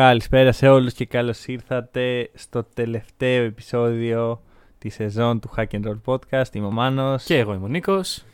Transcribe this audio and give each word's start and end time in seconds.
Καλησπέρα 0.00 0.52
σε 0.52 0.68
όλους 0.68 0.92
και 0.92 1.04
καλώς 1.06 1.46
ήρθατε 1.46 2.30
στο 2.34 2.64
τελευταίο 2.74 3.44
επεισόδιο 3.44 4.42
της 4.78 4.94
σεζόν 4.94 5.40
του 5.40 5.50
Hack 5.56 5.64
and 5.70 5.82
Roll 5.84 6.00
Podcast. 6.04 6.52
Είμαι 6.54 6.66
ο 6.66 6.70
Μάνος. 6.70 7.24
Και 7.24 7.38
εγώ 7.38 7.54
είμαι 7.54 7.64
ο 7.64 7.68
Νίκος. 7.68 8.24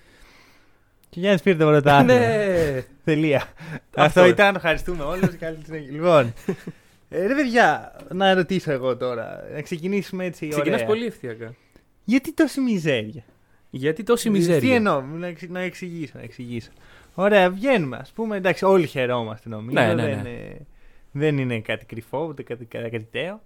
Και 1.09 1.21
Γιάννης 1.21 1.43
πήρε 1.43 1.57
το 1.57 1.67
πρωτάθλημα. 1.67 2.19
ναι. 2.19 2.83
Τελεία. 3.05 3.37
Αυτός, 3.37 4.23
Αυτό. 4.23 4.27
ήταν. 4.27 4.55
Ευχαριστούμε 4.55 5.03
όλους. 5.03 5.37
Καλή 5.37 5.59
συνέχεια. 5.65 5.91
λοιπόν, 5.91 6.33
ε, 7.09 7.27
ρε 7.27 7.35
παιδιά, 7.35 7.97
να 8.13 8.35
ρωτήσω 8.35 8.73
εγώ 8.73 8.97
τώρα. 8.97 9.45
Να 9.55 9.61
ξεκινήσουμε 9.63 10.25
έτσι 10.25 10.49
Ξεκινάς 10.49 10.75
ωραία. 10.81 10.89
πολύ 10.89 11.07
ευθύακα. 11.07 11.55
Γιατί 12.05 12.33
τόση 12.35 12.61
μιζέρια; 12.61 13.23
Γιατί 13.71 14.03
τόση 14.03 14.23
Τι 14.23 14.31
μιζέρια; 14.31 14.75
εννοώ, 14.75 15.01
να, 15.01 15.27
εξ- 15.27 15.49
να 15.49 15.61
εξηγήσω, 15.61 16.13
να 16.17 16.23
εξηγήσω. 16.23 16.71
Ωραία, 17.15 17.51
βγαίνουμε. 17.51 17.97
Α 17.97 18.07
πούμε, 18.15 18.37
εντάξει, 18.37 18.65
όλοι 18.65 18.87
χαιρόμαστε 18.87 19.49
νομίζω. 19.49 19.81
Ναι, 19.81 19.95
ναι, 19.95 20.03
δεν, 20.03 20.23
ναι. 20.23 20.49
Είναι- 21.13 21.25
δεν 21.25 21.39
είναι 21.39 21.61
κάτι 21.61 21.85
κρυφό, 21.87 22.27
ούτε 22.29 22.43
κάτι 22.43 22.65
κατακριτέο. 22.65 23.41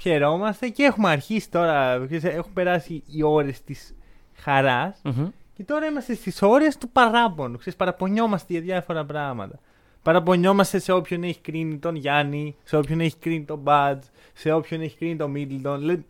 Χαιρόμαστε 0.00 0.68
και 0.68 0.82
έχουμε 0.82 1.10
αρχίσει 1.10 1.50
τώρα. 1.50 2.02
ξέρεις, 2.06 2.24
Έχουν 2.24 2.52
περάσει 2.52 3.02
οι 3.06 3.22
ώρες 3.22 3.62
της 3.64 3.94
χαράς 4.34 5.00
Μμμ. 5.04 5.28
και 5.56 5.62
τώρα 5.64 5.86
είμαστε 5.86 6.14
στις 6.14 6.42
ώρες 6.42 6.76
του 6.76 6.88
παράπονου. 6.88 7.56
Ξέρεις, 7.56 7.78
παραπονιόμαστε 7.78 8.52
για 8.52 8.62
διάφορα 8.62 9.04
πράγματα. 9.04 9.58
Παραπονιόμαστε 10.02 10.78
σε 10.78 10.92
όποιον 10.92 11.22
έχει 11.22 11.40
κρίνει 11.40 11.78
τον 11.78 11.94
Γιάννη, 11.94 12.56
σε 12.64 12.76
όποιον 12.76 13.00
έχει 13.00 13.16
κρίνει 13.16 13.44
τον 13.44 13.58
Μπάτζ, 13.58 14.06
σε 14.32 14.52
όποιον 14.52 14.80
έχει 14.80 14.96
κρίνει 14.96 15.16
τον 15.16 15.30
Μίτλτον. 15.30 15.80
Λέ- 15.80 16.00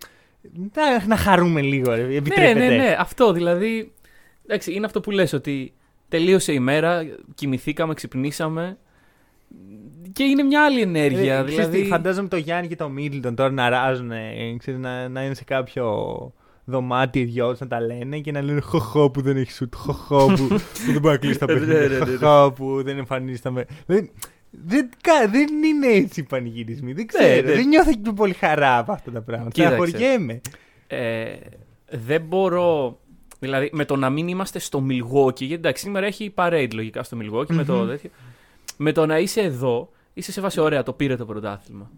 Να, 0.74 1.06
να 1.06 1.16
χαρούμε 1.16 1.60
λίγο, 1.60 1.94
ρε, 1.94 2.02
Ναι, 2.02 2.14
επιτρέπετε. 2.14 2.68
ναι, 2.68 2.76
ναι. 2.76 2.96
Αυτό 2.98 3.32
δηλαδή. 3.32 3.92
Εντάξει, 4.44 4.72
είναι 4.72 4.86
αυτό 4.86 5.00
που 5.00 5.10
λες 5.10 5.32
ότι 5.32 5.72
τελείωσε 6.08 6.52
η 6.52 6.58
μέρα, 6.58 7.02
κοιμηθήκαμε, 7.34 7.94
ξυπνήσαμε. 7.94 8.78
Και 10.12 10.22
είναι 10.24 10.42
μια 10.42 10.64
άλλη 10.64 10.80
ενέργεια. 10.80 11.38
Ε, 11.38 11.44
ξέρεις 11.44 11.64
τι, 11.64 11.70
δηλαδή. 11.70 11.88
φαντάζομαι 11.88 12.28
το 12.28 12.36
Γιάννη 12.36 12.68
και 12.68 12.76
το 12.76 12.88
Μίτλτον 12.88 13.34
τώρα 13.34 13.50
να 13.50 13.68
ράζουν, 13.68 14.10
ε, 14.10 14.56
ξέρεις, 14.58 14.80
να, 14.80 15.08
να 15.08 15.24
είναι 15.24 15.34
σε 15.34 15.44
κάποιο 15.44 15.86
δωμάτιο 16.64 17.22
οι 17.22 17.24
δυο 17.24 17.50
τους 17.50 17.60
να 17.60 17.66
τα 17.66 17.80
λένε 17.80 18.18
και 18.18 18.32
να 18.32 18.42
λένε 18.42 18.60
χοχό 18.60 19.10
που 19.10 19.20
δεν 19.20 19.36
έχεις 19.36 19.54
σουτ, 19.54 19.74
χοχό 19.74 20.26
που, 20.26 20.46
που 20.84 20.92
δεν 20.92 21.00
μπορεί 21.00 21.14
να 21.14 21.16
κλείσει 21.16 21.38
τα 21.38 21.46
Ναι, 21.46 21.52
ναι, 21.52 21.58
παιχνίδια, 21.58 21.88
ναι, 21.98 22.04
ναι. 22.04 22.16
χοχό 22.16 22.52
που 22.52 22.82
δεν 22.82 22.98
εμφανίζεται 22.98 23.42
τα 23.42 23.50
με... 23.50 23.64
Δεν, 23.86 24.10
δεν, 24.50 24.90
κα- 25.00 25.28
δεν 25.30 25.48
είναι 25.64 25.86
έτσι 25.86 26.20
οι 26.20 26.22
πανηγυρισμοί, 26.22 26.92
δεν 26.92 27.06
ξέρω, 27.06 27.34
ναι. 27.34 27.52
δεν 27.54 27.68
νιώθω 27.68 27.92
και 27.92 28.10
πολύ 28.16 28.32
χαρά 28.32 28.78
από 28.78 28.92
αυτά 28.92 29.10
τα 29.10 29.20
πράγματα, 29.22 29.50
Κοίταξε. 29.50 29.86
στεναχωριέμαι. 29.86 30.40
Ε, 30.86 31.24
δεν 31.90 32.20
μπορώ. 32.22 32.98
Δηλαδή, 33.38 33.70
με 33.72 33.84
το 33.84 33.96
να 33.96 34.10
μην 34.10 34.28
είμαστε 34.28 34.58
στο 34.58 34.86
Milwaukee, 34.90 35.34
γιατί 35.40 35.54
εντάξει, 35.54 35.82
σήμερα 35.82 36.06
έχει 36.06 36.32
parade 36.34 36.68
λογικά 36.74 37.02
στο 37.02 37.16
Milwaukee 37.22 37.46
με 37.54 37.64
το 37.64 37.74
Μμμ. 37.74 37.88
τέτοιο. 37.88 38.10
Με 38.76 38.92
το 38.92 39.06
να 39.06 39.18
είσαι 39.18 39.40
εδώ, 39.40 39.90
είσαι 40.20 40.32
σε 40.32 40.40
βάση 40.40 40.60
ωραία, 40.60 40.82
το 40.82 40.92
πήρε 40.92 41.16
το 41.16 41.24
πρωτάθλημα. 41.24 41.90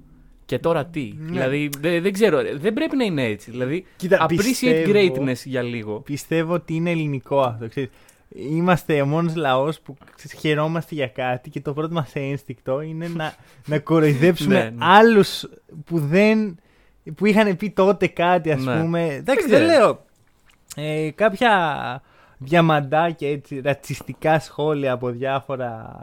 Και 0.44 0.58
τώρα 0.58 0.86
τι; 0.86 1.12
Ναι. 1.18 1.30
Δηλαδή, 1.30 1.70
δεν, 1.80 2.02
δεν 2.02 2.12
ξέρω, 2.12 2.40
ρε, 2.40 2.56
δεν 2.56 2.72
πρέπει 2.74 2.96
να 2.96 3.04
είναι 3.04 3.24
έτσι. 3.24 3.50
Δηλαδή, 3.50 3.84
Κοίτα, 3.96 4.26
appreciate 4.28 4.36
πιστεύω- 4.36 4.92
greatness 4.94 5.42
για 5.44 5.62
λίγο. 5.62 6.00
Πιστεύω 6.00 6.52
ότι 6.54 6.74
είναι 6.74 6.90
ελληνικό 6.90 7.40
αυτό. 7.40 7.68
Ξέρεις. 7.68 7.90
Είμαστε 8.34 9.00
ο 9.00 9.06
μόνος 9.06 9.34
λαός 9.34 9.80
που 9.80 9.96
ξέρεις, 10.16 10.38
χαιρόμαστε 10.40 10.94
για 10.94 11.06
κάτι 11.08 11.50
και 11.50 11.60
το 11.60 11.72
πρώτο 11.72 11.94
μας 11.94 12.10
ένστικτο 12.14 12.80
είναι 12.80 13.08
να, 13.08 13.34
να 13.66 13.78
κοροϊδέψουμε 13.78 14.54
Ναι, 14.54 14.60
ναι. 14.64 14.76
άλλους 14.78 15.44
που 15.84 15.98
δεν. 15.98 16.58
που 17.14 17.26
είχαν 17.26 17.56
πει 17.56 17.70
τότε 17.70 18.06
κάτι, 18.06 18.50
ας 18.52 18.62
Ναι. 18.64 18.80
πούμε. 18.80 19.04
Εντάξει, 19.14 19.48
Δεν 19.48 19.58
δεν 19.58 19.68
ξέρω. 19.68 19.84
λέω. 19.84 20.04
Ε, 20.76 21.10
κάποια 21.10 22.02
διαμαντάκια 22.38 23.30
έτσι, 23.30 23.60
ρατσιστικά 23.60 24.38
σχόλια 24.40 24.92
από 24.92 25.08
διάφορα 25.10 26.00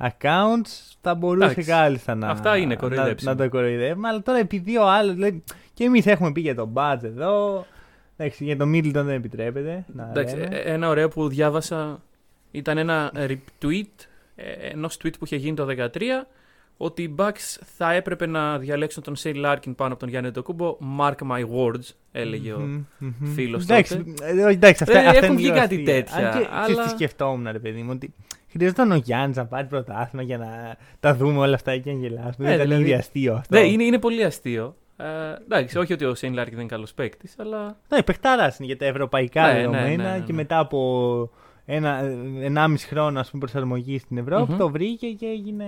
accounts 0.00 0.94
θα 1.00 1.14
μπορούσε 1.14 1.44
Εντάξει. 1.50 1.70
κάλλιστα 1.70 2.14
να, 2.14 2.28
Αυτά 2.28 2.56
είναι 2.56 2.66
να, 2.74 2.80
κοροϊδέψιμο. 2.80 3.30
να 3.32 3.36
το 3.36 3.48
κοροϊδεύουμε. 3.48 4.08
Αλλά 4.08 4.22
τώρα 4.22 4.38
επειδή 4.38 4.76
ο 4.76 4.88
άλλο. 4.88 5.14
λέει, 5.16 5.42
και 5.74 5.84
εμείς 5.84 6.06
έχουμε 6.06 6.32
πει 6.32 6.40
για 6.40 6.54
τον 6.54 6.68
Μπάτζ 6.68 7.04
εδώ. 7.04 7.66
Εντάξει, 8.16 8.44
για 8.44 8.56
τον 8.56 8.68
Μίτλτον 8.68 9.06
δεν 9.06 9.14
επιτρέπεται. 9.14 9.84
Να 9.94 10.02
Εντάξει, 10.08 10.36
λέμε. 10.36 10.56
ε, 10.56 10.72
ένα 10.72 10.88
ωραίο 10.88 11.08
που 11.08 11.28
διάβασα 11.28 12.02
ήταν 12.50 12.78
ένα 12.78 13.12
retweet 13.14 14.06
ε, 14.36 14.44
ενός 14.70 14.94
tweet 15.04 15.12
που 15.18 15.24
είχε 15.24 15.36
γίνει 15.36 15.56
το 15.56 15.66
2013 15.78 15.88
ότι 16.76 17.02
οι 17.02 17.14
Bucks 17.18 17.58
θα 17.76 17.92
έπρεπε 17.92 18.26
να 18.26 18.58
διαλέξουν 18.58 19.02
τον 19.02 19.16
Σέιν 19.16 19.32
Λάρκιν 19.34 19.74
πάνω 19.74 19.90
από 19.90 20.00
τον 20.00 20.08
Γιάννη 20.08 20.30
Αντετοκούνμπο. 20.30 20.76
Mark 21.00 21.14
my 21.30 21.40
words, 21.42 21.90
έλεγε 22.12 22.52
ο 22.52 22.58
Μμμ, 22.58 22.84
μμμ. 22.98 23.34
φίλος 23.34 23.62
εντάξει, 23.62 23.96
τότε. 24.04 24.26
ε, 24.42 24.48
εντάξει, 24.50 24.82
αυτά, 24.82 24.98
Ε, 24.98 25.06
αυτά 25.06 25.16
έχουν 25.16 25.24
είναι 25.28 25.36
βγει 25.36 25.44
λίγο 25.44 25.56
κάτι 25.58 25.74
αστεία. 25.74 25.94
τέτοια, 25.94 26.28
Αν 26.28 26.38
και, 26.38 26.46
ξέρεις 26.62 26.78
αλλά- 26.78 26.82
τι 26.82 26.88
σκεφτόμουν, 26.90 27.48
ρε 27.52 27.58
παιδί 27.58 27.82
μου, 27.82 27.90
ότι 27.94 28.14
χρειαζόταν 28.50 28.90
ο 28.92 28.94
Γιάννη 28.96 29.34
να 29.36 29.46
πάρει 29.46 29.66
πρωτάθλημα 29.66 30.22
για 30.22 30.38
να 30.38 30.76
τα 31.00 31.14
δούμε 31.14 31.38
όλα 31.38 31.54
αυτά 31.54 31.76
και 31.76 31.92
να 31.92 31.98
γελάσουμε. 31.98 32.46
Ε, 32.46 32.48
δεν 32.48 32.54
ήταν 32.54 32.66
δηλαδή- 32.66 32.82
ήδη 32.84 32.94
αστείο 32.94 33.34
αυτό. 33.34 33.58
Ναι, 33.58 33.64
είναι, 33.66 33.84
είναι 33.84 33.98
πολύ 33.98 34.24
αστείο. 34.24 34.76
Ε, 34.96 35.04
εντάξει, 35.44 35.78
όχι 35.78 35.92
ότι 35.92 36.04
ο 36.04 36.14
Σέιν 36.14 36.34
Λάρκιν 36.34 36.52
δεν 36.54 36.62
είναι 36.64 36.72
καλός 36.74 36.94
παίκτης, 36.94 37.34
αλλά. 37.38 37.76
Ναι, 37.88 38.02
παιχτάρα 38.02 38.42
είναι 38.44 38.66
για 38.66 38.76
τα 38.76 38.84
ευρωπαϊκά 38.84 39.42
Ναι, 39.46 39.52
ναι, 39.52 39.58
δεδομένα 39.58 40.02
ναι, 40.02 40.10
ναι, 40.10 40.18
και 40.18 40.32
ναι. 40.32 40.36
μετά 40.36 40.58
από 40.58 41.30
ένα, 41.64 42.00
ενάμιση 42.40 42.86
χρόνο 42.86 43.20
ας 43.20 43.30
πούμε, 43.30 43.40
προσαρμογής 43.42 44.00
στην 44.02 44.18
Ευρώπη 44.18 44.50
Μμμ. 44.52 44.58
το 44.58 44.68
βρήκε 44.70 45.06
και 45.06 45.26
έγινε. 45.26 45.64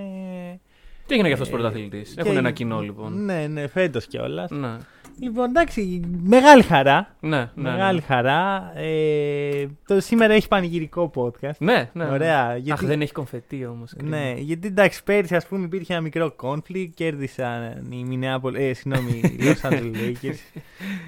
Τι 1.07 1.13
έγινε 1.15 1.27
για 1.29 1.37
αυτός 1.37 1.49
Ε, 1.49 1.53
πρωταθλητής. 1.53 2.09
και 2.15 2.21
Έχουν 2.21 2.31
ένα 2.31 2.39
έγινε- 2.39 2.53
κοινό 2.53 2.81
λοιπόν. 2.81 3.25
Ναι, 3.25 3.47
ναι, 3.47 3.67
φέτος 3.67 4.07
κιόλας. 4.07 4.51
Ναι, 4.51 4.77
Λοιπόν, 5.19 5.49
εντάξει, 5.49 6.01
μεγάλη 6.23 6.63
χαρά. 6.63 7.15
ναι, 7.21 7.29
ναι. 7.37 7.49
ναι. 7.55 7.71
Μεγάλη 7.71 8.01
χαρά. 8.01 8.73
Ε, 8.77 9.67
το, 9.87 10.01
σήμερα 10.01 10.33
έχει 10.35 10.49
πανηγυρικό 10.49 11.11
podcast. 11.15 11.57
Ναι, 11.59 11.91
ναι. 11.93 12.05
Ωραία. 12.05 12.57
Γιατί, 12.57 12.71
Αχ, 12.71 12.89
δεν 12.89 13.01
έχει 13.01 13.13
κομφετή 13.13 13.67
όμως. 13.67 13.93
Ναι, 14.03 14.35
γιατί 14.37 14.67
εντάξει, 14.69 15.03
πέρυσι 15.05 15.37
ας 15.37 15.47
πούμε 15.47 15.65
υπήρχε 15.65 15.93
ένα 15.93 16.03
μικρό 16.03 16.35
conflict, 16.43 16.89
κέρδισαν 16.95 17.63
οι 17.91 18.07
Minneapolis, 18.11 18.55
ε, 18.55 18.73
συγγνώμη, 18.73 19.11
οι 19.25 19.39
Los 19.41 19.69
Angeles 19.71 19.95
Lakers. 19.95 20.39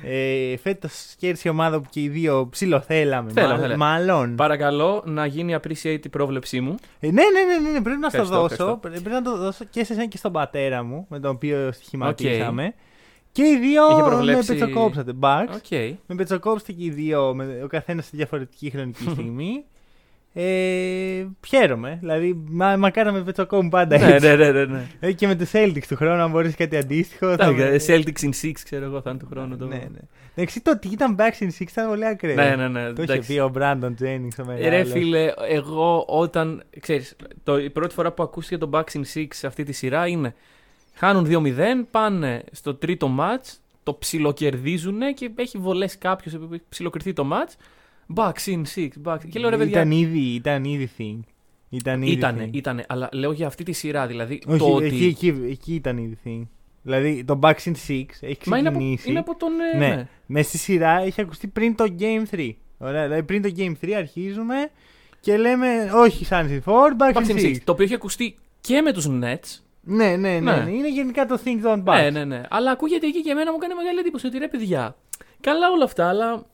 Ε, 0.05 0.57
φέτος 0.57 1.15
κέρδισε 1.19 1.49
η 1.49 1.51
ομάδα 1.51 1.81
που 1.81 1.89
και 1.91 2.01
οι 2.01 2.09
δύο 2.09 2.49
ψιλοθέλαμε, 2.51 3.31
Θέλαμε, 3.33 3.53
μάλλον. 3.55 3.61
θέλαμε. 3.71 3.84
μάλλον. 3.84 4.34
Παρακαλώ 4.37 5.03
να 5.07 5.27
γίνει 5.27 5.57
appreciate 5.63 6.01
η 6.05 6.09
πρόβλεψή 6.09 6.61
μου. 6.61 6.75
Ε, 7.01 7.07
ναι, 7.07 7.13
ναι, 7.13 7.61
ναι, 7.63 7.71
ναι, 7.71 7.81
πρέπει 7.81 8.01
να 8.01 8.09
στο 8.09 8.21
Ευχαριστώ, 8.21 8.41
δώσω. 8.41 8.53
ευχαριστώ. 8.55 8.77
Πρέ- 8.89 9.01
Πρέπει 9.01 9.15
να 9.15 9.23
το 9.23 9.37
δώσω 9.37 9.65
και 9.71 9.84
σε 9.84 9.93
εσένα 9.93 10.09
και 10.09 10.17
στον 10.17 10.33
πατέρα 10.33 10.83
μου, 10.83 11.07
με 11.09 11.21
τον 11.21 11.31
οποίο 11.31 11.73
στοιχηματίσαμε. 11.73 12.75
Και 13.32 13.43
οι 13.43 13.59
δύο 13.59 13.82
Είχε 13.91 14.03
με 14.03 14.09
προβλέψει- 14.09 14.48
πετσοκόψατε. 14.59 15.12
Bucks. 15.20 15.48
Οκ. 15.54 15.78
Με 16.06 16.15
πετσοκόψετε 16.16 16.72
και 16.72 16.84
οι 16.84 16.91
δύο, 16.91 17.34
με, 17.34 17.60
ο 17.65 17.66
καθένας 17.66 18.04
σε 18.04 18.10
διαφορετική 18.15 18.70
χρονική 18.70 19.03
στιγμή. 19.10 19.65
Ε, 20.34 21.26
χαίρομαι. 21.47 21.97
Δηλαδή, 22.00 22.42
μα, 22.50 22.76
μακάρι 22.76 23.06
να 23.09 23.12
με 23.15 23.22
πετσοκόβουν 23.22 23.69
πάντα 23.69 23.98
ναι, 23.98 24.06
έτσι. 24.15 24.26
ναι, 24.26 24.37
ναι, 24.37 24.50
ναι, 24.53 24.65
ναι. 24.65 24.87
Ε, 25.00 25.12
και 25.12 25.26
με 25.26 25.34
του 25.34 25.47
Celtics 25.53 25.82
του 25.88 25.97
χρόνου, 25.97 26.22
αν 26.22 26.31
μπορείς 26.31 26.54
κάτι 26.56 26.76
αντίστοιχο. 26.76 27.37
θα 27.37 27.53
με- 27.53 27.62
Εντάξει, 27.65 28.03
Celtics 28.06 28.25
in 28.25 28.31
6, 28.48 28.50
ξέρω 28.65 28.84
εγώ, 28.84 29.00
θα 29.00 29.10
είναι 29.10 29.19
του 29.19 29.26
χρόνου. 29.31 29.56
Το... 29.56 29.66
Ναι, 29.66 29.75
ναι. 29.76 29.98
Εντάξει, 30.34 30.60
το 30.60 30.71
ότι 30.71 30.88
ήταν 30.88 31.16
Backs 31.19 31.42
in 31.42 31.47
Six 31.47 31.60
ήταν 31.71 31.88
πολύ 31.88 32.06
ακραίο. 32.06 32.34
ναι, 32.34 32.56
ναι, 32.56 32.69
ναι. 32.69 32.92
Το 32.92 33.03
είχε 33.03 33.12
εντάξει. 33.12 33.32
πει 33.34 33.38
ο 33.41 33.53
Brandon 33.59 33.92
Jennings 34.03 34.37
ο 34.38 34.42
Ε, 34.42 34.44
μεγάλος. 34.47 34.69
Ρε 34.69 34.84
φίλε, 34.84 35.32
εγώ 35.48 36.04
όταν. 36.09 36.62
Ξέρεις, 36.81 37.16
το, 37.44 37.59
η 37.59 37.71
πρώτη 37.71 37.94
φορά 37.94 38.12
που 38.12 38.22
ακούστηκε 38.22 38.59
το 38.59 38.71
Bucks 38.72 38.92
in 38.92 39.03
6 39.15 39.26
σε 39.31 39.47
αυτή 39.47 39.62
τη 39.65 39.72
σειρά 39.72 40.06
είναι. 40.06 40.34
Χάνουν 40.94 41.27
2-0, 41.28 41.59
πάνε 41.91 42.44
στο 42.53 42.74
τρίτο 42.74 43.16
match, 43.18 43.56
το 43.83 43.94
ψιλοκερδίζουν 43.94 45.00
και 45.15 45.30
έχει 45.34 45.59
βολές 45.59 45.98
κάποιος 45.98 46.34
που 46.34 46.48
έχει 46.53 46.62
ψιλοκριθεί 46.68 47.12
το 47.12 47.28
match. 47.33 47.53
Bucks 48.16 48.44
in 48.54 48.62
6, 48.74 48.89
Bucks. 49.04 49.18
Και 49.30 49.39
λέω 49.39 49.50
ρε 49.50 49.56
παιδιά. 49.56 49.78
Ήταν 49.80 49.91
ήδη, 49.91 50.18
ήταν 50.18 50.65
ήδη 50.65 50.91
thing. 50.98 51.21
Ήταν 51.68 52.03
ήδη 52.03 52.12
Ήτανε, 52.12 52.44
thing. 52.44 52.54
ήτανε, 52.54 52.84
αλλά 52.89 53.09
λέω 53.12 53.33
για 53.33 53.47
αυτή 53.47 53.65
τη 53.65 53.72
σειρά. 53.72 54.06
Δηλαδή 54.06 54.42
Όχι, 54.47 54.59
το 54.59 54.74
ότι. 54.74 54.84
εκεί, 54.86 55.04
εκεί, 55.04 55.27
εκεί 55.50 55.74
ήταν 55.74 55.98
ήδη 55.98 56.18
thing. 56.24 56.47
Δηλαδή 56.83 57.24
το 57.24 57.38
Backs 57.42 57.62
in 57.65 57.72
Six 57.88 58.04
έχει 58.21 58.48
Μα 58.48 58.59
είναι 58.59 58.68
από, 58.68 58.78
ξεκινήσει. 58.78 59.10
είναι 59.10 59.18
από 59.18 59.36
τον. 59.36 59.50
ε, 59.74 59.78
Ναι. 59.78 59.88
ναι. 59.95 60.09
Μέσα 60.27 60.48
στη 60.48 60.59
σειρά 60.59 61.00
έχει 61.00 61.21
ακουστεί 61.21 61.47
πριν 61.47 61.74
το 61.74 61.84
Game 61.98 62.34
3. 62.36 62.50
Ωραία, 62.78 63.03
δηλαδή 63.03 63.22
πριν 63.22 63.42
το 63.42 63.50
Game 63.56 63.72
3 63.86 63.91
αρχίζουμε 63.92 64.54
και 65.21 65.36
λέμε 65.36 65.91
όχι 65.95 66.27
Suns 66.30 66.48
in 66.48 66.60
4, 66.65 66.72
Bucks 66.98 67.15
Bucks 67.15 67.27
in 67.27 67.30
in 67.30 67.38
6. 67.38 67.45
six, 67.47 67.56
Το 67.65 67.72
οποίο 67.72 67.84
έχει 67.84 67.95
ακουστεί 67.95 68.38
και 68.60 68.80
με 68.80 68.92
τους 68.92 69.06
Nets. 69.10 69.60
Ναι, 69.84 70.17
ναι, 70.17 70.17
ναι, 70.17 70.41
Ναι. 70.41 70.63
ναι. 70.63 70.71
Είναι 70.71 70.89
γενικά 70.91 71.27
το 71.27 71.39
Think 71.45 71.65
Don't 71.67 71.84
Bucks. 71.84 72.01
Ναι, 72.03 72.11
ναι, 72.11 72.25
ναι. 72.25 72.43
Αλλά 72.51 72.71
ακούγεται 72.71 73.07
εκεί 73.07 73.23
και 73.23 73.31
εμένα 73.31 73.53
μου 73.53 73.59
κάνει 73.59 73.75
μεγάλη 73.75 73.99
εντύπωση 73.99 74.27
ότι 74.27 74.39
ρε 74.39 74.49
παιδιά. 74.49 74.97
Καλά 75.41 75.71
όλα 75.71 75.84
αυτά, 75.84 76.09
αλλά. 76.09 76.47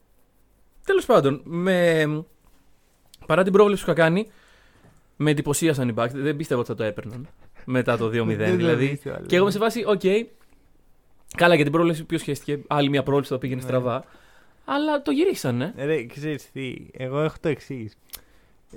Τέλος 0.85 1.07
πάντων, 1.07 1.41
με... 1.45 2.05
παρά 3.27 3.43
την 3.43 3.53
πρόβλεψη 3.53 3.85
που 3.85 3.91
είχα 3.91 4.01
κάνει, 4.01 4.27
με 5.17 5.31
εντυπωσίασαν 5.31 5.89
οι 5.89 5.95
Bucks. 5.97 6.11
Δεν 6.13 6.37
πίστευα 6.37 6.61
ότι 6.61 6.69
θα 6.71 6.75
το 6.77 6.83
έπαιρναν 6.83 7.29
μετά 7.65 7.97
το 7.97 8.07
2-0. 8.07 8.11
Δεν 8.37 8.51
το 8.51 8.57
δηλαδή. 8.57 8.89
πίστευα, 8.89 9.21
και 9.27 9.35
εγώ 9.35 9.43
είμαι 9.45 9.53
σε 9.53 9.59
βάση, 9.59 9.85
οκ, 9.87 10.01
Καλά, 11.37 11.55
για 11.55 11.65
την 11.65 11.73
πρόβλεψη 11.73 12.05
ποιος 12.05 12.21
σχέστηκε. 12.21 12.61
Άλλη 12.67 12.89
μια 12.89 13.03
πρόβλεψη 13.03 13.33
που 13.33 13.39
πήγαινε 13.39 13.61
Ναι. 13.61 13.67
στραβά. 13.67 14.05
Αλλά 14.65 15.03
το 15.03 15.11
γυρίσανε. 15.11 15.75
Ρε, 15.77 16.05
ξέρεις 16.07 16.51
τι, 16.53 16.75
εγώ 16.93 17.21
έχω 17.21 17.37
το 17.41 17.49
εξής. 17.49 17.97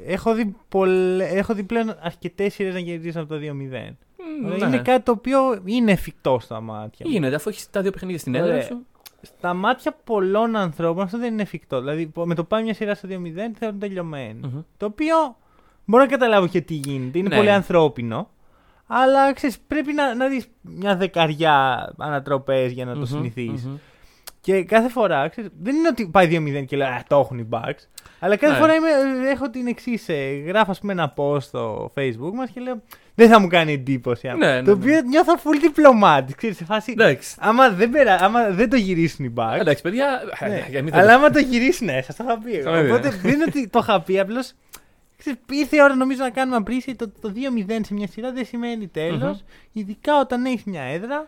Έχω 0.06 0.33
δει, 0.33 0.56
πολλε... 0.69 1.25
έχω 1.25 1.53
δει 1.53 1.63
πλέον 1.63 1.95
αρκετές 2.01 2.53
σειρές 2.53 2.74
να 2.74 2.80
κερδίσουν 2.81 3.21
από 3.21 3.30
το 3.33 3.39
2-0. 3.42 3.94
Μ, 4.41 4.45
Ωραία, 4.45 4.57
ναι. 4.57 4.65
Είναι 4.65 4.77
κάτι 4.83 5.03
το 5.03 5.11
οποίο 5.11 5.39
είναι 5.65 5.91
εφικτό 5.91 6.39
στα 6.41 6.61
μάτια. 6.61 7.05
μου. 7.05 7.11
Γίνεται, 7.11 7.35
αφού 7.35 7.49
έχεις 7.49 7.69
τα 7.69 7.81
δύο 7.81 7.91
παιχνίδια 7.91 8.19
στην 8.19 8.35
έδρα 8.35 8.47
Ωραία. 8.49 8.61
σου. 8.61 8.85
Στα 9.21 9.53
μάτια 9.53 9.95
πολλών 10.03 10.55
ανθρώπων 10.55 11.03
αυτό 11.03 11.17
δεν 11.17 11.33
είναι 11.33 11.41
εφικτό. 11.41 11.79
Δηλαδή, 11.79 12.11
με 12.25 12.35
το 12.35 12.43
πάει 12.43 12.63
μια 12.63 12.73
σειρά 12.73 12.95
στο 12.95 13.07
2-0 13.07 13.53
θεωρούν 13.59 13.79
τελειωμένη. 13.79 14.39
Μμμ. 14.43 14.61
Το 14.77 14.85
οποίο 14.85 15.15
μπορώ 15.85 16.03
να 16.03 16.09
καταλάβω 16.09 16.47
και 16.47 16.61
τι 16.61 16.73
γίνεται. 16.73 17.17
Είναι 17.19 17.29
Ναι. 17.29 17.35
πολύ 17.35 17.51
ανθρώπινο. 17.51 18.29
Αλλά 18.87 19.33
ξέρεις, 19.33 19.59
πρέπει 19.67 19.93
να, 19.93 20.15
να 20.15 20.27
δεις 20.27 20.47
μια 20.61 20.95
δεκαριά 20.95 21.89
ανατροπές 21.97 22.71
για 22.71 22.85
να 22.85 22.91
το 22.93 22.97
Μμμ, 22.99 23.05
συνηθίσεις. 23.05 23.67
Μμμ. 24.47 24.55
Και 24.57 24.63
κάθε 24.63 24.89
φορά, 24.89 25.27
ξέρεις, 25.27 25.49
δεν 25.61 25.75
είναι 25.75 25.88
ότι 25.88 26.05
πάει 26.07 26.27
2-0 26.27 26.65
και 26.65 26.77
λέω 26.77 26.88
Α, 26.88 27.03
το 27.07 27.19
έχουν 27.19 27.38
οι 27.39 27.47
Bucks. 27.51 27.85
Αλλά 28.19 28.35
κάθε 28.35 28.53
Ναι. 28.53 28.59
φορά 28.59 28.73
είμαι, 28.75 28.88
έχω 29.31 29.49
την 29.49 29.67
εξής. 29.67 30.05
γράφω, 30.45 30.71
ας 30.71 30.79
πούμε, 30.79 30.91
ένα 30.91 31.13
post 31.17 31.41
στο 31.41 31.91
Facebook 31.97 32.33
μας 32.33 32.49
και 32.49 32.59
λέω 32.59 32.81
Δεν 33.15 33.29
θα 33.29 33.39
μου 33.39 33.47
κάνει 33.47 33.73
εντύπωση. 33.73 34.27
αν-» 34.27 34.38
Ναι, 34.38 34.47
ναι, 34.53 34.61
το 34.61 34.65
ναι. 34.65 34.71
οποίο 34.71 35.01
νιώθω 35.01 35.33
full 35.35 35.65
diplomatic. 35.65 36.33
Ξέρεις, 36.35 36.57
σε 36.57 36.65
φάση. 36.65 36.91
Εντάξει. 36.91 37.35
Άμα 37.39 37.69
δεν, 37.69 37.89
περα... 37.89 38.15
άμα 38.21 38.49
δεν 38.49 38.69
το 38.69 38.75
γυρίσουν 38.75 39.25
οι 39.25 39.33
Bucks. 39.38 39.57
Εντάξει, 39.59 39.81
παιδιά. 39.83 40.21
Ναι. 40.39 40.55
ε, 40.55 40.65
για 40.69 40.83
μην 40.83 40.93
Αλλά 40.95 41.07
το- 41.07 41.13
άμα 41.13 41.29
το 41.29 41.39
γυρίσουν, 41.39 41.85
ναι, 41.88 42.01
σας 42.01 42.15
το 42.15 42.23
είχα 42.27 42.38
πει. 42.38 42.53
εγώ. 42.55 42.63
Θα 42.63 42.71
με 42.71 42.81
δει, 42.83 42.91
Οπότε 42.91 43.07
ε. 43.07 43.11
δεν 43.21 43.33
είναι 43.33 43.43
ότι 43.47 43.67
το 43.67 43.79
είχα 43.81 44.01
πει, 44.01 44.19
απλώς. 44.19 44.53
Ήρθε 45.49 45.75
η 45.75 45.81
ώρα 45.81 45.95
νομίζω 45.95 46.21
να 46.23 46.29
κάνουμε 46.29 46.55
απρίσι. 46.57 46.95
Το, 46.95 47.09
το 47.21 47.33
2-0 47.67 47.79
σε 47.85 47.93
μια 47.93 48.07
σειρά 48.07 48.31
δεν 48.31 48.45
σημαίνει 48.45 48.88
τέλος, 48.88 49.21
Μμμ. 49.38 49.47
Ειδικά 49.71 50.19
όταν 50.19 50.45
έχεις 50.45 50.63
μια 50.63 50.81
έδρα 50.81 51.27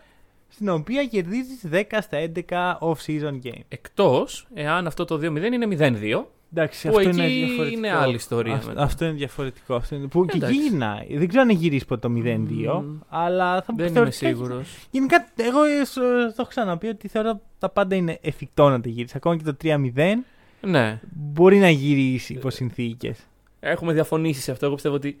στην 0.54 0.68
οποία 0.68 1.04
κερδίζεις 1.04 1.60
10 1.72 1.82
στα 2.00 2.18
11 2.18 2.78
off-season 2.80 3.46
game. 3.46 3.62
Εκτός 3.68 4.46
εάν 4.54 4.86
αυτό 4.86 5.04
το 5.04 5.14
2-0 5.14 5.20
είναι 5.52 5.66
0-2. 5.66 6.24
Εντάξει, 6.56 6.88
Που 6.88 6.96
αυτό 6.96 7.08
εκεί 7.08 7.18
είναι 7.18 7.26
διαφορετικό. 7.28 7.78
είναι 7.78 7.90
άλλη 7.92 8.14
ιστορία 8.14 8.54
Αυτό, 8.54 8.68
μετά. 8.68 8.82
αυτό 8.82 9.04
είναι 9.04 9.14
διαφορετικό. 9.14 9.74
Αυτό 9.74 9.94
είναι, 9.94 10.06
που 10.06 10.24
και 10.24 10.36
Εντάξει. 10.36 10.56
γυρνάει. 10.60 11.16
Δεν 11.16 11.28
ξέρω 11.28 11.42
αν 11.42 11.48
έχει 11.48 11.58
γυρίσει 11.58 11.86
ποτέ 11.86 12.08
το 12.08 12.14
0-2, 12.14 12.80
Μμμ. 12.82 12.98
αλλά 13.08 13.62
θα 13.62 13.72
Δεν 13.76 13.86
είμαι 13.86 13.94
θεωρητικά- 13.94 14.26
σίγουρος. 14.28 14.76
Γενικά, 14.90 15.28
εγώ 15.36 15.62
ε, 15.64 15.84
σου- 15.84 16.00
το 16.00 16.34
έχω 16.38 16.48
ξαναπεί 16.48 16.86
ότι 16.86 17.08
θεωρώ 17.08 17.40
τα 17.58 17.68
πάντα 17.68 17.94
είναι 17.96 18.18
εφικτό 18.22 18.68
να 18.68 18.80
τα 18.80 18.88
γυρίσει. 18.88 19.14
Ακόμα 19.16 19.36
και 19.36 19.42
το 19.44 19.54
3-0 19.54 20.24
Ναι. 20.60 21.00
μπορεί 21.12 21.58
να 21.58 21.70
γυρίσει 21.70 22.32
υπό 22.32 22.50
συνθήκε. 22.50 23.14
Έχουμε 23.60 23.92
διαφωνήσει 23.92 24.40
σε 24.40 24.50
αυτό. 24.50 24.64
Εγώ 24.66 24.74
πιστεύω 24.74 24.94
ότι 24.94 25.16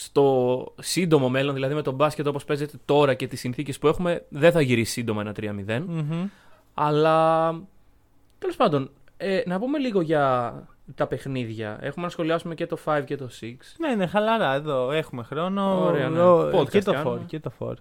στο 0.00 0.74
σύντομο 0.80 1.28
μέλλον, 1.28 1.54
δηλαδή 1.54 1.74
με 1.74 1.82
τον 1.82 1.94
μπάσκετ 1.94 2.26
όπως 2.26 2.44
παίζεται 2.44 2.76
τώρα 2.84 3.14
και 3.14 3.26
τις 3.26 3.40
συνθήκες 3.40 3.78
που 3.78 3.88
έχουμε, 3.88 4.24
δεν 4.28 4.52
θα 4.52 4.60
γυρίσει 4.60 4.92
σύντομα 4.92 5.20
ένα 5.20 5.32
3-0. 5.32 5.82
Αλλά 6.74 7.50
τέλος 8.38 8.56
πάντων, 8.56 8.90
ε, 9.16 9.40
να 9.46 9.58
πούμε 9.58 9.78
λίγο 9.78 10.00
για 10.00 10.52
τα 10.94 11.06
παιχνίδια. 11.06 11.78
Έχουμε 11.80 12.04
να 12.04 12.10
σχολιάσουμε 12.10 12.54
και 12.54 12.66
το 12.66 12.76
5 12.84 13.02
και 13.04 13.16
το 13.16 13.28
6. 13.40 13.56
Ναι, 13.78 13.94
ναι, 13.94 14.06
χαλαρά 14.06 14.54
εδώ. 14.54 14.90
Έχουμε 14.90 15.22
χρόνο. 15.22 15.84
Ωραία, 15.84 16.08
ναι. 16.08 16.20
Ο- 16.22 16.50
Podcast 16.60 16.68
και 16.68 16.82
το 16.82 16.92
κάνουμε. 16.92 17.16
4. 17.20 17.24
Και 17.26 17.40
το 17.40 17.50
4. 17.58 17.72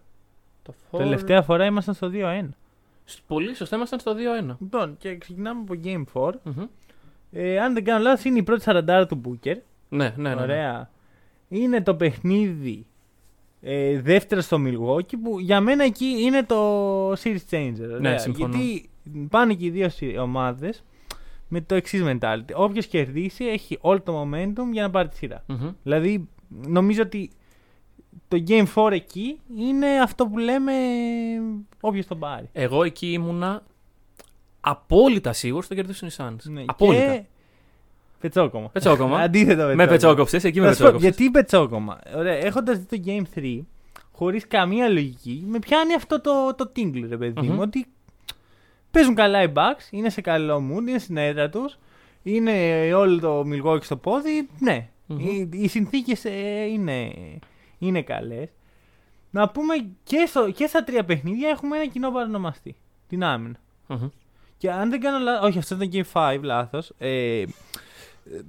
Το 0.63 0.97
Τελευταία 0.97 1.41
φορά 1.41 1.65
ήμασταν 1.65 1.93
στο 1.93 2.09
2-1. 2.13 2.49
Πολύ 3.27 3.55
σωστά, 3.55 3.75
ήμασταν 3.75 3.99
στο 3.99 4.13
2-1. 4.13 4.57
Λοιπόν, 4.59 4.95
και 4.97 5.17
ξεκινάμε 5.17 5.61
από 5.61 5.73
Game 5.83 6.03
4. 6.13 6.31
Μμμ. 6.43 6.63
Ε, 7.31 7.59
αν 7.59 7.73
δεν 7.73 7.83
κάνω 7.83 8.03
λάθος, 8.03 8.23
είναι 8.23 8.37
η 8.39 8.43
πρώτη 8.43 8.63
40 8.65 9.05
του 9.07 9.21
Booker. 9.25 9.55
Ναι, 9.89 10.13
ναι, 10.15 10.29
ναι. 10.29 10.35
ναι. 10.35 10.41
Ωραία. 10.41 10.89
Είναι 11.49 11.81
το 11.81 11.95
παιχνίδι 11.95 12.85
ε, 13.61 14.01
δεύτερο 14.01 14.41
στο 14.41 14.57
Milwaukee 14.65 15.15
που 15.23 15.39
για 15.39 15.61
μένα 15.61 15.83
εκεί 15.83 16.05
είναι 16.05 16.43
το 16.43 17.11
series 17.11 17.49
changer. 17.49 17.81
Ωραία. 17.81 17.99
Ναι, 17.99 18.17
συμφωνώ. 18.17 18.57
Γιατί 18.57 18.89
πάνε 19.29 19.53
και 19.53 19.65
οι 19.65 19.69
δύο 19.69 19.89
ομάδες 20.21 20.83
με 21.47 21.61
το 21.61 21.75
εξής 21.75 22.03
mentality. 22.05 22.53
Όποιος 22.53 22.85
κερδίσει 22.87 23.45
έχει 23.45 23.77
όλο 23.81 24.01
το 24.01 24.21
momentum 24.21 24.71
για 24.71 24.81
να 24.81 24.89
πάρει 24.89 25.07
τη 25.07 25.15
σειρά. 25.15 25.43
Μμμ. 25.47 25.69
Δηλαδή, 25.83 26.27
νομίζω 26.67 27.01
ότι 27.01 27.29
το 28.27 28.43
Game 28.47 28.65
4 28.75 28.91
εκεί 28.91 29.39
είναι 29.57 29.87
αυτό 30.01 30.27
που 30.27 30.37
λέμε 30.37 30.73
όποιος 31.81 32.05
τον 32.05 32.19
πάρει. 32.19 32.49
Εγώ 32.51 32.83
εκεί 32.83 33.11
ήμουνα 33.11 33.63
απόλυτα 34.61 35.33
σίγουρος 35.33 35.65
ότι 35.65 35.75
θα 35.75 35.81
κερδίσουν 35.81 36.07
οι 36.07 36.11
Suns. 36.17 36.51
Ναι, 36.51 36.63
απόλυτα. 36.67 37.15
Και... 37.15 37.23
Πετσόκομα. 38.19 38.69
Πετσόκομα. 38.69 39.19
Αντίθετο 39.27 39.75
Με 39.75 39.87
πετσόκοψες, 39.87 40.43
εκεί 40.43 40.59
με 40.59 40.65
Θα 40.67 40.73
σου 40.73 40.77
πω, 40.83 40.85
πετσόκοψες. 40.91 41.17
γιατί 41.17 41.31
πετσόκομα. 41.31 41.99
Ωραία, 42.15 42.33
έχοντας 42.35 42.77
δει 42.79 42.97
το 42.97 43.03
Game 43.05 43.39
3, 43.39 43.59
χωρίς 44.11 44.47
καμία 44.47 44.89
λογική, 44.89 45.43
με 45.47 45.59
πιάνει 45.59 45.93
αυτό 45.93 46.21
το, 46.21 46.55
το 46.55 46.71
tingle, 46.75 47.05
ρε 47.09 47.17
παιδί 47.17 47.41
μου. 47.41 47.53
Μμμ. 47.53 47.59
Ότι 47.59 47.85
παίζουν 48.91 49.15
καλά 49.15 49.43
οι 49.43 49.51
Bucks, 49.55 49.87
είναι 49.91 50.09
σε 50.09 50.21
καλό 50.21 50.57
mood, 50.71 50.87
είναι 50.87 50.99
στην 50.99 51.17
έδρα 51.17 51.49
τους, 51.49 51.77
είναι 52.23 52.51
όλο 52.93 53.19
το 53.19 53.43
Milwaukee 53.51 53.83
στο 53.83 53.95
πόδι. 53.97 54.49
Ναι, 54.59 54.89
Μμμ. 55.05 55.19
οι, 55.19 55.49
οι 55.51 55.67
συνθήκες 55.67 56.23
είναι, 56.71 57.11
είναι 57.77 58.01
καλές. 58.01 58.49
Να 59.29 59.49
πούμε 59.49 59.73
και, 60.03 60.25
στο, 60.27 60.51
και 60.51 60.67
στα 60.67 60.83
τρία 60.83 61.03
παιχνίδια 61.05 61.49
έχουμε 61.49 61.77
ένα 61.77 61.85
κοινό 61.87 62.11
παρονομαστή. 62.11 62.75
Την 63.07 63.23
άμυνα. 63.23 63.59
Μμμ. 63.87 64.07
Και 64.57 64.71
αν 64.71 64.89
δεν 64.89 64.99
κάνω 64.99 65.17
λάθος, 65.19 65.49
όχι 65.49 65.57
αυτό 65.57 65.75
ήταν 65.81 66.05
Game 66.13 66.37
5, 66.37 66.39
λάθος. 66.41 66.91
Ε, 66.97 67.43
ε, 68.33 68.39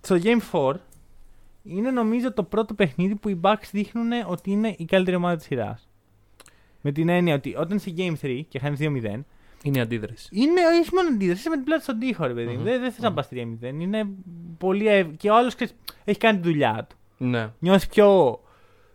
στο 0.00 0.16
Game 0.22 0.40
4 0.52 0.74
είναι 1.64 1.90
νομίζω 1.90 2.32
το 2.32 2.42
πρώτο 2.42 2.74
παιχνίδι 2.74 3.14
που 3.14 3.28
οι 3.28 3.40
Bucks 3.42 3.68
δείχνουν 3.72 4.10
ότι 4.26 4.50
είναι 4.50 4.74
η 4.78 4.84
καλύτερη 4.84 5.16
ομάδα 5.16 5.36
της 5.36 5.44
σειράς. 5.46 5.88
Με 6.80 6.92
την 6.92 7.08
έννοια 7.08 7.34
ότι 7.34 7.54
όταν 7.56 7.76
είσαι 7.76 7.94
Game 7.96 8.14
3 8.24 8.40
και 8.48 8.58
χάνεις 8.58 8.78
2-0, 8.82 8.84
Είναι 9.62 9.78
η 9.78 9.80
αντίδραση. 9.80 10.28
είναι 10.32 10.60
όχι 10.80 10.94
μόνο 10.94 11.08
αντίδραση, 11.08 11.40
είσαι 11.40 11.48
με 11.48 11.54
την 11.56 11.64
πλάτη 11.64 11.82
στον 11.82 11.98
τοίχο, 11.98 12.26
ρε 12.26 12.34
παιδί. 12.34 12.46
μου. 12.52 12.56
Μμμ. 12.58 12.64
Δεν, 12.64 12.80
δεν 12.80 12.90
θες 12.92 13.02
να 13.02 13.08
Μμμ. 13.08 13.14
πας 13.16 13.28
3-0. 13.30 13.80
Είναι 13.80 14.06
πολύ. 14.58 14.88
ευ- 14.88 15.16
Και 15.16 15.30
ο 15.30 15.36
άλλος 15.36 15.54
ξέρεις, 15.54 15.74
έχει 16.04 16.18
κάνει 16.18 16.38
τη 16.40 16.48
δουλειά 16.48 16.86
του. 16.88 16.96
Ναι. 17.18 17.50
Νιώθεις 17.58 17.86
πιο. 17.86 18.38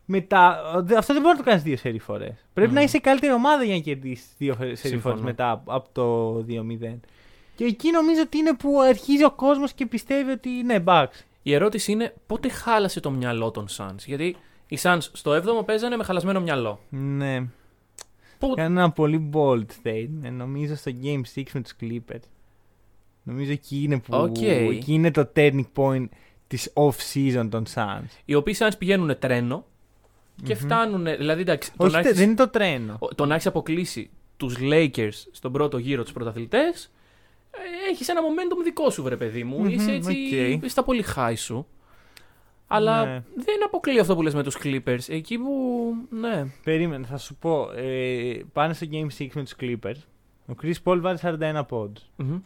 Μετά, 0.06 0.62
δε- 0.84 0.98
αυτό 0.98 1.14
δεν 1.14 1.22
μπορεί 1.22 1.38
να 1.38 1.44
το 1.44 1.50
κάνεις 1.50 1.64
δύο 1.64 1.78
σερή 1.78 2.00
φορές. 2.00 2.46
Πρέπει 2.54 2.70
Μμμ. 2.70 2.76
να 2.78 2.82
είσαι 2.84 2.98
η 2.98 3.00
καλύτερη 3.00 3.34
ομάδα 3.34 3.64
για 3.64 3.74
να 3.76 3.80
κερδίσεις 3.82 4.28
δύο 4.38 4.54
σερή 4.54 4.76
φορέ 4.76 4.88
Συμφωνώ. 4.90 5.22
μετά 5.22 5.52
από- 5.52 5.72
από 5.74 5.90
το 5.92 6.34
2-0. 6.44 7.00
Και 7.60 7.66
εκεί 7.66 7.92
νομίζω 7.92 8.22
ότι 8.22 8.38
είναι 8.38 8.54
που 8.56 8.80
αρχίζει 8.82 9.24
ο 9.24 9.32
κόσμος 9.32 9.74
και 9.74 9.86
πιστεύει 9.86 10.32
ότι 10.32 10.50
ναι, 10.50 10.84
Bucks. 10.86 11.08
Η 11.44 11.54
ερώτηση 11.54 11.92
είναι 11.92 12.14
πότε 12.28 12.50
χάλασε 12.50 13.00
το 13.00 13.12
μυαλό 13.12 13.52
των 13.52 13.66
Suns; 13.78 13.96
Γιατί 14.06 14.36
οι 14.68 14.78
Suns 14.82 14.98
στο 15.12 15.32
7ο 15.32 15.66
παίζανε 15.66 15.96
με 15.96 16.04
χαλασμένο 16.04 16.42
μυαλό. 16.42 16.80
Ναι. 16.90 17.40
Πού... 18.40 18.54
Κάνω 18.56 18.80
ένα 18.80 18.92
πολύ 18.92 19.30
bold 19.34 19.66
statement. 19.84 20.32
Νομίζω 20.32 20.76
στο 20.76 20.92
Game 21.04 21.22
6 21.36 21.44
με 21.54 21.62
τους 21.62 21.74
Clippers. 21.82 22.24
Νομίζω 23.24 23.52
εκεί 23.52 23.84
είναι 23.84 24.00
που. 24.00 24.18
Οκ. 24.18 24.42
Εκεί 24.42 24.94
είναι 24.94 25.12
το 25.12 25.30
turning 25.36 25.66
point 25.76 26.06
της 26.48 26.74
off-season 26.74 27.48
των 27.50 27.64
Suns. 27.76 28.10
Οι 28.26 28.36
οποίοι 28.36 28.56
Suns 28.60 28.72
πηγαίνουν 28.78 29.20
τρένο 29.20 29.66
και 30.44 30.54
Μμμ. 30.54 30.60
φτάνουν. 30.62 31.04
Δηλαδή 31.04 31.42
εντάξει, 31.42 31.72
το 31.78 31.84
Όχι, 31.86 31.94
να 31.96 31.98
τε- 32.02 32.06
έχεις- 32.06 32.20
δεν 32.20 32.28
είναι 32.28 32.38
το 32.38 32.48
τρένο. 32.50 32.96
ο- 33.00 33.16
το 33.16 33.26
να 33.26 33.34
έχεις 33.34 33.48
αποκλείσει 33.48 34.10
τους 34.38 34.56
Lakers 34.62 35.28
στον 35.32 35.52
πρώτο 35.52 35.78
γύρο 35.78 36.04
τους 36.04 36.12
πρωταθλητές. 36.14 36.92
Έχεις 37.90 38.08
ένα 38.10 38.22
momentum 38.22 38.64
δικό 38.64 38.90
σου, 38.90 39.04
βρε 39.04 39.18
παιδί 39.18 39.44
μου. 39.44 39.58
Μμμ, 39.60 39.68
Είσαι 39.70 39.92
έτσι. 39.92 40.10
οκ. 40.12 40.16
Είσαι 40.32 40.68
στα 40.68 40.84
πολύ 40.84 41.04
high 41.16 41.34
σου. 41.36 41.68
Αλλά 42.68 43.06
Ναι. 43.06 43.24
δεν 43.36 43.64
αποκλείω 43.66 44.02
αυτό 44.02 44.16
που 44.16 44.22
λες 44.22 44.34
με 44.34 44.44
τους 44.44 44.58
Clippers. 44.64 45.00
Εκεί 45.08 45.38
που. 45.38 45.94
Ναι. 46.10 46.46
Περίμενε, 46.64 47.06
θα 47.06 47.18
σου 47.18 47.36
πω. 47.36 47.72
Ε, 47.76 48.40
πάνε 48.54 48.74
στο 48.74 48.88
Game 48.92 49.08
6 49.20 49.28
με 49.34 49.44
τους 49.44 49.56
Clippers. 49.60 50.02
Ο 50.48 50.54
Chris 50.64 50.74
Paul 50.84 50.98
βάλει 51.02 51.18
41 51.22 51.62
πόντους. 51.68 52.04
Μμμ. 52.16 52.40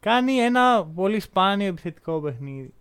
Κάνει 0.00 0.32
ένα 0.36 0.84
πολύ 0.94 1.20
σπάνιο 1.20 1.66
επιθετικό 1.66 2.20
παιχνίδι. 2.20 2.72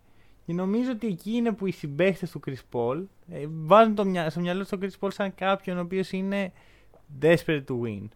Και 0.46 0.54
νομίζω 0.54 0.92
ότι 0.92 1.08
εκεί 1.08 1.32
είναι 1.32 1.52
που 1.52 1.66
οι 1.66 1.72
συμπαίχτες 1.72 2.32
του 2.32 2.40
Chris 2.48 2.54
Paul 2.72 3.04
ε, 3.32 3.46
βάζουν 3.50 3.96
το 3.96 4.06
μυα... 4.06 4.30
στο 4.30 4.40
μυαλό 4.40 4.60
τους 4.60 4.70
τον 4.70 4.80
Chris 4.82 5.06
Paul 5.06 5.10
σαν 5.12 5.36
κάποιον 5.36 5.78
ο 5.78 5.82
οποίος 5.82 6.12
είναι 6.12 6.52
desperate 7.22 7.64
to 7.68 7.74
win. 7.84 8.08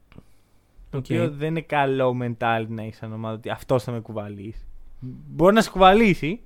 Το 0.89 0.97
Οκ. 0.97 1.03
οποίο 1.03 1.29
δεν 1.31 1.47
είναι 1.49 1.61
καλό 1.61 2.17
mentality 2.21 2.65
να 2.67 2.81
έχεις 2.83 2.97
σαν 2.97 3.13
ομάδα 3.13 3.35
ότι 3.35 3.49
αυτός 3.49 3.83
θα 3.83 3.91
με 3.91 3.99
κουβαλήσει. 3.99 4.65
Μπορεί 5.29 5.53
να 5.55 5.61
σε 5.61 5.69
κουβαλήσει, 5.69 6.41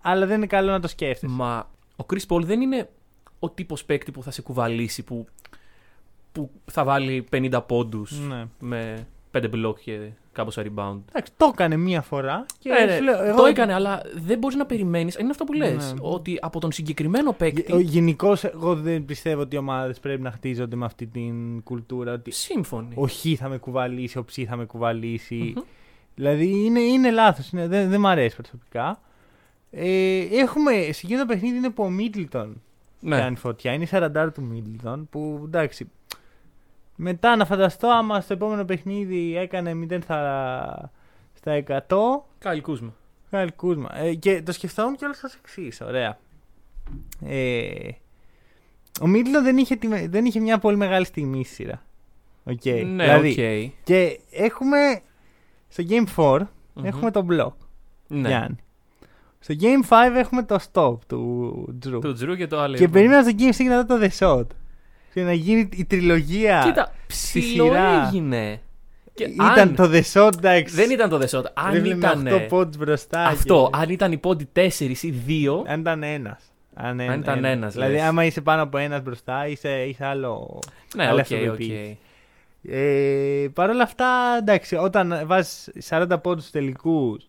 αλλά 0.00 0.26
δεν 0.26 0.36
είναι 0.36 0.46
καλό 0.46 0.70
να 0.70 0.80
το 0.80 0.88
σκέφτεσαι. 0.88 1.32
Μα 1.32 1.70
ο 1.96 2.04
Chris 2.12 2.26
Paul 2.28 2.42
δεν 2.42 2.60
είναι 2.60 2.88
ο 3.38 3.50
τύπος 3.50 3.84
παίκτη 3.84 4.10
που 4.10 4.22
θα 4.22 4.30
σε 4.30 4.42
κουβαλήσει, 4.42 5.02
που, 5.02 5.26
που 6.32 6.50
θα 6.64 6.84
βάλει 6.84 7.24
50 7.32 7.60
πόντους 7.66 8.18
Ναι. 8.18 8.44
με 8.60 9.06
5 9.32 9.48
μπλοκ 9.50 9.78
και 9.80 10.10
κάμποσα 10.38 10.62
rebound. 10.62 10.98
Εντάξει, 11.08 11.32
το 11.36 11.50
έκανε 11.52 11.76
μία 11.76 12.02
φορά 12.02 12.46
και 12.58 12.70
Ε, 12.70 12.84
ναι, 12.84 12.96
σου 12.96 13.02
λέω, 13.02 13.22
εγώ- 13.24 13.36
Το 13.36 13.44
έκανε, 13.44 13.72
αλλά 13.74 14.02
δεν 14.14 14.38
μπορείς 14.38 14.56
να 14.56 14.66
περιμένεις. 14.66 15.16
Είναι 15.16 15.30
αυτό 15.30 15.44
που 15.44 15.52
λες. 15.52 15.92
Ναι. 15.92 15.98
Ότι 16.00 16.38
από 16.40 16.60
τον 16.60 16.72
συγκεκριμένο 16.72 17.32
παίκτη. 17.32 17.82
Γενικώς, 17.82 18.44
εγώ 18.44 18.74
δεν 18.74 19.04
πιστεύω 19.04 19.40
ότι 19.40 19.54
οι 19.54 19.58
ομάδες 19.58 20.00
πρέπει 20.00 20.22
να 20.22 20.30
χτίζονται 20.30 20.76
με 20.76 20.84
αυτή 20.84 21.06
την 21.06 21.62
κουλτούρα. 21.62 22.12
Ότι 22.12 22.30
Σύμφωνοι. 22.30 22.88
ο 22.94 23.06
Χ 23.08 23.14
θα 23.36 23.48
με 23.48 23.56
κουβαλήσει, 23.58 24.18
ο 24.18 24.24
Ψ 24.24 24.38
θα 24.48 24.56
με 24.56 24.64
κουβαλήσει. 24.64 25.52
Μμμ. 25.56 25.62
Δηλαδή 26.14 26.64
είναι, 26.64 26.80
είναι 26.80 27.10
λάθος. 27.10 27.48
Δεν, 27.52 27.68
δεν 27.90 28.00
μ' 28.00 28.06
αρέσει 28.06 28.36
προσωπικά. 28.36 29.00
Ε, 29.70 30.18
έχουμε, 30.32 30.72
σε 30.72 31.00
εκείνο 31.04 31.20
το 31.20 31.26
παιχνίδι 31.26 31.56
είναι 31.56 31.70
που 31.70 31.82
ο 31.82 31.90
Μίτλτον 31.90 32.62
Ναι. 33.00 33.16
κάνει 33.18 33.36
φωτιά. 33.36 33.72
Είναι 33.72 33.84
η 33.84 33.88
40 33.90 34.30
του 34.34 34.42
Μίντλετον 34.42 35.08
που 35.10 35.42
εντάξει. 35.44 35.90
Μετά 37.00 37.36
να 37.36 37.44
φανταστώ 37.44 37.88
άμα 37.88 38.20
στο 38.20 38.32
επόμενο 38.32 38.64
παιχνίδι 38.64 39.36
έκανε 39.36 39.72
0 39.90 39.98
στα, 40.02 40.90
στα 41.34 41.62
100. 41.88 41.96
Kyle 42.38 42.60
Kuzma. 42.60 42.94
Kyle 43.30 43.52
Kuzma. 43.56 43.98
Ε, 43.98 44.14
και 44.14 44.42
το 44.42 44.52
σκεφτόμουν 44.52 44.96
και 44.96 45.04
όλο 45.04 45.14
ως 45.14 45.34
εξής. 45.34 45.80
Ωραία. 45.80 46.18
Ε, 47.24 47.88
ο 49.00 49.06
Μίντλετον 49.06 49.42
δεν 49.42 49.56
είχε, 49.56 49.76
τη- 49.76 50.06
δεν 50.06 50.24
είχε 50.24 50.40
μια 50.40 50.58
πολύ 50.58 50.76
μεγάλη 50.76 51.04
στιγμή 51.04 51.44
στη 51.44 51.54
σειρά. 51.54 51.82
Οκ. 52.44 52.64
Ναι, 52.64 53.04
δηλαδή, 53.04 53.28
οκ. 53.30 53.72
Και 53.84 54.20
έχουμε 54.30 55.00
στο 55.68 55.84
Game 55.88 56.04
4 56.16 56.38
Μμμ. 56.74 56.84
έχουμε 56.84 57.10
το 57.10 57.26
block. 57.30 57.52
Ναι. 58.06 58.28
Γιάννη. 58.28 58.56
Στο 59.38 59.54
Game 59.60 59.88
5 59.88 60.14
έχουμε 60.14 60.42
το 60.42 60.58
stop 60.72 60.98
του 61.06 61.78
Drew. 61.86 62.00
Του 62.00 62.12
Jrue 62.12 62.36
και 62.36 62.46
το 62.46 62.60
άλλο. 62.60 62.76
Και 62.76 62.88
περίμενα 62.88 63.22
στο 63.22 63.32
Game 63.38 63.52
6 63.62 63.64
να 63.68 63.82
δω 63.82 63.98
το 63.98 64.06
The 64.06 64.18
Shot. 64.18 64.46
Και 65.18 65.24
να 65.24 65.32
γίνει 65.32 65.68
η 65.76 65.84
τριλογία. 65.84 66.62
Κοίτα, 66.64 66.92
στη 67.06 67.40
ψιλό 67.40 67.64
σειρά. 67.64 68.06
έγινε. 68.06 68.60
Και 69.14 69.24
Ήταν 69.24 69.58
αν- 69.58 69.74
το 69.74 69.90
The 69.92 70.02
Shot, 70.12 70.30
εντάξει. 70.36 70.74
Δεν 70.74 70.90
ήταν 70.90 71.08
το 71.08 71.18
The 71.18 71.29
Shot. 71.29 71.46
Αν 71.54 71.74
Έβλεπε 71.74 71.96
ήταν. 71.96 72.20
με 72.20 72.32
8 72.32 72.46
πόντους 72.48 72.76
μπροστά. 72.76 73.24
Αυτό, 73.26 73.68
και- 73.72 73.78
αν 73.82 73.88
ήταν 73.90 74.12
οι 74.12 74.16
πόντοι 74.16 74.48
4 74.52 75.02
ή 75.02 75.10
2. 75.26 75.64
Αν 75.66 75.80
ήταν 75.80 76.02
ένας. 76.02 76.42
Αν, 76.74 77.00
Αν 77.00 77.20
ήταν 77.20 77.44
ένας, 77.44 77.72
Δηλαδή, 77.72 77.92
λες. 77.92 78.02
άμα 78.02 78.24
είσαι 78.24 78.40
πάνω 78.40 78.62
από 78.62 78.78
ένας 78.78 79.02
μπροστά, 79.02 79.46
είσαι, 79.48 79.84
είσαι 79.88 80.04
άλλο. 80.04 80.58
Ναι, 80.96 81.02
άλλη 81.06 81.12
οκ, 81.14 81.20
αυτοπεποίθηση. 81.20 81.98
οκ. 82.64 82.72
Ε, 82.72 83.48
Παρ' 83.54 83.70
όλα 83.70 83.82
αυτά, 83.82 84.36
εντάξει, 84.40 84.74
όταν 84.76 85.22
βάζεις 85.24 85.68
40 85.78 86.18
πόντους 86.20 86.40
στους 86.42 86.50
τελικούς, 86.52 87.28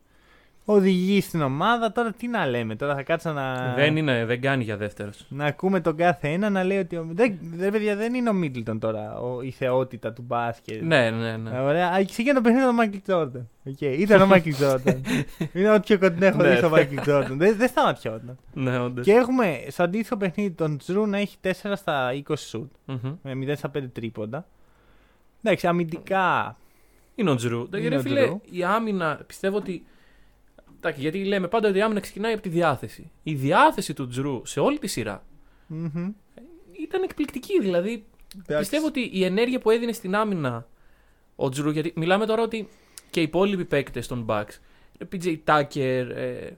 οδηγεί 0.73 1.21
στην 1.21 1.41
ομάδα. 1.41 1.91
Τώρα 1.91 2.11
τι 2.11 2.27
να 2.27 2.45
λέμε, 2.45 2.75
τώρα 2.75 2.95
θα 2.95 3.03
κάτσω 3.03 3.31
να. 3.33 3.73
Δεν, 3.75 3.97
είναι, 3.97 4.25
δεν 4.25 4.41
κάνει 4.41 4.63
για 4.63 4.77
δεύτερος. 4.77 5.25
Να 5.29 5.45
ακούμε 5.45 5.79
τον 5.81 5.95
κάθε 5.95 6.27
ένα 6.27 6.49
να 6.49 6.63
λέει 6.63 6.77
ότι. 6.77 6.95
ο- 6.95 7.07
Δεν, 7.11 7.38
δεν, 7.41 7.71
παιδιά, 7.71 7.95
δεν 7.95 8.13
είναι 8.13 8.29
ο 8.29 8.33
Μίντλετον 8.33 8.79
τώρα 8.79 9.19
ο, 9.19 9.41
η 9.41 9.51
θεότητα 9.51 10.13
του 10.13 10.21
μπάσκετ. 10.27 10.81
Ναι, 10.81 11.09
ναι, 11.09 11.38
ναι. 11.38 11.59
Ωραία. 11.59 11.88
Α, 11.89 12.05
Ξεκίνησε 12.05 12.33
το 12.33 12.41
παιχνίδι 12.41 12.59
με 12.59 12.65
τον 12.67 12.75
Μάικλ 12.75 12.97
Τζόρνταν. 13.03 13.49
Okay. 13.65 13.95
Ήταν 13.99 14.21
ο 14.21 14.25
Μάικλ 14.25 14.49
Τζόρνταν. 14.49 15.01
είναι 15.53 15.69
ό,τι 15.69 15.81
πιο 15.81 15.99
κοντινό 15.99 16.25
έχω 16.25 16.41
Ναι. 16.41 16.49
δει 16.49 16.55
στο 16.57 16.69
Μάικλ 16.69 16.95
Τζόρνταν. 17.01 17.38
Δεν, 17.38 17.55
δεν 17.57 17.67
σταματιόταν. 17.67 18.38
Ναι, 18.53 18.79
όντως. 18.79 19.05
Και 19.05 19.11
έχουμε 19.11 19.59
στο 19.67 19.83
αντίστοιχο 19.83 20.17
παιχνίδι 20.17 20.51
τον 20.51 20.77
Jrue 20.77 21.05
να 21.07 21.17
έχει 21.17 21.38
4 21.43 21.51
στα 21.75 22.11
20 22.27 22.33
σουτ. 22.38 22.71
Μμμ. 22.85 23.15
Με 23.23 23.31
0 23.53 23.53
στα 23.57 23.71
5 23.77 23.83
τρίποντα. 23.93 24.45
Εντάξει, 25.43 25.67
αμυντικά. 25.67 26.57
Είναι 27.15 27.29
ο 27.29 27.35
Τζρου. 27.35 27.67
Είναι 27.75 27.85
Είναι 27.85 27.95
ο 27.95 27.99
φίλε, 28.01 28.21
Τζρου. 28.23 28.41
η 28.49 28.63
άμυνα 28.63 29.19
πιστεύω 29.27 29.57
ότι. 29.57 29.83
Εντάξει, 30.81 31.01
γιατί 31.01 31.24
λέμε 31.24 31.48
πάντα 31.48 31.69
ότι 31.69 31.77
η 31.77 31.81
άμυνα 31.81 32.00
ξεκινάει 32.00 32.33
από 32.33 32.41
τη 32.41 32.50
διάθεση. 32.50 33.12
Η 33.24 33.33
διάθεση 33.36 33.93
του 33.93 34.07
Τζρου 34.07 34.45
σε 34.45 34.59
όλη 34.59 34.79
τη 34.79 34.88
σειρά 34.88 35.24
μμμ. 35.67 36.12
ήταν 36.83 37.03
εκπληκτική. 37.03 37.59
Δηλαδή, 37.62 38.05
πιστεύω 38.59 38.86
ότι 38.86 39.09
η 39.13 39.24
ενέργεια 39.24 39.59
που 39.59 39.69
έδινε 39.69 39.91
στην 39.91 40.15
άμυνα 40.15 40.67
ο 41.36 41.50
Τζρου, 41.50 41.69
γιατί 41.69 41.93
μιλάμε 41.95 42.25
τώρα 42.25 42.41
ότι 42.43 42.67
και 43.09 43.19
οι 43.19 43.24
υπόλοιποι 43.24 43.65
παίκτες 43.65 44.07
των 44.07 44.25
Bucks, 44.29 44.57
ε, 44.98 45.05
PJ 45.12 45.38
Tucker, 45.45 46.07
ε, 46.15 46.50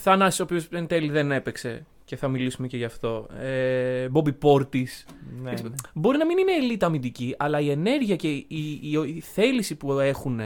Θανάσης 0.00 0.40
ο 0.40 0.42
οποίος 0.42 0.66
εν 0.70 0.86
τέλει 0.86 1.10
δεν 1.10 1.32
έπαιξε 1.32 1.86
και 2.04 2.16
θα 2.16 2.28
μιλήσουμε 2.28 2.66
και 2.66 2.76
γι' 2.76 2.84
αυτό, 2.84 3.26
ε, 3.40 4.08
Bobby 4.12 4.32
Portis, 4.42 5.04
Ναι, 5.42 5.50
Έτσι, 5.50 5.62
ναι. 5.62 5.70
Μπορεί 5.94 6.18
να 6.18 6.26
μην 6.26 6.38
είναι 6.38 6.52
ελίτ 6.52 6.82
αμυντική, 6.84 7.34
αλλά 7.38 7.60
η 7.60 7.70
ενέργεια 7.70 8.16
και 8.16 8.28
η, 8.32 8.46
η, 8.48 8.80
η- 8.82 9.12
η 9.16 9.20
θέληση 9.20 9.74
που 9.74 9.92
έχουν 9.92 10.40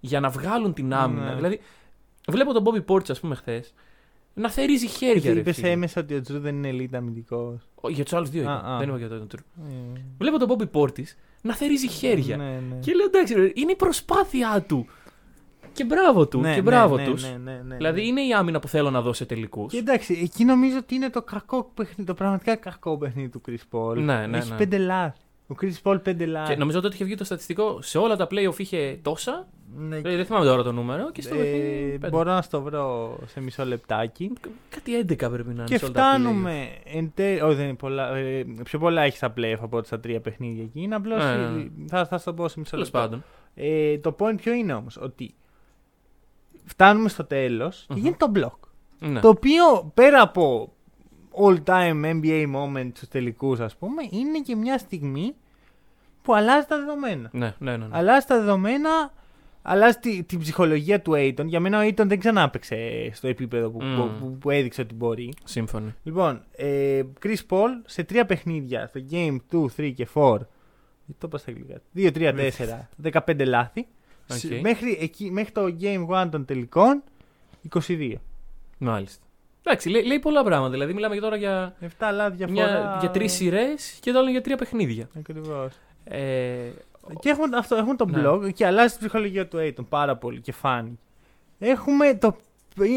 για 0.00 0.20
να 0.20 0.28
βγάλουν 0.28 0.72
την 0.74 0.94
άμυνα. 0.94 1.28
Ναι. 1.28 1.34
Δηλαδή, 1.34 1.60
βλέπω 2.28 2.52
τον 2.52 2.64
Bobby 2.66 2.84
Portis, 2.94 3.10
ας 3.10 3.20
πούμε, 3.20 3.34
χθες 3.34 3.74
να 4.34 4.50
θερίζει 4.50 4.86
χέρια. 4.88 5.32
ρε 5.32 5.38
Είπες 5.40 5.56
φίλε. 5.56 5.70
έμεσα 5.70 6.00
ότι 6.00 6.14
ο 6.14 6.20
Τζρου 6.20 6.38
δεν 6.40 6.64
είναι 6.64 6.70
elite 6.84 6.94
αμυντικός. 6.96 7.60
Ο- 7.74 7.88
Για 7.90 8.04
τους 8.04 8.12
άλλους 8.12 8.30
δύο 8.30 8.42
είπα. 8.42 8.52
Α, 8.64 8.74
α. 8.74 8.78
Δεν 8.78 8.88
είπα 8.88 8.98
για 8.98 9.08
τον 9.08 9.28
Τζρου. 9.28 9.42
Βλέπω 10.18 10.38
τον 10.38 10.48
Bobby 10.58 10.80
Portis 10.80 11.04
να 11.42 11.54
θερίζει 11.54 11.88
χέρια. 11.88 12.36
Ναι, 12.36 12.44
ναι. 12.44 12.76
Και 12.80 12.92
λέω 12.94 13.06
εντάξει, 13.06 13.34
ρε, 13.34 13.50
είναι 13.54 13.70
η 13.72 13.76
προσπάθειά 13.76 14.64
του. 14.68 14.86
Και 15.72 15.84
μπράβο 15.84 16.26
του. 16.28 16.40
Ναι, 16.40 16.48
και 16.50 16.56
ναι, 16.56 16.62
μπράβο 16.62 16.96
ναι, 16.96 17.04
τους. 17.04 17.22
ναι, 17.22 17.36
ναι, 17.44 17.62
ναι, 17.66 17.76
Δηλαδή 17.76 18.00
ναι. 18.00 18.06
είναι 18.06 18.26
η 18.26 18.32
άμυνα 18.32 18.58
που 18.60 18.68
θέλω 18.68 18.90
να 18.90 19.00
δω 19.02 19.12
σε 19.12 19.24
τελικούς. 19.26 19.72
Και 19.72 19.78
εντάξει, 19.78 20.18
εκεί 20.22 20.44
νομίζω 20.44 20.76
ότι 20.78 20.94
είναι 20.94 21.10
το 21.10 21.22
κακό 21.22 21.70
παιχνίδι, 21.74 22.04
το 22.04 22.14
πραγματικά 22.14 22.56
κακό 22.56 22.98
παιχνίδι 22.98 23.28
του 23.28 23.40
Chris 23.48 23.76
Paul. 23.78 23.96
Ναι, 23.96 24.26
ναι, 24.26 24.38
Έχει 24.38 24.50
ναι. 24.50 24.56
πέντε 24.56 24.78
λάθη. 24.78 25.18
Ο 25.48 25.54
Chris 25.60 25.72
Paul 25.82 26.00
πέντε 26.02 26.26
λάθη. 26.26 26.52
Και 26.52 26.58
νομίζω 26.58 26.78
ότι 26.78 26.94
είχε 26.94 27.04
βγει 27.04 27.14
το 27.14 27.24
στατιστικό 27.24 27.78
σε 27.82 27.98
όλα 27.98 28.16
τα 28.16 28.26
playoff 28.30 28.58
είχε 28.58 28.98
τόσα. 29.02 29.48
Ναι, 29.76 29.96
Ε, 29.96 30.00
δεν 30.00 30.24
θυμάμαι 30.26 30.44
τώρα 30.44 30.62
το 30.62 30.72
νούμερο. 30.72 31.10
Και 31.12 31.22
στο 31.22 31.34
ε, 31.34 31.38
παιχνίδι. 31.38 31.90
πέντε. 31.90 32.08
μπορώ 32.08 32.32
να 32.32 32.42
στο 32.42 32.62
βρω 32.62 33.18
σε 33.26 33.40
μισό 33.40 33.64
λεπτάκι. 33.64 34.32
Κάτι 34.68 35.04
11 35.08 35.16
πρέπει 35.16 35.44
να 35.46 35.52
είναι. 35.52 35.64
Και 35.64 35.78
σε 35.78 35.84
όλα 35.84 35.94
τα 35.94 36.00
playoff. 36.00 36.04
φτάνουμε 36.04 36.68
εν 36.84 37.12
τέλει. 37.14 37.40
Όχι, 37.40 37.54
δεν 37.54 37.64
είναι 37.64 37.74
πολλά. 37.74 38.16
ε, 38.16 38.44
πιο 38.64 38.78
πολλά 38.78 39.02
έχει 39.02 39.16
στα 39.16 39.32
playoff 39.36 39.58
από 39.60 39.76
ό,τι 39.76 39.86
στα 39.86 40.00
τρία 40.00 40.20
παιχνίδια 40.20 40.62
εκεί. 40.62 40.80
Είναι 40.82 40.94
απλώς. 40.94 41.24
Ναι, 41.24 41.36
ναι, 41.36 41.48
ναι. 41.48 41.64
Θα, 41.88 42.06
θα 42.06 42.18
στο 42.18 42.34
πω 42.34 42.48
σε 42.48 42.58
μισό 42.58 42.70
Τέλος 42.70 42.92
λεπτό. 42.92 42.98
πάντων. 43.08 43.24
Ε, 43.54 43.98
το 43.98 44.16
point 44.18 44.34
ποιο 44.36 44.52
είναι 44.52 44.72
όμως, 44.74 44.96
ότι 44.96 45.34
φτάνουμε 46.64 47.08
στο 47.08 47.24
τέλος 47.24 47.84
και 47.88 47.94
Μμμ. 47.94 48.00
γίνεται 48.02 48.26
το 48.26 48.32
block. 48.34 48.68
Ναι. 49.08 49.20
Το 49.20 49.28
οποίο 49.28 49.90
πέρα 49.94 50.20
από 50.20 50.72
all 51.42 51.56
time 51.64 52.04
NBA 52.22 52.54
moment 52.54 52.90
στου 52.94 53.06
τελικούς, 53.06 53.60
ας 53.60 53.76
πούμε, 53.76 54.02
είναι 54.10 54.40
και 54.40 54.56
μια 54.56 54.78
στιγμή 54.78 55.34
που 56.22 56.34
αλλάζει 56.34 56.66
τα 56.66 56.78
δεδομένα. 56.78 57.28
Ναι, 57.32 57.54
ναι, 57.58 57.70
ναι. 57.70 57.76
ναι. 57.76 57.96
Αλλάζει 57.96 58.26
τα 58.26 58.38
δεδομένα, 58.38 59.12
αλλάζει 59.66 59.96
τη- 59.98 60.22
την 60.22 60.38
ψυχολογία 60.38 61.00
του 61.02 61.12
Aiton. 61.14 61.44
Για 61.44 61.60
μένα 61.60 61.78
ο 61.78 61.82
Aiton 61.88 62.04
δεν 62.06 62.18
ξανά 62.18 62.42
έπαιξε 62.42 63.10
στο 63.12 63.28
επίπεδο 63.28 63.70
που, 63.70 63.82
Μμ. 63.84 63.96
που, 63.96 64.10
που, 64.20 64.38
που 64.38 64.50
έδειξε 64.50 64.80
ότι 64.80 64.94
μπορεί. 64.94 65.32
Σύμφωνοι. 65.44 65.94
Λοιπόν, 66.02 66.42
ε, 66.56 67.02
Chris 67.22 67.36
Paul 67.48 67.68
σε 67.86 68.02
τρία 68.04 68.26
παιχνίδια, 68.26 68.86
στο 68.86 69.00
Game 69.10 69.36
2, 69.52 69.66
3 69.76 69.90
και 69.94 70.06
4. 70.14 70.38
Το 71.18 71.26
είπα 71.26 71.38
στα 71.38 71.50
αγγλικά. 71.50 71.80
2, 71.96 72.10
3, 72.10 72.32
4, 72.34 72.88
15 73.26 73.44
λάθη. 73.44 73.86
Οκ. 74.30 74.36
Σ- 74.36 74.60
Μέχρι, 74.60 74.98
εκεί, 75.00 75.30
μέχρι 75.30 75.52
το 75.52 75.76
Game 75.80 76.06
1 76.24 76.28
των 76.30 76.44
τελικών, 76.44 77.02
22. 77.88 78.12
Μάλιστα. 78.78 79.22
Εντάξει, 79.62 79.88
λέει, 79.88 80.04
λέει 80.06 80.18
πολλά 80.18 80.44
πράγματα. 80.44 80.70
Δηλαδή, 80.72 80.92
μιλάμε 80.94 81.14
και 81.14 81.20
τώρα 81.20 81.36
για, 81.36 81.76
7 81.80 81.86
λάθη 82.12 82.36
διαφορά. 82.36 82.66
μια, 82.66 82.96
για 83.00 83.10
τρεις 83.10 83.32
σειρές 83.32 83.98
και 84.00 84.12
το 84.12 84.18
άλλο 84.18 84.30
για 84.30 84.40
τρία 84.40 84.56
παιχνίδια. 84.56 85.08
Ακριβώς. 85.18 85.72
Ε, 86.04 86.70
Και 87.20 87.28
έχουμε, 87.28 87.56
αυτό, 87.56 87.76
έχουμε 87.76 87.94
το 87.96 88.04
Ναι. 88.06 88.22
block 88.24 88.52
και 88.54 88.66
αλλάζει 88.66 88.88
την 88.90 88.98
ψυχολογία 88.98 89.48
του 89.48 89.58
Ayton 89.60 89.84
πάρα 89.88 90.16
πολύ 90.16 90.40
και 90.40 90.52
φάνηκε. 90.52 90.96
Έχουμε 91.58 92.14
το. 92.14 92.36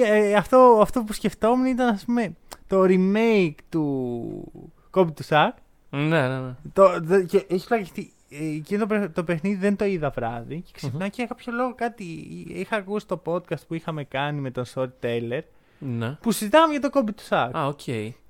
ε, 0.05 0.33
αυτό, 0.33 0.79
αυτό 0.81 1.03
που 1.03 1.13
σκεφτόμουν 1.13 1.65
ήταν 1.65 1.87
ας 1.87 2.05
πούμε 2.05 2.35
το 2.67 2.81
remake 2.87 3.55
του 3.69 4.51
Kobe 4.93 5.13
to 5.15 5.23
Shaq. 5.29 5.49
ναι, 5.89 6.27
ναι, 6.27 6.39
ναι. 6.39 6.55
Το, 6.73 6.99
δε- 7.01 7.23
και 7.23 7.45
έχει 7.49 7.67
πλακιστεί. 7.67 8.11
Εκείνο 8.29 8.85
το, 8.85 8.87
παι- 8.87 9.13
το 9.13 9.23
παιχνίδι 9.23 9.55
δεν 9.55 9.75
το 9.75 9.85
είδα 9.85 10.09
βράδυ 10.09 10.61
και 10.61 10.71
ξυπνά 10.73 11.07
και 11.07 11.13
για 11.17 11.25
κάποιο 11.25 11.53
λόγο 11.53 11.73
κάτι. 11.75 12.03
Είχα 12.47 12.75
ακούσει 12.75 13.07
το 13.07 13.21
podcast 13.25 13.67
που 13.67 13.73
είχαμε 13.73 14.03
κάνει 14.03 14.39
με 14.39 14.51
τον 14.51 14.63
Storyteller 14.73 15.41
ναι. 15.79 16.11
που 16.21 16.31
συζητάμε 16.31 16.71
για 16.71 16.81
το 16.81 16.89
Kobe 16.93 17.09
του 17.15 17.23
Sack. 17.29 17.49
Α, 17.57 17.65
οκ. 17.67 17.81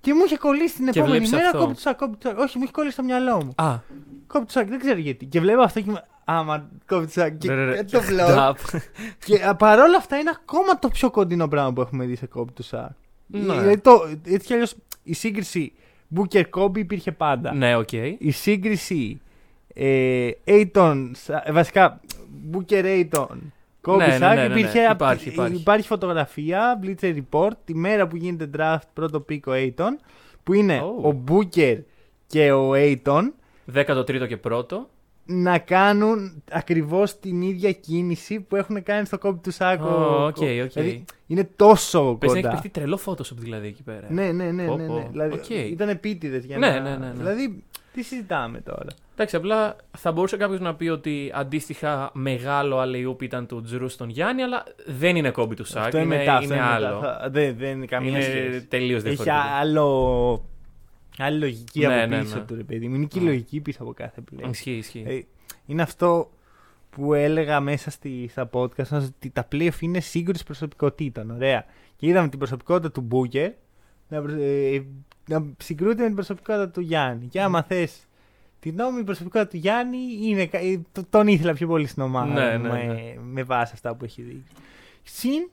Και 0.01 0.13
μου 0.13 0.23
είχε 0.25 0.37
κολλήσει 0.37 0.75
την 0.75 0.91
Και 0.91 0.99
επόμενη 0.99 1.25
βλέπεις 1.25 1.31
μέρα 1.31 1.47
αυτό; 1.47 1.69
Kobe 1.69 1.75
του 1.75 1.81
Sack, 1.81 2.03
Kobe 2.03 2.15
του 2.19 2.29
Sack. 2.29 2.35
Όχι, 2.37 2.57
μου 2.57 2.63
είχε 2.63 2.71
κολλήσει 2.71 2.93
στο 2.93 3.03
μυαλό 3.03 3.43
μου. 3.43 3.65
Α, 3.65 3.79
Kobe 4.33 4.41
του 4.47 4.59
Sack, 4.59 4.65
δεν 4.67 4.79
ξέρω 4.79 4.99
γιατί. 4.99 5.25
Και 5.25 5.39
βλέπω 5.39 5.61
αυτό 5.61 5.81
και 5.81 5.89
είμαι. 5.89 6.05
Άμα 6.25 6.69
Kobe 6.89 7.05
του 7.13 7.21
Sack. 7.21 7.31
Και 7.37 7.53
ρε, 7.53 7.65
ρε, 7.65 7.75
κάτι 7.75 7.91
το 7.91 7.99
και 7.99 8.05
vlog. 8.09 8.35
νταπ. 8.35 8.57
Και 9.25 9.43
α, 9.47 9.55
παρόλα 9.55 9.97
αυτά 9.97 10.17
είναι 10.17 10.31
ακόμα 10.41 10.79
το 10.79 10.87
πιο 10.87 11.11
κοντινό 11.11 11.47
πράγμα 11.47 11.73
που 11.73 11.81
έχουμε 11.81 12.05
δει 12.05 12.15
σε 12.15 12.29
Kobe 12.35 12.53
του 12.53 12.65
Sack. 12.71 12.87
Ναι. 13.27 13.39
Δηλαδή 13.39 13.77
το, 13.77 14.09
έτσι 14.25 14.47
κι 14.47 14.53
αλλιώς 14.53 14.75
η 15.03 15.13
σύγκριση 15.13 15.73
Booker 16.15 16.43
Kobe 16.49 16.77
υπήρχε 16.77 17.11
πάντα. 17.11 17.53
Ναι, 17.53 17.75
οκ. 17.75 17.91
Η 18.17 18.31
σύγκριση 18.31 19.21
ε, 19.73 20.29
Aiton, 20.47 21.11
Sa- 21.27 21.41
ε, 21.43 21.51
βασικά 21.51 21.99
Booker 22.51 22.83
Aiton, 22.83 23.37
Kobe 23.87 23.97
Ναι, 23.97 24.05
ναι, 24.07 24.15
Sack 24.15 24.19
ναι, 24.19 24.41
ναι, 24.41 24.47
ναι. 24.47 24.59
υπήρχε 24.59 24.85
απ- 24.85 24.93
Υπάρχει, 25.01 25.29
υπάρχει. 25.29 25.55
υπάρχει 25.55 25.87
φωτογραφία, 25.87 26.79
Bleacher 26.83 27.15
Report, 27.21 27.51
τη 27.65 27.75
μέρα 27.75 28.07
που 28.07 28.15
γίνεται 28.15 28.49
draft 28.57 28.87
πρώτο 28.93 29.19
πίκο 29.19 29.51
Aiton, 29.55 29.91
που 30.43 30.53
είναι 30.53 30.81
Oh. 30.83 31.11
ο 31.13 31.23
Booker 31.27 31.77
και 32.27 32.51
ο 32.51 32.71
Aiton 32.75 33.21
13ο 33.73 34.27
και 34.27 34.37
πρώτο. 34.37 34.89
να 35.25 35.57
κάνουν 35.57 36.43
ακριβώς 36.51 37.19
την 37.19 37.41
ίδια 37.41 37.71
κίνηση 37.71 38.39
που 38.39 38.55
έχουν 38.55 38.83
κάνει 38.83 39.05
στο 39.05 39.17
κόμπι 39.17 39.39
του 39.43 39.51
Σάκο. 39.51 39.87
Ω, 39.87 40.25
οκ, 40.25 40.37
οκ. 40.37 40.71
Δηλαδή, 40.71 41.03
είναι 41.27 41.49
τόσο 41.55 42.15
Πες 42.19 42.31
να 42.31 42.37
έχεις 42.37 42.47
κοντά. 42.49 42.49
παιχτεί 42.61 42.69
τρελό 42.79 42.99
Photoshop 43.05 43.35
δηλαδή 43.37 43.67
εκεί 43.67 43.83
πέρα. 43.83 44.07
Ναι, 44.09 44.31
ναι, 44.31 44.51
ναι. 44.51 44.65
Πω, 44.65 44.75
ναι, 44.77 44.81
ναι. 44.83 44.87
πω. 44.87 45.07
Δηλαδή, 45.11 45.33
Οκ. 45.33 45.49
Ήταν 45.49 45.89
επίτηδες 45.89 46.45
για 46.45 46.57
Ναι, 46.57 46.67
να... 46.69 46.79
ναι, 46.79 46.89
ναι, 46.89 47.05
ναι. 47.05 47.11
Δηλαδή, 47.17 47.63
τι 47.93 48.03
συζητάμε 48.03 48.59
τώρα. 48.61 48.85
Εντάξει, 49.19 49.35
απλά 49.35 49.75
θα 49.97 50.11
μπορούσε 50.11 50.37
κάποιος 50.37 50.59
να 50.59 50.75
πει 50.75 50.87
ότι 50.87 51.31
αντίστοιχα 51.33 52.09
μεγάλο 52.13 52.77
alley-oop 52.77 53.21
ήταν 53.21 53.47
του 53.47 53.61
Jrue 53.61 53.89
στον 53.89 54.09
Γιάννη, 54.09 54.41
αλλά 54.41 54.63
δεν 54.85 55.15
είναι 55.15 55.31
Kobe 55.31 55.55
to 55.55 55.63
Shaq. 55.65 55.83
αυτό 55.85 55.97
είναι, 55.97 56.05
είναι 56.05 56.17
μετά. 56.17 56.33
αυτό 56.33 56.45
είναι 56.53 56.63
είναι 56.63 56.63
άλλο. 56.71 56.95
μετά. 56.95 57.17
Θα- 57.21 57.29
Δεν, 57.29 57.55
δεν 57.57 57.71
είναι 57.71 57.85
καμία 57.85 58.09
είναι 58.09 58.21
σχέση. 58.21 58.65
τελείως 58.65 59.03
Έχει 59.03 59.15
διαφορετικό. 59.15 59.55
άλλο... 59.59 60.45
Άλλη 61.17 61.39
λογική 61.39 61.79
Ναι, 61.79 62.01
από 62.01 62.15
ναι, 62.15 62.21
πίσω 62.21 62.37
ναι. 62.37 62.43
του, 62.43 62.55
ρε 62.55 62.63
παιδί 62.63 62.87
μου. 62.87 62.95
Είναι 62.95 63.05
και 63.05 63.19
η 63.19 63.21
Ναι. 63.21 63.29
λογική 63.29 63.59
πίσω 63.61 63.83
από 63.83 63.93
κάθε 63.93 64.21
πλέον. 64.21 64.49
Ισχύει, 64.49 64.71
ισχύει. 64.71 65.03
Ε, 65.07 65.19
είναι 65.65 65.81
αυτό 65.81 66.29
που 66.89 67.13
έλεγα 67.13 67.59
μέσα 67.59 67.89
στη, 67.89 68.27
στα 68.31 68.49
podcast 68.53 68.87
μας, 68.89 69.05
ότι 69.15 69.29
τα 69.29 69.47
playoff 69.51 69.79
είναι 69.79 69.99
σύγκρουση 69.99 70.43
προσωπικότητων. 70.43 71.31
Ωραία. 71.31 71.65
Και 71.95 72.07
είδαμε 72.07 72.27
την 72.29 72.39
προσωπικότητα 72.39 72.91
του 72.91 73.01
Μπούκερ 73.01 73.51
να, 74.07 74.21
προσ- 74.21 74.37
ε, 74.39 74.81
να 75.29 75.45
συγκρούεται 75.57 75.99
με 76.01 76.05
την 76.05 76.15
προσωπικότητα 76.15 76.69
του 76.69 76.81
Γιάννη. 76.81 77.25
Και 77.27 77.41
άμα 77.41 77.63
θες 77.63 78.06
Την 78.59 78.75
νόμιμη 78.75 79.03
προσωπικότητα 79.03 79.49
του 79.49 79.57
Γιάννη 79.57 79.97
είναι, 80.21 80.45
κα- 80.45 80.59
ε, 80.59 80.81
το- 80.91 81.05
τον 81.09 81.27
ήθελα 81.27 81.53
πιο 81.53 81.67
πολύ 81.67 81.87
στην 81.87 82.03
ομάδα 82.03 82.33
Ναι, 82.33 82.57
μου, 82.57 82.63
ναι, 82.63 82.69
με, 82.69 82.83
ναι. 82.93 83.15
με 83.21 83.43
βάση 83.43 83.71
αυτά 83.75 83.95
που 83.95 84.05
έχει 84.05 84.21
δείξει. 84.21 84.51
Συν 85.03 85.49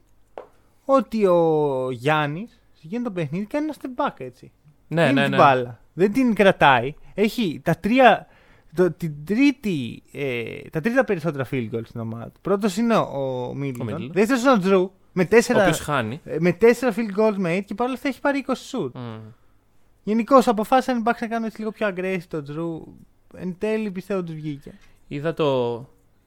ότι 0.84 1.26
ο 1.26 1.88
Γιάννης 1.90 2.50
σε 2.72 2.82
εκείνο 2.84 3.02
το 3.04 3.10
παιχνίδι 3.10 3.44
κάνει 3.44 3.64
ένα 3.64 3.74
step 3.80 4.04
back 4.06 4.14
έτσι. 4.20 4.52
Ναι, 4.88 5.02
είναι 5.02 5.12
ναι, 5.12 5.22
την 5.22 5.30
ναι. 5.30 5.36
μπάλα. 5.36 5.80
Δεν 5.92 6.12
την 6.12 6.34
κρατάει. 6.34 6.94
Έχει 7.14 7.60
τα 7.64 7.74
τρία. 7.76 8.26
Το, 8.74 8.90
την 8.90 9.12
τρίτη, 9.24 10.02
ε, 10.12 10.44
τα 10.72 10.80
τρίτα 10.80 11.04
περισσότερα 11.04 11.46
field 11.50 11.68
goals 11.74 11.84
στην 11.84 12.00
ομάδα 12.00 12.24
του. 12.30 12.40
Πρώτος 12.40 12.76
είναι 12.76 12.96
ο 12.96 13.52
Μίτλτον. 13.54 13.88
Middleton. 13.88 14.10
Δεύτερος 14.12 14.42
είναι 14.42 14.52
ο 14.52 14.58
Τζρου 14.58 14.90
με 15.12 15.22
Ο 15.22 15.26
τέσσερα, 15.26 15.62
οποίο 15.62 15.74
χάνει. 15.84 16.20
ε, 16.24 16.36
με 16.40 16.52
τέσσερα 16.52 16.94
field 16.96 17.20
goals 17.20 17.46
made 17.46 17.62
και 17.64 17.74
παρόλα 17.74 17.94
αυτά 17.96 18.08
έχει 18.08 18.20
πάρει 18.20 18.44
20 18.46 18.52
shoot. 18.52 18.90
Μμ. 18.94 19.16
Γενικώς 20.04 20.48
αποφάσισαν 20.48 20.98
οι 20.98 21.02
Bucks 21.06 21.18
να 21.20 21.26
κάνουν 21.26 21.44
έτσι 21.46 21.58
λίγο 21.58 21.70
πιο 21.70 21.88
aggressive 21.96 22.26
το 22.28 22.42
Τζρου. 22.42 22.82
Εν 23.34 23.56
τέλει 23.58 23.90
πιστεύω 23.90 24.22
τους 24.22 24.34
βγήκε. 24.34 24.72
Είδα 25.08 25.34
το, 25.34 25.76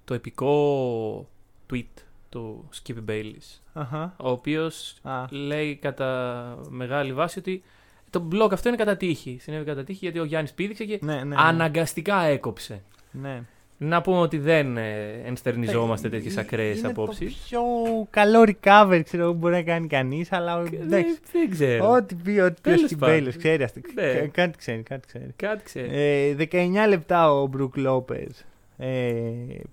το 0.03 0.13
επικό 0.13 1.29
tweet 1.73 1.83
του 2.29 2.69
Skip 2.83 3.09
Bayless. 3.09 3.59
Αχα. 3.73 4.15
Ο 4.17 4.29
οποίος 4.29 4.95
Α, 5.01 5.25
λέει 5.29 5.75
κατά 5.75 6.57
μεγάλη 6.69 7.13
βάση 7.13 7.39
ότι 7.39 7.63
το 8.09 8.27
blog 8.31 8.49
αυτό 8.51 8.67
είναι 8.67 8.77
κατά 8.77 8.97
τύχη. 8.97 9.37
Συνέβη 9.41 9.65
κατά 9.65 9.83
τύχη 9.83 9.99
γιατί 10.01 10.19
ο 10.19 10.23
Γιάννης 10.23 10.53
πήδηξε 10.53 10.85
και 10.85 10.99
ναι, 11.01 11.15
ναι, 11.15 11.23
ναι. 11.23 11.35
αναγκαστικά 11.37 12.21
έκοψε. 12.21 12.83
ναι. 13.11 13.43
Να 13.79 14.01
πούμε 14.01 14.17
ότι 14.19 14.37
δεν 14.37 14.77
ε, 14.77 15.21
ενστερνιζόμαστε 15.25 16.09
τέτοιες 16.09 16.37
Ε, 16.37 16.39
ακραίες 16.39 16.77
είναι 16.79 16.87
απόψεις. 16.87 17.33
Το 17.33 17.39
πιο 17.47 17.61
καλό 18.09 18.41
recover 18.41 19.01
ξέρω 19.03 19.23
εγώ 19.23 19.31
που 19.31 19.37
μπορεί 19.37 19.53
να 19.53 19.61
κάνει 19.61 19.87
κανείς, 19.87 20.31
αλλά 20.31 20.59
εντάξει. 20.59 20.77
Δεν, 20.87 21.17
δεν 21.31 21.49
ξέρω. 21.49 21.89
Ό,τι 21.91 22.15
πει, 22.15 22.39
ό,τι 22.39 22.61
πει 22.61 22.69
ο 22.69 22.73
Τέλος 22.75 22.91
Steve 22.91 22.97
πάντων. 22.99 23.27
Bayless, 23.27 23.33
ξέρει 23.37 23.63
αυτό. 23.63 23.79
Ναι. 23.93 24.13
Κα- 24.13 24.27
Κάτι 24.27 24.57
ξέρει, 24.57 24.81
κάτι 24.81 25.07
ξέρει. 25.07 25.33
Κάτι 25.35 25.63
ξέρω. 25.63 25.87
Ε, 25.91 26.35
19 26.51 26.87
λεπτά 26.87 27.33
ο 27.33 27.45
Μπρουκ 27.47 27.77
Λόπες. 27.77 28.45
Ε, 28.77 28.89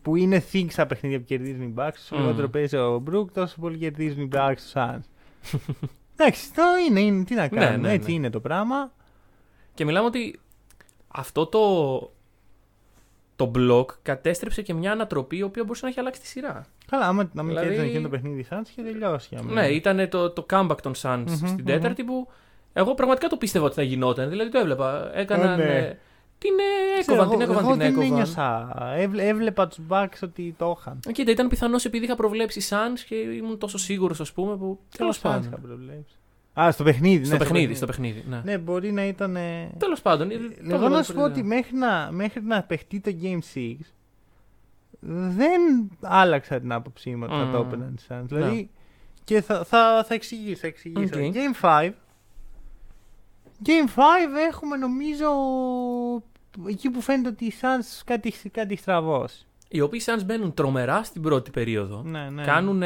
που 0.03 0.17
είναι 0.17 0.43
think 0.53 0.67
στα 0.69 0.87
παιχνίδια 0.87 1.19
που 1.19 1.25
κερδίζουν 1.25 1.63
οι 1.63 1.75
Bucks. 1.77 1.89
Όσο 1.97 2.15
Μμμ. 2.17 2.21
λιγότερο 2.23 2.49
παίζει 2.49 2.77
ο 2.77 2.99
Μπρουκ, 2.99 3.33
τόσο 3.33 3.57
πολύ 3.61 3.77
κερδίζουν 3.79 4.23
οι 4.23 4.29
Bucks 4.33 4.55
τους 4.57 4.73
Suns. 4.75 5.03
Εντάξει, 6.17 6.53
το 6.55 6.63
είναι, 6.89 7.01
είναι, 7.01 7.25
τι 7.25 7.35
να 7.35 7.43
Ναι, 7.43 7.49
κάνουμε, 7.49 7.89
ναι, 7.89 7.95
έτσι 7.95 8.11
ναι. 8.11 8.17
είναι 8.17 8.31
το 8.31 8.41
πράγμα. 8.41 8.93
Και 9.75 9.85
μιλάμε 9.85 10.07
ότι 10.07 10.41
αυτό 11.09 11.47
το, 11.47 11.61
το 13.37 13.51
blog 13.55 13.85
κατέστρεψε 14.03 14.63
και 14.63 14.75
μια 14.75 14.93
ανατροπή 14.93 15.37
η 15.37 15.43
οποία 15.43 15.63
μπορούσε 15.63 15.85
να 15.85 15.91
έχει 15.91 16.01
αλλάξει 16.01 16.21
τη 16.21 16.27
σειρά. 16.27 16.65
Καλά, 16.91 17.07
άμα 17.07 17.31
να 17.33 17.43
μην 17.43 17.47
Δηλαδή- 17.51 17.67
κέρδισαν 17.69 17.85
εκείνο 17.89 18.03
το 18.03 18.09
παιχνίδι 18.09 18.41
οι 18.41 18.47
Suns 18.51 18.67
και 18.77 18.83
τελειώσει 18.83 19.29
για 19.31 19.43
μένα. 19.43 19.61
Ναι, 19.61 19.67
ήταν 19.69 20.09
το, 20.09 20.31
το 20.31 20.47
comeback 20.51 20.77
των 20.83 20.93
Suns 21.03 21.25
Μμμ, 21.27 21.35
στην 21.37 21.49
μμμ. 21.49 21.65
τέταρτη 21.65 22.05
που 22.05 22.29
εγώ 22.73 22.95
πραγματικά 22.95 23.29
το 23.29 23.37
πίστευα 23.37 23.65
ότι 23.67 23.75
θα 23.75 23.83
γινόταν. 23.83 24.29
Δηλαδή 24.29 24.51
το 24.51 24.59
έβλεπα. 24.59 25.11
Έκαναν. 25.17 25.61
Ε, 25.61 25.65
ναι. 25.65 25.77
ε, 25.79 25.99
την 26.39 26.51
ε, 26.97 27.01
Ξέρω, 27.01 27.23
έκοβαν, 27.23 27.39
την 27.39 27.41
εγώ- 27.41 27.53
έκοβαν, 27.53 27.65
εγώ 27.65 27.71
την 27.73 27.79
δεν 27.81 27.91
έκοβαν. 27.91 28.11
ένιωσα. 28.13 28.75
Έβλε- 28.97 29.27
έβλεπα 29.27 29.69
τους 29.69 29.79
Bucks 29.89 30.19
ότι 30.23 30.55
το 30.59 30.77
είχαν. 30.79 31.01
Ε, 31.09 31.13
Κοίτα, 31.13 31.31
ήταν 31.31 31.49
πιθανώ 31.49 31.77
επειδή 31.85 32.05
είχα 32.05 32.15
προβλέψει 32.15 32.61
Suns 32.71 32.99
και 33.07 33.15
ήμουν 33.15 33.59
τόσο 33.59 33.79
σίγουρος, 33.79 34.21
ας 34.21 34.33
πούμε, 34.33 34.57
που. 34.57 34.79
Τέλος 34.97 35.19
Suns 35.19 35.23
πάντων. 35.23 36.05
Είχα 36.57 36.65
προβλέψει. 36.65 36.69
Α, 36.69 36.73
στο 36.73 36.85
παιχνίδι. 36.85 37.25
Στο 37.25 37.33
ναι, 37.33 37.39
παιχνίδι, 37.39 37.75
στο 37.75 37.87
παιχνίδι. 37.87 38.25
Ναι. 38.29 38.41
Ναι, 38.45 38.59
μπορεί 38.59 38.93
να 38.93 39.05
ήταν. 39.07 39.37
ε, 39.37 39.71
Τέλος 39.79 40.03
πάντων. 40.03 40.31
ε, 40.31 40.35
το 40.35 40.43
Εγώ 40.63 40.75
έβλεπα 40.75 40.89
να 40.89 41.03
σου 41.03 41.13
πω 41.15 41.21
πολύ 41.23 41.33
ότι 41.33 41.41
ωραία. 41.43 41.55
μέχρι 41.57 41.77
να, 41.77 42.09
μέχρι 42.13 42.43
να 42.43 42.63
παιχτεί 42.63 43.01
το 43.01 43.15
Game 43.23 43.39
6 43.55 43.75
δεν 45.37 45.91
άλλαξα 46.01 46.61
την 46.61 46.73
άποψή 46.73 47.11
μου 47.15 47.23
ότι 47.29 47.33
θα 47.33 47.45
Μμμ. 47.45 47.53
το 47.53 47.59
έπαιρναν 47.59 47.95
οι 47.99 48.03
Suns. 48.09 48.23
Δηλαδή, 48.25 48.71
και 49.25 49.41
θα, 49.41 49.65
θα, 49.65 50.05
θα 50.09 50.15
εξηγήσω, 50.15 50.61
θα 50.61 50.67
εξηγήσω. 50.67 51.19
Οκ. 51.21 51.33
Game 51.35 51.65
5 51.67 51.91
Game 53.65 53.89
5 53.97 54.01
έχουμε 54.49 54.77
νομίζω 54.77 55.27
εκεί 56.69 56.91
που 56.91 57.01
φαίνεται 57.01 57.29
ότι 57.29 57.45
οι 57.45 57.53
Suns 57.61 58.03
κάτι, 58.05 58.33
κάτι 58.53 58.73
έχει 58.73 58.81
στραβώσει. 58.81 59.47
Οι 59.69 59.81
οποίοι 59.81 60.03
Suns 60.05 60.23
μπαίνουν 60.25 60.55
τρομερά 60.55 61.03
στην 61.05 61.23
πρώτη 61.23 61.51
περίοδο. 61.51 62.03
Ναι, 62.03 62.31
ναι. 62.31 62.43
Κάνουν. 62.45 62.83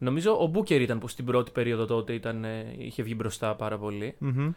Ε, 0.00 0.04
Νομίζω 0.04 0.42
ο 0.42 0.46
Μπούκερ 0.46 0.80
ήταν 0.80 0.98
που 0.98 1.08
στην 1.08 1.24
πρώτη 1.24 1.50
περίοδο 1.50 1.84
τότε 1.86 2.12
ήταν, 2.12 2.44
ε, 2.44 2.74
είχε 2.78 3.02
βγει 3.02 3.14
μπροστά 3.16 3.54
πάρα 3.54 3.78
πολύ. 3.78 4.14
Μμμ. 4.18 4.50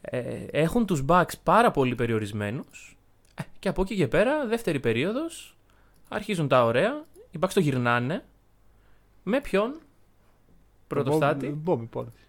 Ε, 0.00 0.44
έχουν 0.50 0.86
τους 0.86 1.04
Bucks 1.08 1.32
πάρα 1.42 1.70
πολύ 1.70 1.94
περιορισμένους 1.94 2.96
ε, 3.34 3.42
και 3.58 3.68
από 3.68 3.82
εκεί 3.82 3.96
και 3.96 4.08
πέρα, 4.08 4.46
δεύτερη 4.46 4.80
περίοδος, 4.80 5.56
αρχίζουν 6.08 6.48
τα 6.48 6.64
ωραία. 6.64 7.04
Οι 7.30 7.38
Bucks 7.40 7.52
το 7.54 7.60
γυρνάνε. 7.60 8.24
Με 9.22 9.40
ποιον; 9.40 9.78
Πρώτο 10.86 11.12
Bob- 11.12 11.16
στάτη 11.16 11.62
Bobby 11.66 11.88
Portis. 11.94 12.26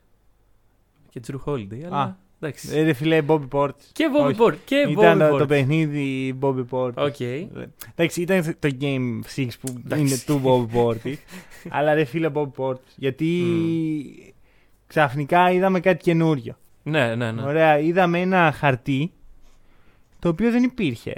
και 1.10 1.22
Jrue 1.28 1.40
Holiday. 1.46 1.82
Αλλά, 1.84 2.02
Α. 2.02 2.16
εντάξει. 2.42 2.70
Ε, 2.78 2.84
ρε 2.84 2.94
φιλέ, 2.94 3.22
Bobby 3.28 3.48
Portis. 3.52 3.72
και 3.92 4.06
Bobby 4.18 4.26
όχι. 4.26 4.38
Portis. 4.40 4.58
Και 4.66 4.76
Ήταν 4.90 5.18
Bobby 5.18 5.30
το, 5.30 5.38
το 5.38 5.44
Portis. 5.44 5.48
παιχνίδι 5.48 6.38
Bobby 6.42 6.66
Portis. 6.70 6.94
Οκ. 6.96 7.20
Εντάξει, 7.96 8.22
ήταν 8.22 8.56
το 8.60 8.70
Game 8.82 9.20
6 9.36 9.48
που 9.62 9.76
Εντάξει. 9.86 10.04
είναι 10.06 10.18
του 10.26 10.42
Bob 10.44 10.78
Portis. 10.78 11.16
αλλά 11.76 11.94
ρε 11.94 12.04
φίλε 12.04 12.30
Bob 12.34 12.50
Portis. 12.58 12.94
Γιατί 12.96 14.34
ξαφνικά 14.88 15.52
είδαμε 15.52 15.80
κάτι 15.80 16.04
καινούριο. 16.04 16.58
Ναι, 16.84 17.16
ναι, 17.16 17.32
ναι. 17.32 17.44
Ωραία, 17.44 17.80
είδαμε 17.80 18.20
ένα 18.20 18.52
χαρτί 18.52 19.12
το 20.20 20.30
οποίο 20.30 20.52
δεν 20.52 20.64
υπήρχε 20.64 21.16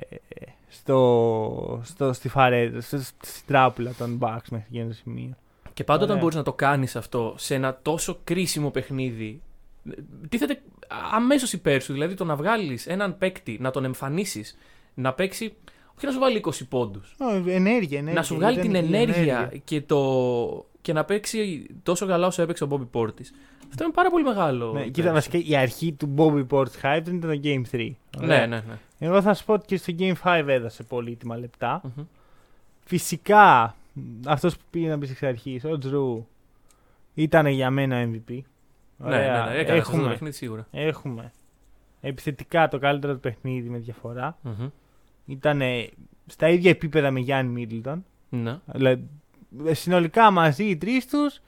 στο, 0.69 1.81
στο, 1.83 2.13
στη 2.13 2.29
φαρέτρα, 2.29 2.81
στο, 2.81 2.97
στην 3.01 3.43
τράπουλα 3.45 3.91
των 3.97 4.19
Bucks 4.21 4.47
μέχρι 4.49 4.67
εκείνο 4.69 4.87
το 4.87 4.93
σημείο. 4.93 5.35
Και 5.73 5.83
πάντα 5.83 5.97
όταν 5.99 6.09
Ωραία. 6.09 6.21
μπορείς 6.21 6.37
να 6.37 6.43
το 6.43 6.53
κάνεις 6.53 6.95
αυτό 6.95 7.33
σε 7.37 7.55
ένα 7.55 7.79
τόσο 7.81 8.19
κρίσιμο 8.23 8.69
παιχνίδι, 8.69 9.41
τίθεται 10.29 10.61
αμέσως 11.13 11.53
υπέρ 11.53 11.81
σου. 11.81 11.93
Δηλαδή 11.93 12.13
το 12.13 12.23
να 12.25 12.35
βγάλεις 12.35 12.87
έναν 12.87 13.17
παίκτη, 13.17 13.57
να 13.61 13.71
τον 13.71 13.85
εμφανίσεις, 13.85 14.57
να 14.93 15.13
παίξει, 15.13 15.53
όχι 15.95 16.05
να 16.05 16.11
σου 16.11 16.19
βάλει 16.19 16.41
20 16.45 16.51
πόντους, 16.69 17.15
Ω, 17.19 17.25
ενέργεια, 17.49 17.97
ενέργεια. 17.97 18.13
να 18.13 18.23
σου 18.23 18.35
βγάλει 18.35 18.59
ήταν 18.59 18.71
την 18.71 18.83
η 18.83 18.85
ενέργεια 18.85 19.51
και, 19.63 19.81
το... 19.81 20.65
και 20.81 20.93
να 20.93 21.03
παίξει 21.03 21.67
τόσο 21.83 22.05
καλά 22.05 22.27
όσο 22.27 22.41
έπαιξε 22.41 22.63
ο 22.63 22.67
Bobby 22.71 22.99
Portis. 22.99 23.27
Αυτό 23.69 23.83
είναι 23.83 23.93
πάρα 23.93 24.09
πολύ 24.09 24.23
μεγάλο. 24.23 24.71
Ναι, 24.71 24.79
υπέρ 24.79 24.91
κοίτα, 24.91 25.07
σου. 25.07 25.13
βασικά 25.13 25.37
η 25.45 25.55
αρχή 25.55 25.91
του 25.93 26.13
Bobby 26.17 26.47
Portis 26.57 26.81
hype 26.81 26.97
ήταν 26.97 27.19
το 27.19 27.39
Game 27.43 27.61
3. 27.75 27.91
Ναι, 28.19 28.25
Ωραία. 28.25 28.47
ναι, 28.47 28.55
ναι. 28.55 28.77
Εγώ 28.99 29.21
θα 29.21 29.33
σου 29.33 29.45
πω 29.45 29.53
ότι 29.53 29.65
και 29.65 29.77
στο 29.77 29.93
Game 29.99 30.13
5 30.23 30.43
έδωσε 30.47 30.83
πολύτιμα 30.83 31.37
λεπτά. 31.37 31.81
Μμμ. 31.83 32.03
Φυσικά, 32.85 33.75
αυτός 34.25 34.55
που 34.57 34.63
πήγε 34.69 34.87
να 34.89 34.97
πει 34.97 35.09
εξ 35.09 35.23
αρχή, 35.23 35.61
ο 35.63 35.77
Τζρου, 35.77 36.27
ήταν 37.13 37.45
για 37.47 37.69
μένα 37.69 38.09
MVP. 38.11 38.37
Ναι, 39.03 39.17
ναι, 39.17 39.23
ναι, 39.23 39.57
έκανε 39.57 39.79
αυτό 39.79 39.91
το 39.91 39.97
έχουμε, 39.97 40.09
παιχνίδι 40.09 40.35
σίγουρα. 40.35 40.67
έχουμε 40.71 41.31
επιθετικά 42.01 42.67
το 42.67 42.79
καλύτερο 42.79 43.13
του 43.13 43.19
παιχνίδι 43.19 43.69
με 43.69 43.77
διαφορά. 43.77 44.37
Μμμ. 44.41 44.69
Ήταν 45.25 45.61
στα 46.25 46.49
ίδια 46.49 46.69
επίπεδα 46.69 47.11
με 47.11 47.19
Γιάννη 47.19 47.51
Μίτλτον. 47.51 48.05
Ναι. 48.29 48.59
Δηλαδή, 48.65 49.07
συνολικά 49.71 50.31
μαζί 50.31 50.63
οι 50.63 50.77
τρεις 50.77 51.07
τους 51.07 51.41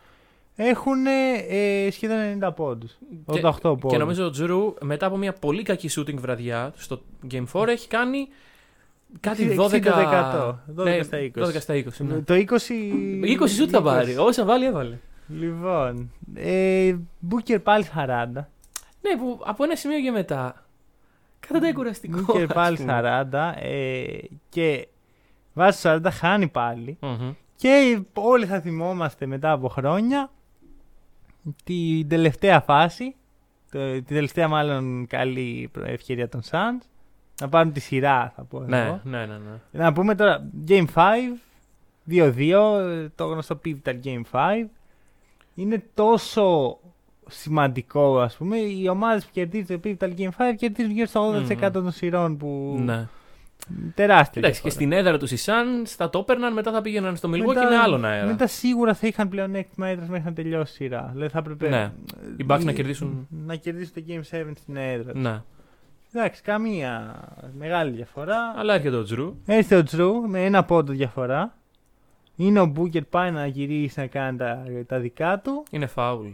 έχουν 0.56 1.06
ε, 1.06 1.90
σχεδόν 1.92 2.18
90 2.42 2.56
πόντους. 2.56 2.98
88 3.26 3.52
πόντου. 3.62 3.88
Και 3.88 3.98
νομίζω 3.98 4.26
ο 4.26 4.30
Τζρου 4.30 4.74
μετά 4.82 5.06
από 5.06 5.18
μια 5.18 5.34
πολύ 5.34 5.64
κακή 5.64 5.90
shooting 5.92 6.16
βραδιά 6.16 6.74
στο 6.76 7.02
Game 7.32 7.46
4 7.54 7.68
έχει 7.68 7.88
κάνει 7.88 8.28
κάτι 9.20 9.56
12, 9.60 9.70
60%. 9.70 10.50
12 10.50 10.56
ναι, 10.74 11.04
στα 11.04 11.18
20. 11.36 11.44
12 11.44 11.60
στα 11.60 11.74
20. 11.74 11.84
Ναι. 11.98 12.20
Το 12.20 12.34
20. 12.34 12.44
20 13.42 13.50
σουτ 13.56 13.70
θα 13.72 13.82
πάρει. 13.82 14.18
Όσα 14.18 14.46
βάλει, 14.46 14.66
έβαλε. 14.66 14.98
Λοιπόν. 15.28 16.12
Ε, 16.36 16.96
Μπούκερ 17.20 17.60
πάλι 17.60 17.86
40. 17.96 18.06
Ναι, 19.02 19.18
που 19.20 19.42
από 19.46 19.64
ένα 19.64 19.76
σημείο 19.76 20.02
και 20.02 20.12
μετά. 20.12 20.66
Κατά 21.48 21.74
κουραστικό. 21.74 22.20
Μπούκερ 22.22 22.44
ας 22.44 22.54
πάλι 22.54 22.78
πούμε. 22.78 23.28
40. 23.32 23.54
Ε, 23.60 24.06
και 24.50 24.88
βάζει 25.54 25.82
το 25.82 25.90
40 26.04 26.08
χάνει 26.12 26.48
πάλι. 26.48 26.98
Μμμ. 27.02 27.32
Και 27.56 28.00
όλοι 28.14 28.46
θα 28.46 28.60
θυμόμαστε 28.62 29.26
μετά 29.26 29.52
από 29.52 29.68
χρόνια 29.70 30.30
την 31.64 32.08
τελευταία 32.08 32.62
φάση. 32.62 33.16
Το, 33.72 33.80
την 33.94 34.06
τελευταία 34.06 34.48
μάλλον 34.48 35.08
καλή 35.08 35.72
ευκαιρία 35.86 36.30
των 36.30 36.42
Suns. 36.52 36.86
Να 37.42 37.50
πάρουν 37.50 37.72
τη 37.72 37.80
σειρά 37.80 38.34
θα 38.36 38.44
πω 38.44 38.60
Ναι, 38.60 38.86
εγώ. 38.86 39.00
ναι, 39.04 39.26
ναι, 39.26 39.38
ναι. 39.38 39.84
Να 39.84 39.94
πούμε 39.94 40.16
τώρα 40.16 40.50
Game 40.68 40.86
5 40.94 41.02
2-2 42.10 43.08
το 43.16 43.26
γνωστό 43.26 43.60
Pivotal 43.66 44.00
Game 44.04 44.22
5 44.32 44.66
είναι 45.56 45.84
τόσο 45.94 46.78
σημαντικό 47.30 48.20
ας 48.20 48.36
πούμε 48.38 48.58
οι 48.58 48.88
ομάδες 48.88 49.26
που 49.26 49.30
κερδίζουν 49.34 49.68
το 49.68 49.80
Pivotal 49.84 50.10
Game 50.18 50.30
5 50.30 50.56
κερδίζουν 50.58 50.92
γύρω 50.92 51.06
στο 51.08 51.34
80% 51.34 51.56
Μμμ. 51.60 51.72
των 51.72 51.92
σειρών 51.92 52.38
που 52.38 52.78
ναι. 52.86 53.08
τεράστια 53.96 54.42
Εντάξει, 54.42 54.62
και 54.62 54.70
διαφορά. 54.70 54.72
στην 54.74 54.92
έδρα 54.92 55.18
τους 55.18 55.32
οι 55.32 55.38
Suns 55.46 55.86
θα 55.86 56.10
το 56.10 56.20
έπαιρναν, 56.20 56.54
μετά 56.54 56.72
θα 56.72 56.82
πήγαιναν 56.82 57.16
στο 57.16 57.30
Milwaukee 57.30 57.46
Μετά- 57.46 57.70
με 57.70 57.76
άλλον 57.76 58.06
αέρα. 58.06 58.26
Μετά 58.26 58.48
σίγουρα 58.48 58.94
θα 58.94 59.08
είχαν 59.08 59.30
πλέον 59.30 59.56
έκτημα 59.56 59.88
έδρας 59.88 60.08
μέχρι 60.10 60.26
να 60.26 60.34
τελειώσει 60.34 60.74
η 60.74 60.76
σειρά. 60.76 61.10
Δηλαδή 61.14 61.32
θα 61.32 61.40
έπρεπε 61.40 61.70
Ναι. 61.70 61.92
Οι 62.38 62.46
Bucks 62.50 62.64
να 62.64 62.72
κερδίσουν- 62.72 63.28
να 63.46 63.56
κερδίσουν 63.56 63.94
το 63.94 64.02
Game 64.08 64.20
7 64.20 64.52
στην 64.56 64.76
έδρα. 64.76 65.12
τους. 65.12 65.22
Ναι. 65.22 65.42
Εντάξει, 66.14 66.42
καμία 66.42 67.16
μεγάλη 67.58 67.92
διαφορά. 67.92 68.54
Αλλά 68.56 68.74
έρχεται 68.74 68.96
ο 68.96 69.04
Τζρου. 69.04 69.36
Έρχεται 69.46 69.76
ο 69.76 69.84
Τζρου 69.84 70.14
με 70.30 70.46
ένα 70.46 70.64
πόντο 70.64 70.92
διαφορά. 70.94 71.58
Είναι 72.36 72.60
ο 72.60 72.66
Μπούκερ 72.66 73.04
πάει 73.04 73.32
να 73.32 73.48
γυρίσει 73.48 74.00
να 74.00 74.08
κάνει 74.08 74.38
τα, 74.38 74.64
τα 74.88 75.00
δικά 75.00 75.40
του. 75.40 75.64
Είναι 75.72 75.88
φάουλ. 75.88 76.28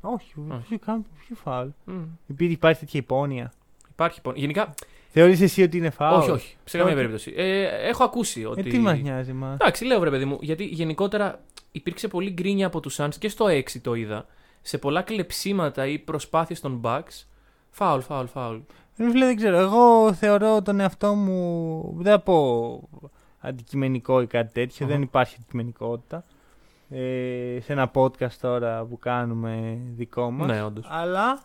Όχι, 0.00 0.32
Όχι. 0.50 0.60
ποιο 0.68 0.78
κάνει 0.86 1.04
ποιο 1.26 1.36
φάουλ. 1.36 1.68
Μμ. 1.84 2.02
Επειδή 2.30 2.52
υπάρχει 2.52 2.80
τέτοια 2.80 3.00
υπόνοια. 3.00 3.52
Υπάρχει 3.90 4.20
πον- 4.20 4.36
Γενικά 4.36 4.74
Θεωρείς 5.16 5.40
εσύ 5.40 5.62
ότι 5.62 5.76
είναι 5.76 5.90
φάουλ; 5.90 6.20
Όχι, 6.20 6.30
όχι. 6.30 6.56
Σε 6.64 6.76
καμία 6.78 6.92
Όχι. 6.92 7.02
περίπτωση. 7.02 7.32
Ε, 7.36 7.62
έχω 7.88 8.04
ακούσει 8.04 8.40
Ε, 8.40 8.46
ότι. 8.46 8.62
τι 8.62 8.78
μας 8.78 9.00
νοιάζει, 9.00 9.32
μα. 9.32 9.52
Εντάξει, 9.60 9.84
λέω 9.84 10.00
βρε 10.00 10.10
παιδί 10.10 10.24
μου, 10.24 10.38
γιατί 10.40 10.64
γενικότερα 10.64 11.40
υπήρξε 11.72 12.08
πολύ 12.08 12.30
γκρίνια 12.30 12.66
από 12.66 12.80
τους 12.80 12.96
Suns 13.00 13.14
και 13.18 13.28
στο 13.28 13.46
6 13.48 13.80
το 13.80 13.94
είδα. 13.94 14.26
Σε 14.62 14.78
πολλά 14.78 15.02
κλεψίματα 15.02 15.86
ή 15.86 15.98
προσπάθειες 15.98 16.60
των 16.60 16.80
Bucks. 16.84 17.24
Φάουλ, 17.70 18.00
φάουλ, 18.00 18.26
φάουλ. 18.26 18.56
Ε, 18.96 19.10
Φίλε, 19.10 19.26
δεν 19.26 19.36
ξέρω. 19.36 19.56
Εγώ 19.58 20.12
θεωρώ 20.12 20.62
τον 20.62 20.80
εαυτό 20.80 21.14
μου. 21.14 21.94
Δεν 21.98 22.12
θα 22.12 22.20
πω 22.20 22.88
αντικειμενικό 23.44 24.20
ή 24.20 24.26
κάτι 24.26 24.52
τέτοιο. 24.52 24.86
Αχα. 24.86 24.94
Δεν 24.94 25.02
υπάρχει 25.02 25.34
αντικειμενικότητα. 25.38 26.24
Ε, 26.90 27.60
σε 27.60 27.72
ένα 27.72 27.90
podcast 27.94 28.32
τώρα 28.40 28.84
που 28.84 28.98
κάνουμε 28.98 29.78
δικό 29.96 30.30
μας. 30.30 30.46
Ναι, 30.46 30.62
όντως. 30.62 30.86
Αλλά 30.88 31.42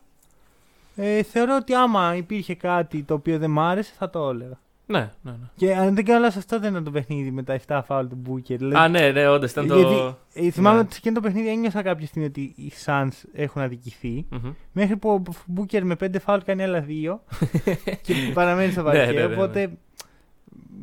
ε, 0.96 1.24
θεωρώ 1.24 1.56
ότι 1.56 1.74
άμα 1.74 2.16
υπήρχε 2.16 2.56
κάτι 2.56 3.04
το 3.04 3.14
οποίο 3.14 3.38
δεν 3.38 3.52
μ' 3.52 3.60
άρεσε 3.60 3.94
θα 3.98 4.10
το 4.10 4.30
έλεγα. 4.30 4.60
Ναι, 4.86 5.12
ναι, 5.22 5.32
ναι. 5.32 5.48
Και 5.56 5.76
αν 5.76 5.96
δεν 5.96 6.06
κάνω 6.06 6.20
λάθος, 6.20 6.36
αυτό 6.38 6.60
δεν 6.60 6.72
ήταν 6.72 6.84
το 6.84 6.92
παιχνίδι 6.92 7.32
με 7.32 7.44
τα 7.44 7.60
7 7.68 7.82
φάουλ 7.86 8.08
του 8.08 8.22
Booker. 8.28 8.56
Δηλαδή, 8.58 8.76
Α, 8.76 8.88
ναι, 8.88 9.12
ναι, 9.12 9.28
όντως 9.28 9.52
ήταν 9.52 9.68
το. 9.68 9.76
γιατί, 9.80 10.16
ε, 10.34 10.52
θυμάμαι 10.52 10.76
ναι. 10.76 10.82
ότι 10.82 10.92
σε 10.92 10.98
εκείνο 10.98 11.16
το 11.16 11.22
παιχνίδι 11.22 11.50
ένιωσα 11.50 11.82
κάποια 11.82 12.08
στιγμή 12.08 12.28
ότι 12.28 12.42
οι 12.42 12.72
Suns 12.86 13.10
έχουν 13.34 13.62
αδικηθεί. 13.62 14.26
Μμμ. 14.30 14.52
Μέχρι 14.72 14.98
που 14.98 15.10
ο 15.10 15.22
Booker 15.58 15.82
με 15.82 15.96
5 16.00 16.16
φάουλ 16.20 16.40
κάνει 16.46 16.64
άλλα 16.64 16.82
δύο 16.82 17.22
και 18.04 18.14
παραμένει 18.34 18.72
στο 18.72 18.82
Ναι, 18.82 18.88
παρκέ. 18.88 19.12
ναι, 19.12 19.20
ναι, 19.22 19.28
ναι. 19.28 19.34
Οπότε 19.36 19.72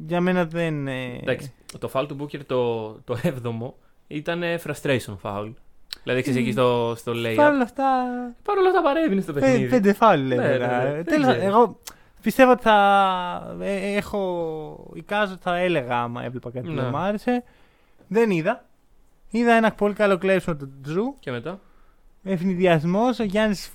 για 0.07 0.21
μένα 0.21 0.45
δεν. 0.45 0.89
ε, 0.89 1.19
Εντάξει, 1.23 1.53
το 1.79 1.91
foul 1.93 2.05
του 2.09 2.17
Booker 2.21 2.41
το, 2.47 2.89
το 2.93 3.19
7ο 3.23 3.73
ήταν 4.07 4.43
frustration 4.65 5.17
foul. 5.23 5.53
Δηλαδή, 6.03 6.23
ξέρεις 6.23 6.41
εκεί 6.41 6.53
στο, 6.53 6.95
στο 6.97 7.13
layup. 7.17 7.35
Παρ' 7.37 7.53
όλα 7.53 7.63
αυτά. 7.63 7.85
Παρ' 8.43 8.59
όλα 8.59 8.69
αυτά 8.69 8.83
παρέμεινε 8.83 9.21
στο 9.21 9.33
παιχνίδι. 9.33 9.59
πέ- 9.61 9.71
Πέντε 9.71 9.93
φάουλ 9.93 10.21
Ναι, 10.21 10.27
λέμε. 10.35 10.49
ναι, 10.49 10.67
ναι. 10.67 10.93
Δεν 10.95 11.05
Τέλος, 11.05 11.27
ξέρω. 11.27 11.47
εγώ 11.47 11.81
πιστεύω 12.23 12.51
ότι 12.53 12.63
θα. 12.63 13.57
ε, 13.61 13.97
έχω. 13.97 14.91
Εικάζω 14.95 15.33
ότι 15.33 15.43
θα 15.43 15.57
έλεγα 15.57 16.03
άμα 16.03 16.25
έβλεπα 16.25 16.51
κάτι 16.51 16.67
που 16.67 16.73
Ναι. 16.73 16.81
δεν 16.81 16.91
μου 16.91 16.97
άρεσε. 16.99 17.45
Δεν 18.09 18.31
είδα. 18.31 18.65
Είδα 19.31 19.53
ένα 19.53 19.73
πολύ 19.73 19.95
καλό 19.95 20.19
κλέψιμο 20.19 20.57
του 20.57 20.71
Τζρου. 20.83 21.19
Και 21.19 21.31
μετά; 21.31 21.61
Ευνηδιασμός, 22.29 23.19
ο 23.19 23.25
Γιάννης 23.25 23.71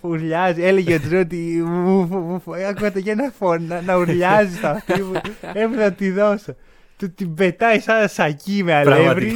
φουρλιάζει. 0.00 0.62
Έλεγε 0.62 0.94
ο 0.94 1.00
Τζρου 1.00 1.18
ότι. 1.18 1.62
μου- 1.64 2.06
μου- 2.06 2.18
μου- 2.18 2.42
μου- 2.44 2.54
Άκουγα 2.68 2.92
το 2.92 2.98
Γιάννη 2.98 3.22
να 3.22 3.30
φωνα- 3.30 3.80
να 3.80 3.96
ουρλιάζει 3.96 4.56
στα 4.56 4.70
αυτή 4.70 5.02
μου. 5.02 5.12
Έπρεπε 5.42 5.76
να 5.76 5.92
τη 5.92 6.10
δώσω. 6.10 6.54
Του 6.96 7.14
την 7.14 7.34
πετάει 7.34 7.78
σαν 7.80 8.08
σακί 8.08 8.62
με 8.64 8.74
αλεύρι. 8.74 9.32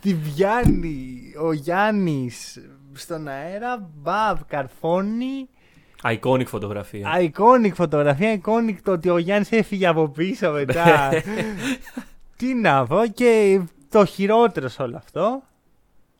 την 0.00 0.18
πιάνει 0.22 1.20
ο 1.42 1.52
Γιάννης 1.52 2.58
στον 2.92 3.28
αέρα. 3.28 3.90
Μπαμ, 3.94 4.36
καρφώνει. 4.46 5.48
Iconic 6.02 6.46
φωτογραφία. 6.46 7.08
Iconic 7.20 7.72
φωτογραφία. 7.74 8.40
Iconic 8.40 8.74
το 8.82 8.92
ότι 8.92 9.08
ο 9.08 9.18
Γιάννης 9.18 9.52
έφυγε 9.52 9.86
από 9.86 10.08
πίσω 10.08 10.50
μετά. 10.50 11.10
Τι 12.36 12.54
να 12.54 12.86
πω. 12.86 13.06
Και 13.14 13.60
το 13.90 14.04
χειρότερο 14.04 14.68
σε 14.68 14.82
όλο 14.82 14.96
αυτό. 14.96 15.42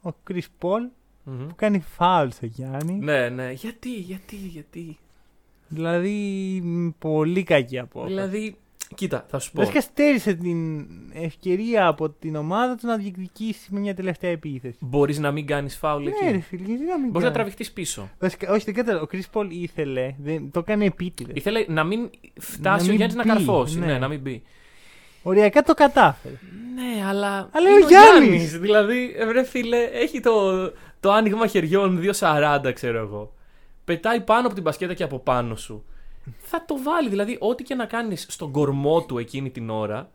Ο 0.02 0.10
Chris 0.30 0.46
Paul 0.62 0.90
Μμμ. 1.24 1.46
που 1.46 1.54
κάνει 1.54 1.84
φάουλ 1.96 2.28
στο 2.28 2.46
Γιάννη. 2.46 2.92
Ναι, 2.92 3.28
ναι. 3.28 3.52
Γιατί, 3.52 3.88
γιατί, 3.94 4.36
γιατί. 4.36 4.98
Δηλαδή, 5.68 6.10
μ, 6.64 6.88
πολύ 6.98 7.42
κακή 7.42 7.78
απόφαση. 7.78 8.12
Δηλαδή, 8.14 8.56
κοίτα, 8.94 9.26
θα 9.28 9.38
σου 9.38 9.52
πω. 9.52 9.60
Βασικά 9.60 9.80
στέρισε 9.80 10.34
την 10.34 10.86
ευκαιρία 11.12 11.86
από 11.86 12.10
την 12.10 12.36
ομάδα 12.36 12.74
του 12.74 12.86
να 12.86 12.96
διεκδικήσει 12.96 13.68
με 13.70 13.80
μια 13.80 13.94
τελευταία 13.94 14.30
επίθεση. 14.30 14.76
Μπορείς 14.80 15.18
να 15.18 15.30
μην 15.30 15.46
κάνεις 15.46 15.76
φάουλ 15.76 16.04
Ναι, 16.04 16.10
ρε 16.22 16.28
εκεί. 16.28 16.40
φίλε, 16.40 16.62
γιατί 16.66 16.84
να 16.84 16.98
μην 16.98 17.10
Μπορείς 17.10 17.12
να 17.12 17.20
κάνεις; 17.20 17.32
τραβηχτείς 17.32 17.72
πίσω. 17.72 18.10
Βασικά, 18.18 18.52
όχι, 18.52 18.64
δεν 18.64 18.74
κατάλαβα. 18.74 19.04
Ο 19.04 19.08
Chris 19.12 19.22
Paul 19.40 19.46
ήθελε, 19.50 20.14
δεν, 20.18 20.50
το 20.50 20.58
έκανε 20.58 20.84
επίτηδες. 20.84 21.36
Ήθελε 21.36 21.64
να 21.68 21.84
μην 21.84 22.10
φτάσει 22.40 22.62
Να 22.62 22.82
ο 22.82 22.86
μην 22.86 22.96
Γιάννης 22.96 23.16
να 23.16 23.22
μπει, 23.22 23.28
καρφώσει. 23.28 23.78
ναι. 23.78 23.86
Ναι. 23.86 23.98
να 23.98 24.08
μην 24.08 24.20
μπει. 24.20 24.42
Οριακά 25.22 25.62
το 25.62 25.74
κατάφερε. 25.74 26.34
Ναι, 26.74 27.06
αλλά. 27.06 27.48
Αλλά 27.52 27.68
είναι 27.70 27.84
ο 27.84 27.88
Γιάννης! 27.88 28.28
Γιάννης. 28.28 28.58
Δηλαδή, 28.58 29.14
ε, 29.16 29.26
βρε 29.26 29.44
φίλε, 29.44 29.76
έχει 29.92 30.20
το, 30.20 30.32
το 31.04 31.12
άνοιγμα 31.12 31.46
χεριών 31.46 32.00
2.40, 32.18 32.70
ξέρω 32.74 32.98
εγώ. 32.98 33.32
Πετάει 33.84 34.20
πάνω 34.20 34.44
από 34.46 34.54
την 34.54 34.62
μπασκέτα 34.62 34.94
και 34.94 35.02
από 35.02 35.18
πάνω 35.18 35.56
σου. 35.56 35.84
Θα 36.38 36.64
το 36.64 36.74
βάλει. 36.82 37.08
Δηλαδή, 37.08 37.36
ό,τι 37.40 37.62
και 37.62 37.74
να 37.74 37.84
κάνεις 37.86 38.26
στον 38.28 38.50
κορμό 38.50 39.02
του 39.02 39.18
εκείνη 39.18 39.50
την 39.50 39.70
ώρα, 39.70 40.10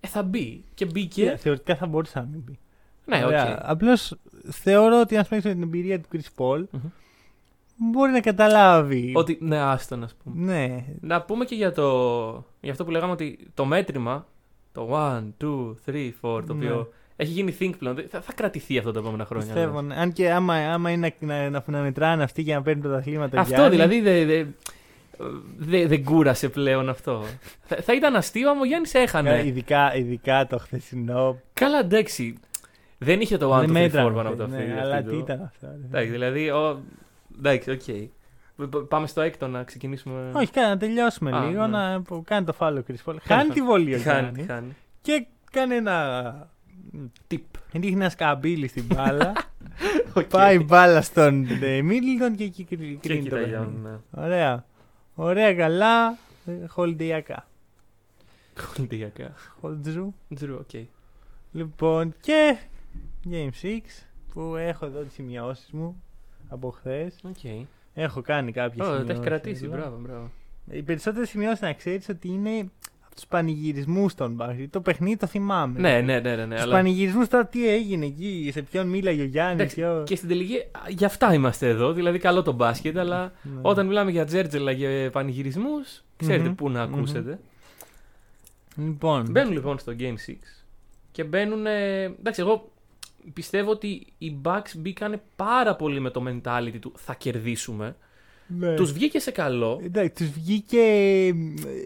ε, 0.00 0.06
θα 0.06 0.22
μπει. 0.22 0.64
Και 0.74 0.84
μπήκε. 0.84 1.36
Θεωρητικά 1.38 1.76
θα 1.76 1.86
μπορούσε 1.86 2.18
να 2.18 2.24
μην 2.24 2.44
μπει. 2.44 2.58
Ναι, 3.04 3.24
οκ. 3.26 3.32
Απλώς 3.58 4.14
θεωρώ 4.50 5.00
ότι 5.00 5.16
αν 5.16 5.26
παίξει 5.28 5.46
με 5.48 5.52
την 5.54 5.62
εμπειρία 5.62 6.00
του 6.00 6.08
Chris 6.12 6.42
Paul, 6.42 6.64
Μμμ. 6.70 6.80
μπορεί 7.76 8.12
να 8.12 8.20
καταλάβει. 8.20 9.12
Ότι, 9.14 9.38
ναι, 9.40 9.58
άστον, 9.58 10.02
α 10.02 10.08
πούμε. 10.24 10.44
Ναι. 10.52 10.84
Να 11.00 11.22
πούμε 11.22 11.44
και 11.44 11.54
για, 11.54 11.72
το, 11.72 11.84
για 12.60 12.70
αυτό 12.72 12.84
που 12.84 12.90
λέγαμε 12.90 13.12
ότι 13.12 13.38
το 13.54 13.64
μέτρημα, 13.64 14.26
το 14.72 14.88
1, 14.92 15.22
2, 15.40 15.74
3, 15.86 16.12
4, 16.22 16.42
το 16.46 16.54
Ναι. 16.54 16.64
οποίο 16.64 16.92
έχει 17.16 17.30
γίνει 17.30 17.56
think 17.60 17.72
πλέον. 17.78 18.04
Θα, 18.08 18.20
θα 18.20 18.32
κρατηθεί 18.32 18.78
αυτό 18.78 18.92
τα 18.92 18.98
επόμενα 18.98 19.24
χρόνια. 19.24 19.46
Πιστεύω. 19.46 19.70
δηλαδή. 19.80 19.86
ναι. 19.86 20.00
Αν 20.00 20.12
και 20.12 20.30
άμα, 20.30 20.54
άμα 20.54 20.90
είναι 20.90 21.14
να, 21.18 21.34
να, 21.36 21.50
να, 21.50 21.62
να 21.66 21.78
μετράνε 21.80 22.22
αυτοί 22.22 22.42
για 22.42 22.54
να 22.56 22.62
παίρνουν 22.62 22.90
τα 22.92 22.96
αθλήματα. 22.98 23.40
Αυτό 23.40 23.68
δηλαδή 23.68 24.00
δεν 24.00 24.26
δε, 24.26 24.44
δε, 25.56 25.86
δεν 25.86 26.04
κούρασε 26.04 26.48
πλέον 26.48 26.88
αυτό. 26.88 27.22
θα, 27.62 27.76
θα 27.82 27.94
ήταν 27.94 28.16
αστείο 28.16 28.50
άμα 28.50 28.60
ο 28.60 28.64
Γιάννης 28.64 28.94
έχανε. 28.94 29.42
Ειδικά, 29.46 29.94
ειδικά 29.96 30.46
το 30.46 30.58
χθεσινό. 30.58 31.40
Καλά, 31.52 31.78
εντάξει. 31.78 32.38
Δεν 32.98 33.20
είχε 33.20 33.36
το 33.36 33.56
1, 33.56 33.58
2, 33.58 33.60
3, 33.60 33.62
4 33.62 33.64
δεν 33.64 33.70
μέτρανε, 33.70 34.10
πάνω 34.14 34.28
από 34.28 34.38
το 34.38 34.46
ναι, 34.46 34.56
αυτή. 34.56 34.70
Αλλά 34.80 34.94
αυτή 34.96 35.04
τι 35.10 35.16
το- 35.16 35.18
ήταν 35.22 35.42
αυτό. 35.42 35.66
ρε. 35.66 35.84
Εντάξει, 35.86 36.10
δηλαδή. 36.10 36.50
Ο... 36.50 36.80
Εντάξει, 37.38 37.70
οκ. 37.70 37.80
Π- 38.70 38.76
Πάμε 38.88 39.06
στο 39.06 39.20
έκτο 39.20 39.46
να 39.46 39.62
ξεκινήσουμε. 39.62 40.30
Όχι, 40.34 40.50
κάνε 40.50 40.68
να 40.68 40.76
τελειώσουμε 40.76 41.36
Α, 41.36 41.40
λίγο. 41.48 41.66
ναι. 41.66 41.76
Να 41.78 42.02
που 42.02 42.22
κάνει 42.26 42.46
το 42.46 42.52
φάλο 42.52 42.84
Chris 42.88 42.92
Paul. 42.92 42.96
Κάνει 43.04 43.20
Χάνει 43.24 43.40
φάλο. 43.40 43.52
τη 43.52 43.62
βολή 43.62 43.94
ο 43.94 43.98
Χάνει, 44.00 44.20
Γιάννης 44.20 44.46
χάνει. 44.46 44.76
Και 45.02 45.26
κάνει 45.50 45.74
ένα. 45.74 46.48
Τιπ. 47.26 47.44
Ρίχνει 47.72 47.90
ένα 48.00 48.08
σκαμπίλι 48.10 48.68
στην 48.68 48.84
μπάλα. 48.84 49.32
Οκ. 50.14 50.24
πάει 50.24 50.58
μπάλα 50.58 51.02
στον 51.02 51.46
Μίτλτον 51.84 52.34
και 52.36 52.44
εκεί 52.44 52.64
κρι- 52.64 53.00
Και 53.00 53.08
κρίνει 53.08 53.18
εκεί 53.20 53.28
το 53.28 53.36
παιχνίδι. 53.36 53.56
τελειώνει, 53.56 53.78
ναι. 53.82 54.22
Ωραία. 54.22 54.64
Ωραία, 55.14 55.54
καλά. 55.54 56.18
Χολντιακά. 56.68 57.48
Κολυντιακά. 58.74 59.32
Χολτζού. 59.60 60.14
Τζρου, 60.34 60.54
οκ. 60.54 60.86
Λοιπόν, 61.52 62.14
και 62.20 62.56
Game 63.30 63.50
6 63.62 63.78
που 64.32 64.56
έχω 64.56 64.86
εδώ 64.86 65.00
τις 65.00 65.12
σημειώσεις 65.12 65.70
μου 65.70 66.02
από 66.48 66.70
χθες. 66.70 67.14
Οκ. 67.22 67.66
Έχω 67.94 68.20
κάνει 68.22 68.52
κάποιες 68.52 68.82
Ω, 68.82 68.84
σημειώσεις. 68.86 69.06
Τα 69.06 69.12
έχεις 69.12 69.24
κρατήσει, 69.24 69.66
μπράβο, 69.68 69.98
μπράβο. 69.98 70.30
Οι 70.70 70.82
περισσότερες 70.82 71.28
σημειώσεις 71.28 71.60
να 71.60 71.72
ξέρεις 71.72 72.08
ότι 72.08 72.28
είναι 72.28 72.58
από 72.58 72.70
τους 73.16 73.26
πανηγυρισμούς 73.26 74.14
των 74.14 74.32
Bucks. 74.32 74.72
Το 74.72 74.80
παιχνίδι 74.80 75.16
το 75.16 75.26
θυμάμαι. 75.26 75.80
Ναι, 75.80 76.00
ναι, 76.00 76.20
ναι, 76.20 76.34
ναι. 76.36 76.44
ναι 76.46 76.54
Τους 76.54 76.64
αλλά... 76.64 76.72
πανηγυρισμούς 76.74 77.28
τώρα 77.28 77.46
τι 77.46 77.68
έγινε 77.68 78.06
εκεί, 78.06 78.50
σε 78.52 78.62
ποιον 78.62 78.88
μίλαγε 78.88 79.22
ο 79.22 79.24
Γιάννης. 79.24 79.54
Εντάξει, 79.54 79.74
Ποιο... 79.74 80.02
Και 80.06 80.16
στην 80.16 80.28
τελική, 80.28 80.56
α, 80.56 80.80
γι' 80.88 81.04
αυτά 81.04 81.34
είμαστε 81.34 81.68
εδώ. 81.68 81.92
Δηλαδή, 81.92 82.18
καλό 82.18 82.42
το 82.42 82.52
μπάσκετ, 82.52 82.98
αλλά 82.98 83.32
Ναι. 83.42 83.60
όταν 83.62 83.86
μιλάμε 83.86 84.10
για 84.10 84.24
τζέρτζελα 84.24 84.74
και 84.74 85.08
πανηγυρισμούς, 85.12 86.02
ξέρετε 86.16 86.48
Μμμ, 86.48 86.54
πού 86.54 86.70
να 86.70 86.86
μμμ. 86.86 86.94
ακούσετε. 86.94 87.38
Λοιπόν. 88.76 89.26
Μπαίνουν 89.30 89.52
λοιπόν 89.52 89.78
στο 89.78 89.92
Game 89.98 90.14
6 90.30 90.34
και 91.12 91.24
μπαίνουν. 91.24 91.66
ε, 91.66 92.02
εντάξει, 92.02 92.40
εγώ 92.40 92.70
πιστεύω 93.32 93.70
ότι 93.70 94.06
οι 94.18 94.36
Bucks 94.44 94.72
μπήκαν 94.76 95.20
πάρα 95.36 95.76
πολύ 95.76 96.00
με 96.00 96.10
το 96.10 96.22
mentality 96.28 96.78
του 96.80 96.92
θα 96.96 97.14
κερδίσουμε. 97.14 97.96
Ναι. 98.48 98.74
Τους 98.74 98.92
βγήκε 98.92 99.18
σε 99.18 99.30
καλό. 99.30 99.80
Εντάξει, 99.84 100.10
τους 100.14 100.28
βγήκε. 100.30 100.82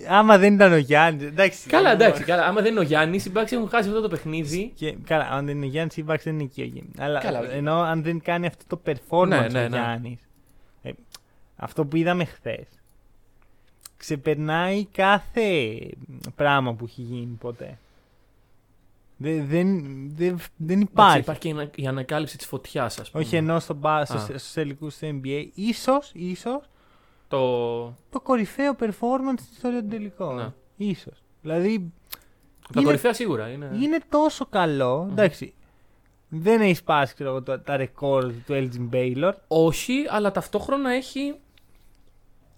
Άμα 0.08 0.38
δεν 0.38 0.54
ήταν 0.54 0.72
ο 0.72 0.76
Γιάννης. 0.76 1.24
Εντάξει. 1.26 1.68
Καλά, 1.68 1.90
άμα- 1.90 2.04
εντάξει, 2.04 2.24
καλά. 2.24 2.44
Άμα 2.46 2.60
δεν 2.60 2.70
είναι 2.70 2.80
ο 2.80 2.82
Γιάννης, 2.82 3.24
οι 3.24 3.32
Bucks 3.34 3.52
έχουν 3.52 3.68
χάσει 3.68 3.88
αυτό 3.88 4.00
το 4.00 4.08
παιχνίδι. 4.08 4.72
Και, 4.74 4.96
καλά, 5.04 5.28
αν 5.30 5.46
δεν 5.46 5.56
είναι 5.56 5.66
ο 5.66 5.68
Γιάννης, 5.68 5.96
η 5.96 6.04
Bucks 6.08 6.20
δεν 6.24 6.34
είναι 6.34 6.42
εκεί 6.42 6.60
ο 6.62 6.64
Γιάννη. 6.64 6.90
Αλλά 6.98 7.20
Καλά. 7.20 7.52
ενώ 7.52 7.74
αν 7.80 8.02
δεν 8.02 8.20
κάνει 8.20 8.46
αυτό 8.46 8.64
το 8.76 8.80
performance 8.86 9.28
Ναι, 9.28 9.36
ναι, 9.38 9.58
ο 9.64 9.68
ναι. 9.68 9.76
Γιάννης. 9.76 10.18
αυτό 11.56 11.84
που 11.84 11.96
είδαμε 11.96 12.24
χθες. 12.24 12.66
Ξεπερνάει 13.96 14.84
κάθε 14.84 15.78
πράγμα 16.36 16.74
που 16.74 16.84
έχει 16.84 17.02
γίνει 17.02 17.36
ποτέ. 17.40 17.78
Δεν, 19.22 19.46
δεν, 19.46 19.78
δεν, 20.14 20.40
δεν 20.56 20.80
Εντάξει, 20.80 20.82
υπάρχει. 20.92 21.18
υπάρχει 21.18 21.40
και 21.40 21.48
η 21.48 21.50
ανα- 21.50 21.70
η 21.74 21.86
ανακάλυψη 21.86 22.36
της 22.36 22.46
φωτιάς, 22.46 22.98
ας 22.98 23.10
πούμε. 23.10 23.22
Όχι 23.24 23.36
ενώ 23.36 23.60
στο 23.60 23.74
μπα, 23.74 23.94
Α. 23.96 24.04
στους, 24.04 24.22
στους 24.22 24.52
τελικούς 24.52 24.96
του 24.98 25.20
NBA. 25.24 25.46
Ίσως, 25.54 26.10
ίσως 26.14 26.62
Το. 27.28 27.38
το 28.10 28.20
κορυφαίο 28.22 28.76
performance 28.80 29.38
στην 29.40 29.52
ιστορίας 29.52 29.80
των 29.80 29.90
τελικών. 29.90 30.36
Ναι. 30.36 30.52
Ίσως. 30.76 31.22
Δηλαδή 31.42 31.92
Τα 32.62 32.68
Είναι- 32.74 32.84
κορυφαία 32.84 33.12
σίγουρα 33.12 33.48
είναι. 33.48 33.70
είναι 33.82 33.98
τόσο 34.08 34.46
καλό. 34.46 35.06
Εντάξει. 35.10 35.54
Δεν 36.28 36.60
έχεις 36.60 36.78
σπάσει 36.78 37.14
ξέρω, 37.14 37.28
εγώ, 37.30 37.42
τα, 37.42 37.60
τα 37.60 37.76
ρεκόρ 37.76 38.24
του 38.46 38.52
Elgin 38.52 38.94
Baylor. 38.94 39.32
Όχι, 39.48 40.04
αλλά 40.08 40.30
ταυτόχρονα 40.30 40.90
έχει 40.92 41.34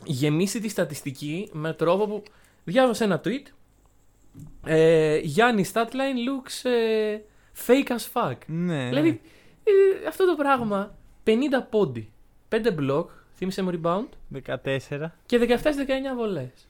γεμίσει 0.05 0.61
τη 0.61 0.69
στατιστική 0.69 1.49
με 1.53 1.73
τρόπο 1.73 2.07
που. 2.07 2.23
Διάβασα 2.65 3.05
ένα 3.05 3.21
tweet. 3.25 3.47
Ε, 4.65 5.19
Γιάννη 5.19 5.65
Statline 5.73 6.19
looks 6.29 6.71
ε, 6.71 7.19
fake 7.67 7.89
as 7.89 8.07
fuck. 8.13 8.37
Ναι. 8.47 8.89
Δηλαδή, 8.89 9.21
ε, 9.65 10.07
αυτό 10.09 10.27
το 10.27 10.35
πράγμα 10.35 10.95
50 11.25 11.31
πόντι, 11.71 12.11
5 12.49 12.57
block, 12.79 13.05
θύμισε 13.37 13.63
μου 13.63 13.81
rebound 13.83 14.39
14. 14.47 14.59
και 15.27 15.39
17-19 15.39 15.59
βολές. 16.17 16.69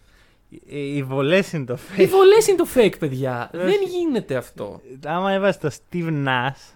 Ε, 0.70 0.78
Οι 0.78 1.02
βολές 1.02 1.52
είναι 1.52 1.64
το 1.64 1.74
Οι 1.96 2.02
fake. 2.02 2.08
βολές 2.08 2.46
είναι 2.48 2.56
το 2.56 2.66
fake, 2.74 2.98
παιδιά. 2.98 3.50
Όχι. 3.54 3.64
Δεν 3.64 3.80
γίνεται 3.88 4.36
αυτό. 4.36 4.80
Άμα 5.04 5.32
έβαζες 5.32 5.58
το 5.58 5.70
Steve 5.92 6.26
Nash 6.26 6.72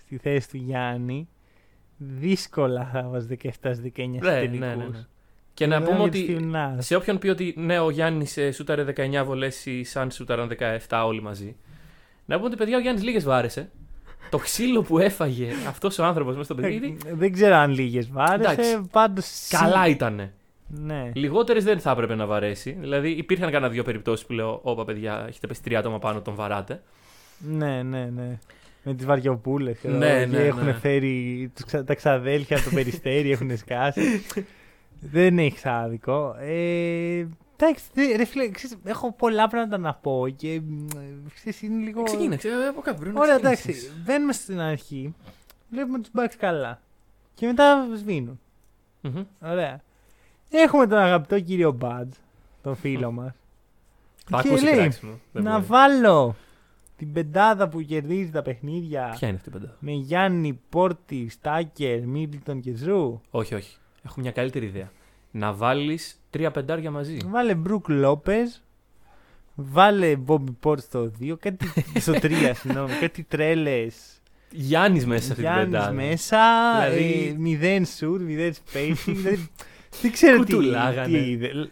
στη 0.00 0.16
θέση 0.16 0.48
του 0.48 0.56
Γιάννη, 0.56 1.28
δύσκολα 1.96 2.90
θα 2.92 3.02
βάζει 3.08 3.36
17 3.42 3.48
19 3.62 4.08
Ναι, 4.20 4.30
ναι, 4.30 4.46
ναι, 4.46 4.74
ναι. 4.74 5.06
Τελικούς. 5.60 5.66
Και 5.66 5.66
να 5.66 5.78
Μιλάμε 5.78 5.96
πούμε 5.96 6.08
για 6.08 6.20
ότι 6.20 6.34
τον 6.34 6.50
Steve 6.52 6.56
Nash. 6.56 6.76
σε 6.78 6.96
όποιον 6.96 7.18
πει 7.18 7.28
ότι 7.28 7.54
ναι, 7.56 7.78
ο 7.78 7.90
Γιάννης 7.90 8.38
σούταρε 8.52 8.84
19 8.96 9.22
βολές, 9.24 9.66
οι 9.66 9.84
Σαν 9.84 10.10
σούταραν 10.10 10.50
17 10.88 11.02
όλοι 11.06 11.22
μαζί. 11.22 11.56
Να 12.24 12.34
πούμε 12.36 12.46
ότι 12.48 12.56
παιδιά 12.56 12.76
ο 12.76 12.80
Γιάννης 12.80 13.02
λίγες 13.04 13.24
βάρεσε. 13.24 13.70
Το 14.30 14.38
ξύλο 14.38 14.82
που 14.82 14.98
έφαγε 14.98 15.48
αυτός 15.68 15.98
ο 15.98 16.04
άνθρωπος 16.04 16.32
μέσα 16.36 16.44
στο 16.44 16.54
παιχνίδι. 16.54 16.96
Ε, 17.06 17.14
Δεν 17.14 17.32
ξέρω 17.32 17.54
αν 17.54 17.70
λίγες 17.70 18.10
βάρεσε. 18.10 18.50
Εντάξει. 18.52 18.80
Πάντως. 18.90 19.26
Καλά 19.50 19.86
ήτανε. 19.88 20.32
Ναι. 20.66 21.10
Λιγότερες 21.14 21.64
δεν 21.64 21.80
θα 21.80 21.90
έπρεπε 21.90 22.14
να 22.14 22.26
βαρέσει. 22.26 22.76
Δηλαδή 22.80 23.10
υπήρχαν 23.10 23.50
κανένα 23.50 23.72
δύο 23.72 23.82
περιπτώσεις 23.82 24.26
που 24.26 24.32
λέω: 24.32 24.60
Όπα, 24.62 24.84
παιδιά, 24.84 25.24
έχετε 25.28 25.46
πέσει 25.46 25.62
τρία 25.62 25.78
άτομα 25.78 25.98
πάνω, 25.98 26.20
τον 26.20 26.34
βαράτε. 26.34 26.82
ναι, 27.38 27.82
ναι, 27.82 28.10
ναι. 28.16 28.38
Με 28.82 28.94
τις 28.94 29.06
βαριοπούλες. 29.06 29.78
Ναι, 29.82 30.24
ναι, 30.30 30.38
Έχουν 30.38 30.64
ναι. 30.64 30.72
φέρει 30.72 31.50
τους 31.54 31.64
ξα- 31.64 31.84
τα 31.84 31.94
ξαδέλφια 31.94 32.56
από 32.56 32.64
το 32.68 32.74
περιστέρι, 32.74 33.30
έχουν 33.30 33.56
σκάσει. 33.56 34.00
Δεν 35.00 35.38
έχεις 35.38 35.66
άδικο. 35.66 36.34
Ε, 36.38 37.26
εντάξει, 37.56 37.84
δε- 37.94 38.16
ρε 38.16 38.24
φίλε, 38.24 38.48
ξέρεις, 38.48 38.76
έχω 38.84 39.12
πολλά 39.12 39.48
πράγματα 39.48 39.78
να 39.78 39.94
πω 39.94 40.26
και 40.36 40.60
μ, 40.66 40.86
ε, 40.96 41.30
ξέρεις, 41.34 41.62
είναι 41.62 41.84
λίγο. 41.84 42.02
Ξεκίνησε 42.02 42.48
από 42.70 42.80
κάπου 42.80 43.00
πρέπει 43.00 43.14
να 43.14 43.20
Ωραία, 43.20 43.34
ξεκινήσεις. 43.38 43.84
εντάξει. 43.84 44.02
Μπαίνουμε 44.04 44.32
στην 44.32 44.60
αρχή, 44.60 45.14
βλέπουμε 45.70 45.98
τους 45.98 46.10
Bucks 46.16 46.34
καλά. 46.38 46.80
Και 47.34 47.46
μετά 47.46 47.86
σβήνουν. 47.96 48.40
Μμμ. 49.00 49.22
Ωραία. 49.40 49.80
Έχουμε 50.50 50.86
τον 50.86 50.98
αγαπητό 50.98 51.40
κύριο 51.40 51.72
Μπάτζ, 51.72 52.16
τον 52.62 52.76
φίλο 52.76 53.10
μας. 53.12 53.32
Θα 54.26 54.42
Και 54.42 54.48
ακούσει 54.48 54.64
λέει, 54.64 54.74
κράξιμο. 54.74 55.18
Δεν 55.32 55.42
να 55.42 55.52
μπορεί. 55.52 55.64
βάλω 55.66 56.36
την 56.96 57.12
πεντάδα 57.12 57.68
που 57.68 57.80
κερδίζει 57.80 58.30
τα 58.30 58.42
παιχνίδια 58.42 59.14
Ποια 59.18 59.28
είναι 59.28 59.36
αυτή 59.36 59.48
η 59.48 59.52
πεντάδα; 59.52 59.76
με 59.80 59.90
Γιάννη, 59.92 60.60
Portis, 60.68 61.28
Tucker, 61.28 62.06
Middleton 62.06 62.60
και 62.60 62.74
Jrue. 62.74 63.20
Όχι, 63.30 63.54
όχι. 63.54 63.76
Έχω 64.04 64.20
μια 64.20 64.30
καλύτερη 64.30 64.66
ιδέα. 64.66 64.90
Να 65.30 65.52
βάλεις 65.52 66.20
τρία 66.30 66.50
πεντάρια 66.50 66.90
μαζί. 66.90 67.16
Βάλε 67.26 67.54
Brook 67.54 67.88
Lopez. 67.88 68.62
Βάλε 69.54 70.16
Μπόμπι 70.16 70.52
Πόρτ 70.60 70.80
στο 70.82 71.10
2, 71.20 71.34
κάτι 71.38 71.72
στο 72.00 72.12
3, 72.12 72.32
συγγνώμη, 72.54 72.92
κάτι 73.00 73.22
τρέλες. 73.22 73.94
Γιάννης 74.52 75.06
μέσα 75.06 75.22
σε 75.22 75.30
αυτή 75.32 75.42
την 75.42 75.52
Γιάννης 75.52 75.70
πεντάδα. 75.78 75.92
μέσα, 75.92 76.38
Δηλαδή- 76.90 77.32
ε, 77.34 77.38
μηδέν 77.38 77.84
σουτ, 77.86 78.20
μηδέν 78.20 78.52
spacing. 78.54 78.94
δηλαδή, 79.06 79.48
δεν 80.02 80.12
ξέρω 80.12 80.44
τι, 80.44 80.54
Κουτουλάγανε. 80.54 81.06
τι 81.18 81.30
είδε. 81.30 81.68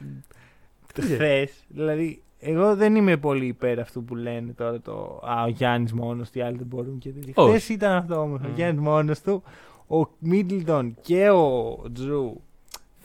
Χθες, 1.00 1.52
δηλαδή, 1.68 2.22
εγώ 2.38 2.76
δεν 2.76 2.94
είμαι 2.96 3.16
πολύ 3.16 3.46
υπέρ 3.46 3.80
αυτού 3.80 4.04
που 4.04 4.14
λένε 4.14 4.52
τώρα 4.52 4.80
το 4.80 5.20
Α, 5.28 5.42
ο 5.44 5.48
Γιάννης 5.48 5.92
μόνος 5.92 6.30
του, 6.30 6.38
οι 6.38 6.42
άλλοι 6.42 6.56
δεν 6.56 6.66
μπορούν 6.66 6.98
και 6.98 7.10
τέτοια. 7.10 7.32
Όχι. 7.36 7.50
Χθες 7.50 7.68
ήταν 7.68 7.92
αυτό 7.92 8.20
όμως. 8.20 8.40
Ο 8.44 8.48
Μμ. 8.48 8.54
Γιάννης 8.54 8.80
μόνος 8.82 9.20
του, 9.20 9.42
ο 9.90 10.06
Μίτλτον 10.18 10.96
και 11.00 11.30
ο 11.30 11.76
Τζρου 11.92 12.34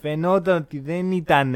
φαινόταν 0.02 0.58
ότι 0.58 0.80
δεν 0.80 1.12
ήταν 1.12 1.56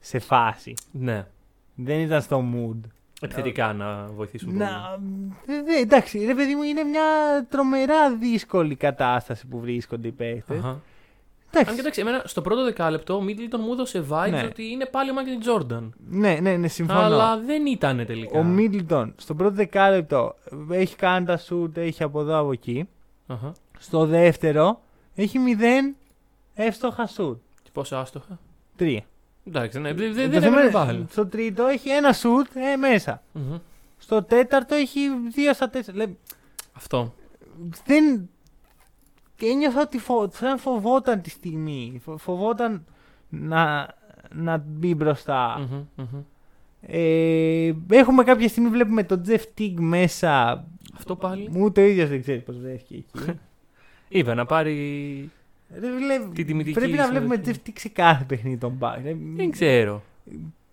σε 0.00 0.18
φάση. 0.18 0.74
Ναι. 0.92 1.26
Δεν 1.74 2.00
ήταν 2.00 2.22
στο 2.22 2.44
mood. 2.54 2.80
Επιθετικά 3.20 3.72
να 3.72 4.06
βοηθήσουν 4.16 4.48
πολύ. 4.48 4.58
Να, 4.58 4.98
δε- 5.46 5.62
δε- 5.62 5.78
εντάξει, 5.80 6.24
ρε 6.24 6.34
παιδί 6.34 6.54
μου, 6.54 6.62
είναι 6.62 6.82
μια 6.82 7.02
τρομερά 7.48 8.16
δύσκολη 8.16 8.74
κατάσταση 8.74 9.46
που 9.46 9.60
βρίσκονται 9.60 10.08
οι 10.08 10.12
παίχτε. 10.12 10.56
Αχα. 10.56 10.80
Εντάξει. 11.50 11.68
Αν 11.70 11.74
και 11.74 11.80
εντάξει, 11.80 12.00
εμένα 12.00 12.22
στο 12.24 12.42
πρώτο 12.42 12.64
δεκάλεπτο 12.64 13.14
ο 13.14 13.22
Μίτλτον 13.22 13.60
μου 13.64 13.72
έδωσε 13.72 14.04
vibes 14.10 14.30
Ναι. 14.30 14.42
ότι 14.42 14.64
είναι 14.70 14.86
πάλι 14.86 15.10
ο 15.10 15.14
Μάικλ 15.14 15.38
Τζόρνταν. 15.40 15.94
Ναι, 16.08 16.38
ναι, 16.40 16.56
ναι, 16.56 16.68
συμφωνώ. 16.68 17.00
Αλλά 17.00 17.38
δεν 17.40 17.66
ήταν 17.66 18.06
τελικά. 18.06 18.38
Ο 18.38 18.42
Μίτλτον 18.42 19.14
στο 19.16 19.34
πρώτο 19.34 19.54
δεκάλεπτο 19.54 20.34
έχει 20.70 20.96
κάνει 20.96 21.26
τα 21.26 21.36
σουτ, 21.36 21.76
έχει 21.76 22.02
από 22.02 22.20
εδώ 22.20 22.38
από 22.38 22.52
εκεί. 22.52 22.88
Αχα. 23.26 23.52
Στο 23.78 24.06
δεύτερο 24.06 24.82
έχει 25.14 25.38
μηδέν 25.38 25.96
εύστοχα 26.54 27.06
σουτ. 27.06 27.38
Και 27.62 27.70
πόσα 27.72 28.00
άστοχα; 28.00 28.38
Τρία. 28.76 29.02
Εντάξει, 29.46 29.78
ναι, 29.80 29.92
δεν, 29.94 30.08
Το 30.08 30.14
δεν 30.14 30.30
θέμα 30.30 30.46
έβαλε 30.46 30.60
είναι, 30.62 30.70
μπάλα. 30.70 31.06
Στο 31.10 31.26
τρίτο 31.26 31.66
έχει 31.66 31.88
ένα 31.90 32.12
σουτ 32.12 32.46
ε, 32.54 32.76
μέσα. 32.76 33.22
Μμμ. 33.32 33.56
Στο 33.98 34.22
τέταρτο 34.22 34.74
έχει 34.74 35.00
δύο 35.34 35.52
στα 35.54 35.70
τέσσερα. 35.70 35.96
Λέει, 35.96 36.18
Αυτό. 36.72 37.14
δεν. 37.86 38.28
Και 39.36 39.46
ένιωθα 39.46 39.80
ότι 39.80 39.98
φο... 39.98 40.30
σαν 40.32 40.58
φοβόταν 40.58 41.20
τη 41.20 41.30
στιγμή. 41.30 42.00
Φο- 42.04 42.16
Φοβόταν 42.16 42.84
να, 43.28 43.88
να 44.34 44.56
μπει 44.66 44.94
μπροστά. 44.94 45.58
Μμμ, 45.70 45.84
μμμ. 45.96 46.20
Ε, 46.80 47.72
έχουμε 47.90 48.24
κάποια 48.24 48.48
στιγμή 48.48 48.68
βλέπουμε 48.68 49.02
τον 49.04 49.22
Jeff 49.28 49.40
Teague 49.58 49.74
μέσα. 49.78 50.64
Αυτό 50.94 51.16
πάλι. 51.16 51.50
Ούτε 51.56 51.82
ο 51.82 51.84
ίδιο 51.86 52.06
δεν 52.06 52.20
ξέρεις 52.20 52.42
πώς 52.42 52.58
βρέθηκε 52.58 52.94
εκεί. 52.94 53.10
Είπε 54.08 54.34
να 54.34 54.46
πάρει. 54.46 54.72
Ρε, 55.80 55.96
φίλε, 55.96 56.18
Την 56.34 56.46
τιμητική 56.46 56.78
πρέπει 56.78 56.92
να 56.92 57.04
συμμετοχή. 57.04 57.28
βλέπουμε 57.28 57.56
Jeff 57.64 57.68
Teague 57.68 57.78
σε 57.78 57.88
κάθε 57.88 58.24
παιχνίδι 58.24 58.56
των 58.56 58.78
Bucks. 58.80 59.00
Ε, 59.04 59.14
Δεν 59.36 59.50
ξέρω. 59.50 60.02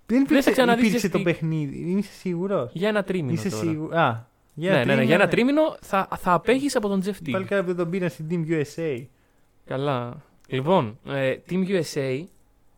Δεν 0.06 0.22
υπήρξε, 0.22 0.42
θα 0.44 0.52
ξαναδείς 0.52 0.88
υπήρξε 0.88 1.08
Jeff 1.08 1.12
το 1.12 1.20
Teague. 1.20 1.24
παιχνίδι. 1.24 1.78
Είσαι 1.98 2.12
σίγουρος; 2.14 2.72
Για 2.74 2.88
ένα 2.90 3.04
τρίμηνο. 3.04 3.32
Είσαι 3.34 3.50
τώρα. 3.50 3.64
σίγουρο. 3.64 3.98
Α, 3.98 4.26
για 4.54 4.72
ναι, 4.72 4.78
ναι, 4.78 4.80
ναι, 4.80 4.86
τρίμηνο, 4.86 5.06
για 5.06 5.16
ένα 5.16 5.28
τρίμηνο 5.28 5.78
θα, 5.82 6.08
θα 6.18 6.34
απέχεις 6.34 6.76
από 6.76 6.88
τον 6.88 7.02
Jeff 7.06 7.10
Teague. 7.28 7.32
Πάλι 7.32 7.46
καλά 7.46 7.62
που 7.62 7.68
δεν 7.68 7.76
τον 7.76 7.90
πήραν 7.90 8.10
στην 8.10 8.26
Team 8.30 8.52
USA. 8.52 9.04
Καλά. 9.66 10.22
Λοιπόν, 10.48 11.00
ε, 11.08 11.36
Team 11.50 11.68
USA 11.68 12.24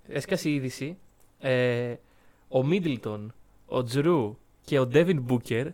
έσκασε 0.08 0.50
η 0.50 0.54
είδηση. 0.54 0.98
Ε, 1.40 1.94
ο 2.48 2.64
Μίτλτον, 2.66 3.34
ο 3.66 3.84
Τζρου 3.84 4.38
και 4.66 4.80
ο 4.80 4.86
Ντέβιν 4.88 5.22
Μπούκερ 5.22 5.68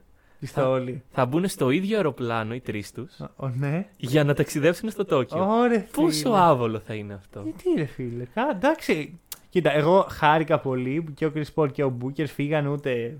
Είστε 0.43 0.61
όλοι. 0.61 1.03
θα 1.11 1.25
μπουν 1.25 1.47
στο 1.47 1.69
ίδιο 1.69 1.95
αεροπλάνο, 1.97 2.53
οι 2.53 2.59
τρεις 2.59 2.91
τους, 2.91 3.19
Ω, 3.35 3.47
ναι. 3.47 3.85
για 3.97 4.23
να 4.23 4.33
ταξιδέψουν 4.33 4.89
στο 4.89 5.05
Τόκιο. 5.05 5.47
Ωραία, 5.49 5.85
Πόσο 5.91 6.29
άβολο 6.29 6.79
θα 6.79 6.93
είναι 6.93 7.13
αυτό. 7.13 7.41
Γιατί 7.43 7.63
ρε 7.77 7.85
φίλε, 7.85 8.23
κα, 8.33 8.49
εντάξει. 8.55 9.19
Κοίτα, 9.49 9.73
εγώ 9.73 10.05
χάρηκα 10.09 10.59
πολύ 10.59 11.01
που 11.01 11.13
και 11.13 11.25
ο 11.25 11.31
Chris 11.35 11.43
Paul 11.55 11.71
και 11.71 11.83
ο 11.83 11.89
Μπούκερ 11.89 12.27
φύγαν 12.27 12.67
ούτε. 12.67 13.17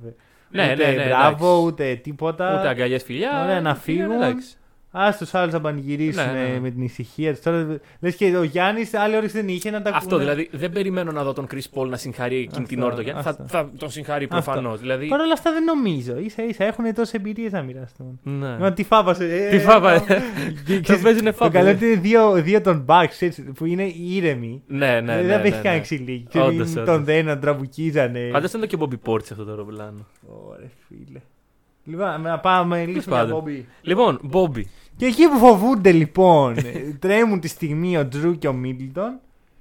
Ναι, 0.49 0.71
ούτε 0.73 0.85
ναι, 0.85 0.91
ναι, 0.91 1.05
Μπράβο, 1.05 1.47
εντάξει. 1.47 1.65
ούτε 1.65 1.95
τίποτα. 1.95 2.59
Ούτε 2.59 2.67
αγκαλιές 2.67 3.03
φιλιά. 3.03 3.43
Ωραία, 3.43 3.61
να 3.61 3.75
πήγανε, 3.75 4.07
φύγουν. 4.13 4.21
εντάξει. 4.21 4.55
Α 4.93 5.15
τους 5.17 5.33
άλλους 5.33 5.53
να 5.53 5.61
πανηγυρίσουν 5.61 6.25
Ναι, 6.25 6.31
ναι, 6.31 6.47
ναι. 6.47 6.59
με 6.59 6.69
την 6.69 6.81
ησυχία 6.83 7.31
τους. 7.31 7.41
Τώρα 7.41 7.79
λες 7.99 8.15
και 8.15 8.37
ο 8.37 8.43
Γιάννης 8.43 8.93
άλλη 8.93 9.15
όρεξη 9.15 9.37
δεν 9.37 9.47
είχε 9.47 9.69
να 9.71 9.81
τα 9.81 9.89
Αυτό 9.89 10.15
ακούνε. 10.15 10.19
δηλαδή 10.31 10.49
δεν 10.57 10.71
περιμένω 10.71 11.11
να 11.11 11.23
δω 11.23 11.33
τον 11.33 11.47
Chris 11.53 11.79
Paul 11.79 11.87
να 11.87 11.97
συγχαρεί 11.97 12.37
εκείνη 12.37 12.65
την 12.65 12.77
Αυτό, 12.77 12.85
ώρα 12.85 12.95
το 12.95 13.01
Γιάννη. 13.01 13.21
Θα, 13.21 13.29
αυτό. 13.29 13.43
θα 13.47 13.69
τον 13.77 13.89
συγχαρεί 13.89 14.27
Αυτό. 14.31 14.35
προφανώς. 14.51 14.79
Δηλαδή. 14.79 15.07
Παρ' 15.07 15.19
όλα 15.19 15.33
αυτά 15.33 15.51
δεν 15.51 15.63
νομίζω. 15.63 16.13
σα 16.35 16.43
ίσα 16.43 16.63
έχουν 16.63 16.93
τόσες 16.93 17.13
εμπειρίες 17.13 17.51
να 17.51 17.61
μοιραστούν. 17.61 18.19
Ναι. 18.23 18.57
Μα 18.57 18.73
τι 18.73 18.83
φάβασε. 18.83 19.47
Τι 19.51 19.59
φάβα. 19.59 19.99
Και- 19.99 20.13
Το 20.75 20.81
ξέρεις, 20.81 21.01
παίζουνε 21.01 21.29
Το 21.31 21.35
φάβα. 21.35 21.51
καλό 21.51 21.67
είναι 21.67 21.75
ότι 21.77 21.85
είναι 21.85 21.95
δύο, 22.01 22.31
δύο 22.33 22.61
των 22.61 22.85
Bucks 22.87 23.05
ξέρεις, 23.09 23.43
που 23.55 23.65
είναι 23.65 23.83
ήρεμοι. 23.83 24.63
Ναι, 24.67 24.87
ναι, 24.87 24.99
ναι. 25.01 25.21
δεν 25.21 25.41
ναι, 25.41 25.47
έχει 25.47 25.55
ναι. 25.55 25.61
καν 25.61 25.81
ξυλίκι. 25.81 26.37
Όντως, 26.37 26.53
Ξέρεις, 26.53 26.71
όντως. 26.75 26.85
Τον 26.95 27.03
δέναν, 27.03 27.39
τραμπουκίζανε. 27.39 28.29
Φαντάζομαι 28.31 28.65
και 28.67 28.75
ο 28.75 28.79
Bobby 28.81 29.09
Portis 29.11 29.31
αυτό 29.31 29.43
το 29.43 29.49
αεροπλάνο. 29.49 30.05
Ωραία, 30.47 30.69
φίλε. 30.87 31.19
Λοιπόν, 31.91 32.21
να 32.21 32.39
πάμε 32.39 32.85
λίγο 32.85 32.99
για 32.99 33.09
πάντων. 33.11 33.43
Bobby. 33.45 33.63
Λοιπόν, 33.81 34.29
Bobby. 34.33 34.61
Και 34.97 35.05
εκεί 35.05 35.27
που 35.27 35.37
φοβούνται 35.37 35.91
λοιπόν, 35.91 36.57
ε, 36.57 36.71
τρέμουν 36.99 37.39
τη 37.39 37.47
στιγμή 37.47 37.97
ο 37.97 38.07
Jrue 38.07 38.37
και 38.37 38.47
ο 38.47 38.53
Μίτλτον, 38.53 39.19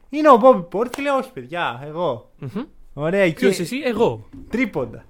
είναι 0.08 0.28
ο 0.30 0.38
Bobby 0.42 0.70
Portis 0.70 0.94
και 0.94 1.02
λέει: 1.02 1.12
Όχι, 1.12 1.32
παιδιά, 1.32 1.82
εγώ. 1.86 2.30
Μμμ. 2.38 2.62
Ωραία, 2.94 3.32
Ποιος 3.32 3.56
και 3.56 3.62
εσύ, 3.62 3.76
εγώ. 3.84 4.28
τρίποντα. 4.50 5.04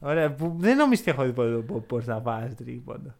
Ωραία, 0.00 0.32
που 0.34 0.54
δεν 0.58 0.76
νομίζω 0.76 1.00
ότι 1.02 1.10
έχω 1.10 1.24
δει 1.24 1.32
ποτέ 1.32 1.50
τον 1.50 1.64
Bobby 1.72 1.82
Portis 1.86 2.06
να 2.06 2.20
βάζει 2.20 2.54
τρίποντα. 2.54 3.16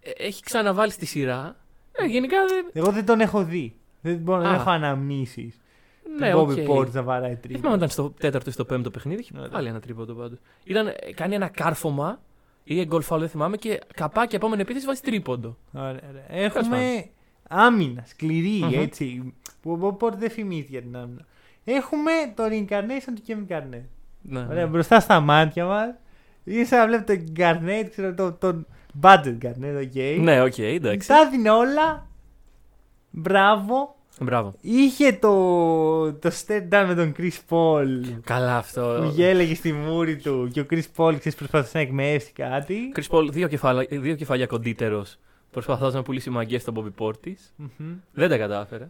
Ε, 0.00 0.10
Έχει 0.26 0.42
ξαναβάλει 0.42 0.90
στη 0.92 1.06
σειρά. 1.06 1.56
Ε, 1.92 2.04
γενικά 2.06 2.36
δεν. 2.48 2.66
Εγώ 2.72 2.90
δεν 2.90 3.06
τον 3.06 3.20
έχω 3.20 3.44
δει. 3.44 3.74
Δεν 4.00 4.16
μπορώ 4.16 4.40
να 4.42 4.50
Α. 4.50 4.54
έχω 4.54 4.70
αναμνήσεις. 4.70 5.58
Ναι, 6.18 6.30
τον 6.30 6.40
οκ. 6.40 6.50
Bobby 6.50 6.64
Portis 6.64 6.94
να 6.94 7.02
βαράει 7.02 7.28
Δεν 7.34 7.38
θυμάμαι 7.40 7.56
αν 7.56 7.60
τρίποντα. 7.62 7.76
ήταν 7.76 7.88
στο 7.88 8.10
τέταρτο 8.10 8.50
ή 8.50 8.52
στο 8.52 8.64
πέμπτο 8.64 8.90
παιχνίδι. 8.90 9.20
Έχει 9.20 9.32
Ωραία. 9.36 9.48
πάλι 9.48 9.68
ένα 9.68 9.80
τρίποντο 9.80 10.14
πάντως. 10.14 10.38
Ήταν, 10.64 10.86
ε, 10.86 11.12
κάνει 11.14 11.34
ένα 11.34 11.48
κάρφωμα 11.48 12.20
ή 12.64 12.84
goal 12.84 13.02
φάουλ, 13.02 13.20
δεν 13.20 13.28
θυμάμαι 13.30 13.56
και 13.56 13.80
καπάκι 13.94 14.36
επόμενη 14.36 14.62
επίθεση 14.62 14.86
βάζει 14.86 15.00
τρίποντο. 15.00 15.56
Ωραία, 15.72 15.88
ωραία. 15.90 16.24
Έχουμε 16.28 17.04
άμυνα, 17.48 18.02
σκληρή, 18.06 18.60
Μμμ. 18.64 18.72
έτσι. 18.80 19.34
Που 19.62 19.72
ο 19.72 19.78
Bobby 19.82 19.98
Portis 19.98 20.18
δεν 20.18 20.30
φημίζεται 20.30 20.66
για 20.70 20.82
την 20.82 20.96
άμυνα. 20.96 21.24
Έχουμε 21.64 22.10
το 22.34 22.44
reincarnation 22.44 23.12
του 23.14 23.22
Kevin 23.26 23.52
Garnett. 23.52 23.84
Ναι, 24.22 24.38
Ωραία, 24.40 24.64
ναι. 24.64 24.66
μπροστά 24.70 25.00
στα 25.00 25.20
μάτια 25.20 25.64
μας. 25.66 25.94
Είναι 26.44 26.64
σαν 26.64 26.78
να 26.78 26.86
βλέπετε 26.86 27.16
τον 27.16 27.32
Garnett, 27.36 27.86
ξέρω 27.90 28.14
τον, 28.14 28.38
τον 28.38 28.66
budget 29.02 29.38
Garnett, 29.42 29.82
οκ. 29.86 30.20
Ναι, 30.20 30.42
οκ, 30.42 30.58
εντάξει. 30.58 31.08
Τα 31.08 31.28
δίνει 31.30 31.48
όλα. 31.48 32.06
Μπράβο. 33.10 33.96
Μπράβο. 34.20 34.54
Είχε 34.60 35.12
το, 35.12 36.12
το 36.12 36.30
step 36.46 36.68
down 36.68 36.84
με 36.86 36.94
τον 36.94 37.14
Chris 37.18 37.38
Paul. 37.48 38.18
Καλά 38.24 38.56
αυτό. 38.56 38.98
Που 39.02 39.10
γέλεγε 39.14 39.54
στη 39.54 39.72
μούρη 39.72 40.16
του 40.16 40.48
και 40.52 40.60
ο 40.60 40.66
Chris 40.70 40.82
Paul 40.96 41.14
ξέρεις, 41.18 41.34
προσπαθούσε 41.34 41.76
να 41.78 41.80
εκμεύσει 41.82 42.32
κάτι. 42.32 42.92
Chris 42.96 43.16
Paul, 43.16 43.28
δύο, 43.30 43.48
κεφάλα, 43.48 43.84
δύο 43.90 44.14
κεφάλια 44.14 44.46
κοντύτερος. 44.46 45.18
Προσπαθώντας 45.50 45.94
να 45.94 46.02
πουλήσει 46.02 46.30
μαγκέ 46.30 46.58
στον 46.58 46.74
Bobby 46.76 47.04
Portis. 47.04 47.36
Μμμ. 47.56 47.92
Δεν 48.12 48.28
τα 48.28 48.38
κατάφερε. 48.38 48.88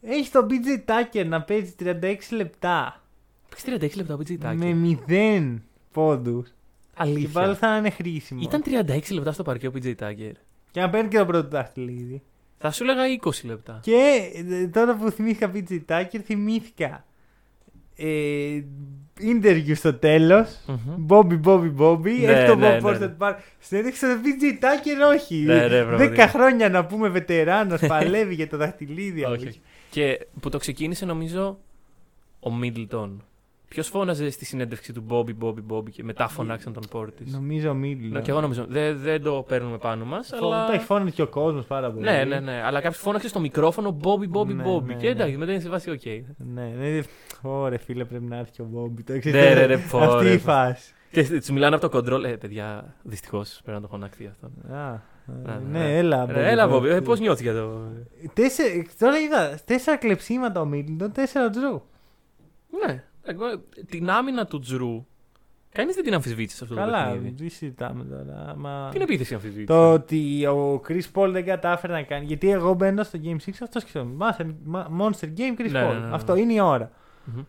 Έχει 0.00 0.30
τον 0.30 0.46
BJ 0.50 0.90
Tucker 0.90 1.26
να 1.26 1.42
παίζει 1.42 1.74
36 1.84 2.14
λεπτά. 2.30 3.02
Παίξει 3.48 3.90
36 3.92 3.96
λεπτά 3.96 4.14
ο 4.14 4.18
PJ 4.26 4.30
Tucker. 4.32 4.54
με 4.56 4.72
μηδέν 4.72 5.62
πόντους. 5.92 6.48
Και 6.48 6.54
Αλήθεια. 6.94 7.28
πάλι 7.32 7.54
θα 7.54 7.76
είναι 7.76 7.90
χρήσιμο. 7.90 8.40
Ήταν 8.42 8.62
36 8.86 9.12
λεπτά 9.12 9.32
στο 9.32 9.42
παρκέ 9.42 9.66
ο 9.66 9.72
PJ 9.74 9.94
Tucker. 9.98 10.32
Και 10.70 10.80
να 10.80 10.90
παίρνει 10.90 11.08
και 11.08 11.18
το 11.18 11.26
πρώτο 11.26 11.48
δαχτυλίδι. 11.48 12.22
Θα 12.62 12.70
σου 12.70 12.82
έλεγα 12.82 13.02
20 13.22 13.30
λεπτά. 13.42 13.80
Και 13.82 14.30
ε, 14.50 14.66
τώρα 14.66 14.96
που 14.96 15.10
θυμήθηκα 15.10 15.52
PJ 15.54 15.80
Tucker, 15.88 16.18
θυμήθηκα 16.24 17.04
ε, 17.96 18.62
interview 19.20 19.72
στο 19.74 19.94
τέλος. 19.94 20.60
Μμμ. 20.66 21.06
Bobby, 21.08 21.40
Bobby, 21.44 21.74
Bobby. 21.78 22.20
Ναι, 22.20 22.32
Έχει 22.32 22.46
το 22.46 22.54
ναι, 22.54 22.78
Bob 22.78 22.82
ναι, 22.82 22.90
Porter 22.90 22.98
ναι. 22.98 23.14
Park. 23.18 23.34
Συνέντευξη 23.58 23.98
στο 23.98 24.20
PJ 24.24 24.64
Tucker, 24.64 25.14
όχι. 25.16 25.36
Ναι, 25.36 25.54
ναι, 25.54 25.68
Δέκα 25.68 25.84
πραγματικά. 25.86 26.28
χρόνια 26.28 26.68
να 26.68 26.86
πούμε 26.86 27.08
βετεράνος, 27.08 27.80
παλεύει 27.86 28.34
για 28.34 28.48
το 28.48 28.56
δαχτυλίδι. 28.56 29.24
Όχι, 29.24 29.32
όχι. 29.32 29.46
όχι. 29.48 29.60
Και 29.90 30.26
που 30.40 30.48
το 30.48 30.58
ξεκίνησε 30.58 31.04
νομίζω 31.04 31.58
ο 32.40 32.54
Μίτλτον. 32.54 33.24
Ποιος 33.74 33.88
φώναζε 33.88 34.30
στη 34.30 34.44
συνέντευξη 34.44 34.92
του 34.92 35.04
Bobby, 35.08 35.44
Bobby, 35.44 35.62
Bobby 35.76 35.90
και 35.90 36.04
μετά 36.04 36.28
φωνάξαν 36.28 36.72
τον 36.72 36.82
Πόρτης; 36.90 37.32
Νομίζω 37.32 37.74
Μίτλ. 37.74 38.06
Ναι, 38.06 38.20
και 38.20 38.30
εγώ 38.30 38.40
νομίζω. 38.40 38.64
Δεν, 38.68 38.98
δεν 38.98 39.22
το 39.22 39.44
παίρνουμε 39.48 39.78
πάνω 39.78 40.04
μας. 40.04 40.32
Αλλά... 40.32 40.66
Το 40.66 40.72
έχει 40.72 40.84
φώνει 40.84 41.10
και 41.10 41.22
ο 41.22 41.26
κόσμος 41.26 41.66
πάρα 41.66 41.90
πολύ. 41.92 42.04
Ναι, 42.04 42.24
ναι, 42.24 42.40
ναι. 42.40 42.62
Αλλά 42.64 42.80
κάποιος 42.80 43.02
φώναξε 43.02 43.28
στο 43.28 43.40
μικρόφωνο 43.40 43.96
Bobby, 44.02 44.36
Bobby, 44.38 44.54
Ναι, 44.54 44.64
Bobby. 44.66 44.82
ναι, 44.84 44.94
και 44.94 45.04
ναι. 45.06 45.10
εντάξει, 45.10 45.36
μετά 45.36 45.52
είναι 45.52 45.60
σε 45.60 45.68
βάση 45.68 45.90
οκ. 45.90 46.04
Ναι, 46.36 46.72
ναι. 46.78 47.00
Ωραία, 47.42 47.78
φίλε, 47.78 48.04
πρέπει 48.04 48.24
να 48.24 48.36
έρθει 48.36 48.50
και 48.50 48.62
ο 48.62 48.64
Μπόμπι. 48.64 49.02
Το 49.02 49.12
έχεις 49.12 49.32
Ναι, 49.32 49.52
ρε, 49.54 49.64
ρε, 49.66 49.76
πω, 49.78 49.98
Αυτή 49.98 50.24
ρε, 50.24 50.32
η 50.32 50.36
πω. 50.36 50.42
φάση. 50.42 50.92
Και 51.10 51.22
τους 51.24 51.50
μιλάνε 51.50 51.76
από 51.76 51.88
το 51.88 51.98
control. 51.98 52.24
Ε, 52.24 52.28
παιδιά, 52.36 52.94
δυστυχώς 53.02 53.60
πρέπει 53.64 53.76
να 53.76 53.82
το 53.82 53.88
φωναχθεί 53.88 54.26
αυτό. 54.26 54.46
Α, 54.74 55.00
Ναι, 55.26 55.52
ναι, 55.54 55.78
ναι. 55.78 55.96
έλα. 55.98 56.26
Ρε, 56.30 56.50
έλα, 56.50 56.68
Bobby, 56.72 56.84
ε, 56.84 57.00
πώς 57.00 57.20
νιώθεις 57.20 57.42
για 57.42 57.52
το. 57.54 57.78
Τέσσε- 58.34 58.98
Τώρα 58.98 59.18
είδα 59.18 59.58
τέσσερα 59.64 59.96
κλεψίματα 59.96 60.60
ο 60.60 60.64
Μίτλτον, 60.64 61.12
τέσσερα 61.12 61.46
ο 61.46 61.50
Τζρου. 61.50 61.82
Ναι. 62.86 63.04
Εγώ, 63.30 63.44
την 63.88 64.10
άμυνα 64.10 64.46
του 64.46 64.58
Τζρου. 64.58 65.06
Κανείς 65.72 65.94
δεν 65.94 66.04
την 66.04 66.14
αμφισβήτησε 66.14 66.56
σε 66.56 66.64
αυτό 66.64 66.74
το 66.76 66.80
Καλά, 66.80 67.04
παιχνίδι. 67.12 67.30
τι 67.44 67.48
συζητάμε 67.48 68.04
τώρα. 68.04 68.54
Μα... 68.56 68.88
Την 68.92 69.00
επίθεση 69.00 69.34
αμφισβήτησε. 69.34 69.66
Το 69.66 69.92
ότι 69.92 70.46
ο 70.46 70.82
Chris 70.88 71.00
Paul 71.14 71.28
δεν 71.32 71.44
κατάφερε 71.44 71.92
να 71.92 72.02
κάνει. 72.02 72.24
Γιατί 72.24 72.50
εγώ 72.50 72.74
μπαίνω 72.74 73.02
στο 73.02 73.18
Game 73.24 73.36
6, 73.46 73.50
αυτός 73.62 73.82
σκεφτόμουν. 73.82 74.18
Master- 74.22 74.54
μα- 74.64 74.88
Monster 75.00 75.24
Game 75.36 75.60
Chris 75.60 75.70
Ναι, 75.70 75.84
Paul. 75.88 75.92
ναι, 75.92 75.98
ναι, 76.00 76.06
ναι. 76.06 76.14
Αυτό 76.14 76.36
είναι 76.36 76.52
η 76.52 76.60
ώρα. 76.60 76.90
Μμμ. 77.24 77.42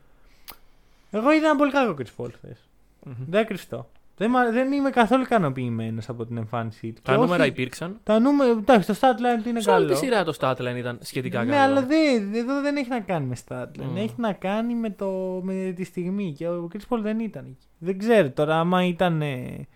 Εγώ 1.12 1.32
είδα 1.32 1.46
ένα 1.48 1.56
πολύ 1.56 1.72
κακό 1.72 1.96
Chris 1.98 2.24
Paul 2.24 2.30
χθες. 2.34 2.68
Μμμ. 3.04 3.14
Δεν 3.28 3.46
κρυφτώ. 3.46 3.90
Δεν, 4.22 4.30
μα- 4.34 4.52
δεν 4.52 4.72
είμαι 4.72 4.90
καθόλου 4.90 5.22
ικανοποιημένος 5.22 6.10
από 6.10 6.26
την 6.26 6.38
εμφάνισή 6.38 6.92
του. 6.92 7.02
Τα 7.02 7.12
Και 7.14 7.20
νούμερα 7.20 7.42
όχι- 7.44 7.52
υπήρξαν. 7.52 8.00
Τα 8.04 8.20
νούμερα. 8.20 8.52
Εντάξει, 8.52 8.88
το 8.88 8.96
stat 9.02 9.16
line 9.16 9.42
του 9.44 9.50
είναι 9.50 9.62
Σε 9.62 9.70
όλη 9.70 9.80
καλό. 9.86 9.92
τη 10.00 10.06
σειρά 10.06 10.24
το 10.24 10.34
statline 10.40 10.76
ήταν 10.78 10.98
σχετικά 11.02 11.44
Ναι, 11.44 11.52
καλό. 11.56 11.62
αλλά 11.64 11.86
δεν, 11.86 12.34
εδώ 12.34 12.62
δεν 12.62 12.76
έχει 12.76 12.90
να 12.90 13.00
κάνει 13.00 13.26
με 13.26 13.36
stat 13.48 13.64
line. 13.64 13.86
Μμ. 13.92 13.96
Έχει 13.98 14.14
να 14.18 14.34
κάνει 14.34 14.76
με, 14.76 14.90
το, 14.90 15.40
με 15.44 15.74
τη 15.76 15.84
στιγμή. 15.84 16.34
Και 16.38 16.48
ο 16.48 16.68
Chris 16.74 16.96
Paul 16.96 17.00
δεν 17.02 17.20
ήταν 17.20 17.46
εκεί. 17.46 17.66
Δεν 17.78 17.98
ξέρω 17.98 18.30
τώρα 18.30 18.60
άμα 18.60 18.86
ήταν 18.86 19.22
ε, 19.22 19.68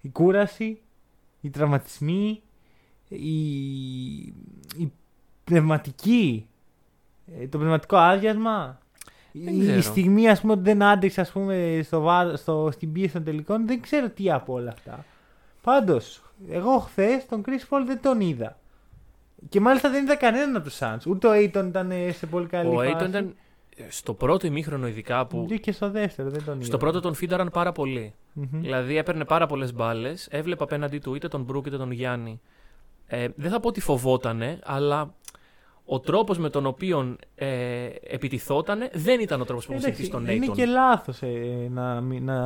η 0.00 0.08
κούραση, 0.08 0.80
οι 1.40 1.50
τραυματισμοί, 1.50 2.42
η, 3.08 3.38
η 4.76 4.92
πνευματική, 5.44 6.46
ε, 7.40 7.48
το 7.48 7.58
πνευματικό 7.58 7.96
άδειασμα. 7.96 8.78
Δεν 9.32 9.54
Η, 9.54 9.56
η 9.60 9.66
ξέρω. 9.66 9.80
στιγμή 9.80 10.28
ας 10.28 10.40
πούμε 10.40 10.52
ότι 10.52 10.62
δεν 10.62 10.82
άντεξε 10.82 11.20
ας 11.20 11.30
πούμε, 11.30 11.80
στο, 11.84 12.00
βάρ- 12.00 12.36
στο, 12.36 12.68
στην 12.72 12.92
πίεση 12.92 13.12
των 13.12 13.24
τελικών 13.24 13.66
δεν 13.66 13.80
ξέρω 13.80 14.08
τι 14.08 14.30
από 14.30 14.52
όλα 14.52 14.70
αυτά. 14.70 15.04
Πάντως, 15.62 16.22
εγώ 16.50 16.78
χθες 16.78 17.26
τον 17.26 17.42
Chris 17.46 17.68
Paul 17.74 17.82
δεν 17.86 18.00
τον 18.02 18.20
είδα. 18.20 18.58
Και 19.48 19.60
μάλιστα 19.60 19.90
δεν 19.90 20.02
είδα 20.04 20.16
κανέναν 20.16 20.56
από 20.56 20.64
τους 20.64 20.78
Suns. 20.80 21.06
Ούτε 21.06 21.26
ο 21.26 21.32
Aiton 21.32 21.64
ήταν 21.66 21.90
ε, 21.90 22.12
σε 22.12 22.26
πολύ 22.26 22.46
καλή 22.46 22.68
Ο 22.68 22.72
φάση. 22.72 22.94
Aiton 22.98 23.08
ήταν 23.08 23.34
ε, 23.76 23.82
στο 23.88 24.14
πρώτο 24.14 24.46
ημίχρονο 24.46 24.86
ειδικά 24.86 25.26
που. 25.26 25.38
Ούτε 25.38 25.56
και 25.56 25.72
στο 25.72 25.90
δεύτερο 25.90 26.30
δεν 26.30 26.44
τον 26.44 26.54
είδα. 26.56 26.64
Στο 26.64 26.76
πρώτο 26.76 27.00
τον 27.00 27.14
φίνταραν 27.14 27.50
πάρα 27.50 27.72
πολύ. 27.72 28.14
Μμμ. 28.32 28.46
Δηλαδή 28.60 28.96
έπαιρνε 28.96 29.24
πάρα 29.24 29.46
πολλές 29.46 29.74
μπάλες, 29.74 30.28
έβλεπε 30.30 30.62
απέναντί 30.62 30.98
του 30.98 31.14
είτε 31.14 31.28
τον 31.28 31.42
Μπρουκ 31.42 31.66
είτε 31.66 31.76
τον 31.76 31.90
Γιάννη. 31.90 32.40
Ε, 33.06 33.28
δεν 33.36 33.50
θα 33.50 33.60
πω 33.60 33.68
ότι 33.68 33.80
φοβότανε, 33.80 34.58
αλλά 34.64 35.14
ο 35.92 36.00
τρόπος 36.00 36.38
με 36.38 36.50
τον 36.50 36.66
οποίο 36.66 37.16
ε, 37.34 37.86
επιτιθότανε 38.02 38.90
δεν 38.94 39.20
ήταν 39.20 39.40
ο 39.40 39.44
τρόπος 39.44 39.66
που 39.66 39.72
Εντάξει, 39.72 39.90
είχε 39.90 40.04
στον 40.04 40.26
είναι 40.26 40.46
Aiton. 40.46 40.52
και 40.54 40.66
λάθος 40.66 41.22
ε, 41.22 41.68
να, 41.70 42.00
μη- 42.00 42.20
να 42.20 42.36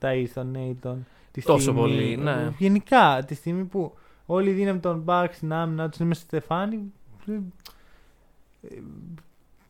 ταΐσει 0.00 0.28
τον 0.34 0.54
Aiton. 0.56 0.96
Τη 1.30 1.42
Τόσο 1.42 1.60
στιγμή- 1.60 1.80
πολύ, 1.80 2.16
ναι. 2.16 2.52
Γενικά, 2.58 3.24
τη 3.26 3.34
στιγμή 3.34 3.64
που 3.64 3.94
όλη 4.26 4.50
η 4.50 4.52
δύναμη 4.52 4.78
των 4.78 5.04
Bucks 5.06 5.28
στην 5.32 5.52
άμυνα 5.52 5.88
τους 5.88 5.98
είναι 5.98 6.08
μέσα 6.08 6.20
στο 6.20 6.28
στεφάνι. 6.36 6.92
ε, 7.26 7.32
ε, 8.62 8.82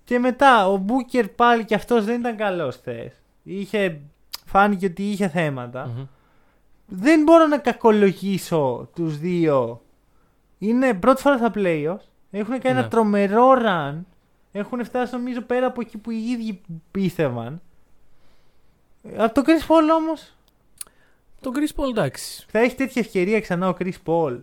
Και 0.04 0.18
μετά, 0.18 0.68
ο 0.68 0.76
Μπούκερ 0.76 1.28
πάλι 1.28 1.64
και 1.64 1.74
αυτός 1.74 2.04
δεν 2.04 2.20
ήταν 2.20 2.36
καλός 2.36 2.76
χθες. 2.76 3.12
Είχε, 3.42 4.00
φάνηκε 4.46 4.86
ότι 4.86 5.02
είχε 5.10 5.28
θέματα. 5.28 5.86
Μμμ. 5.96 6.04
Δεν 6.86 7.22
μπορώ 7.22 7.46
να 7.46 7.58
κακολογήσω 7.58 8.88
τους 8.94 9.18
δύο. 9.18 9.80
Είναι 10.58 10.94
πρώτη 10.94 11.20
φορά 11.22 11.36
στα 11.36 11.50
playoffs. 11.54 12.06
Έχουν 12.30 12.58
κάνει 12.58 12.74
Ναι. 12.74 12.80
ένα 12.80 12.88
τρομερό 12.88 13.52
run. 13.66 13.94
Έχουν 14.52 14.84
φτάσει 14.84 15.14
νομίζω 15.14 15.40
πέρα 15.40 15.66
από 15.66 15.80
εκεί 15.80 15.98
που 15.98 16.10
οι 16.10 16.24
ίδιοι 16.30 16.60
πίστευαν. 16.90 17.60
Ε, 19.02 19.22
Από 19.24 19.34
τον 19.34 19.44
Chris 19.46 19.66
Paul 19.66 19.94
όμως 19.98 20.34
Τον 21.40 21.52
Chris 21.56 21.80
Paul 21.82 21.88
εντάξει. 21.90 22.46
θα 22.50 22.58
έχεις 22.58 22.74
τέτοια 22.74 23.02
ευκαιρία 23.02 23.40
ξανά 23.40 23.68
ο 23.68 23.74
Chris 23.80 23.92
Paul 24.06 24.38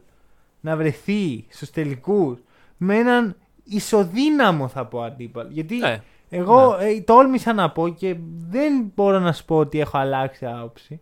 να 0.61 0.75
βρεθεί 0.75 1.45
στους 1.49 1.69
τελικούς 1.69 2.39
με 2.77 2.95
έναν 2.97 3.35
ισοδύναμο 3.63 4.67
θα 4.67 4.85
πω 4.85 5.01
αντίπαλο. 5.01 5.49
Γιατί 5.51 5.75
Ναι. 5.77 6.01
εγώ 6.29 6.77
ε, 6.79 7.01
τόλμησα 7.01 7.53
να 7.53 7.71
πω 7.71 7.87
και 7.89 8.15
δεν 8.49 8.91
μπορώ 8.95 9.19
να 9.19 9.33
σου 9.33 9.45
πω 9.45 9.57
ότι 9.57 9.79
έχω 9.79 9.97
αλλάξει 9.97 10.45
άποψη 10.45 10.99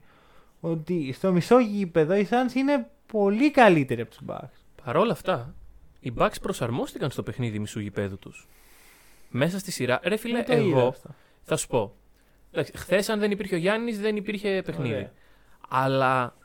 ότι 0.62 1.14
στο 1.14 1.32
μισό 1.32 1.60
γήπεδο 1.60 2.16
οι 2.16 2.28
Suns 2.32 2.54
είναι 2.56 2.90
πολύ 3.12 3.52
καλύτεροι 3.52 4.02
από 4.02 4.10
τους 4.10 4.20
Bucks. 4.28 4.58
Παρ' 4.86 4.98
όλα 4.98 5.12
αυτά, 5.12 5.54
οι 6.04 6.14
Bucks 6.18 6.36
προσαρμόστηκαν 6.42 7.12
στο 7.12 7.24
παιχνίδι 7.24 7.60
μισού 7.60 7.80
γηπέδου 7.80 8.18
τους. 8.20 8.48
Μέσα 9.30 9.60
στη 9.60 9.72
σειρά. 9.72 10.00
Ρε 10.04 10.18
φίλε, 10.18 10.44
Δεν 10.44 10.46
το 10.46 10.64
είδα 10.64 10.78
εγώ 10.80 10.88
αυτό. 10.88 11.10
θα 11.42 11.56
σου 11.58 11.68
πω. 11.68 11.94
Χθες, 12.76 13.10
αν 13.10 13.20
δεν 13.20 13.32
υπήρχε 13.32 13.56
ο 13.56 13.58
Γιάννης, 13.58 14.00
δεν 14.00 14.16
υπήρχε 14.16 14.62
παιχνίδι. 14.66 14.94
Ωραία. 14.94 15.12
Αλλά 15.70 16.36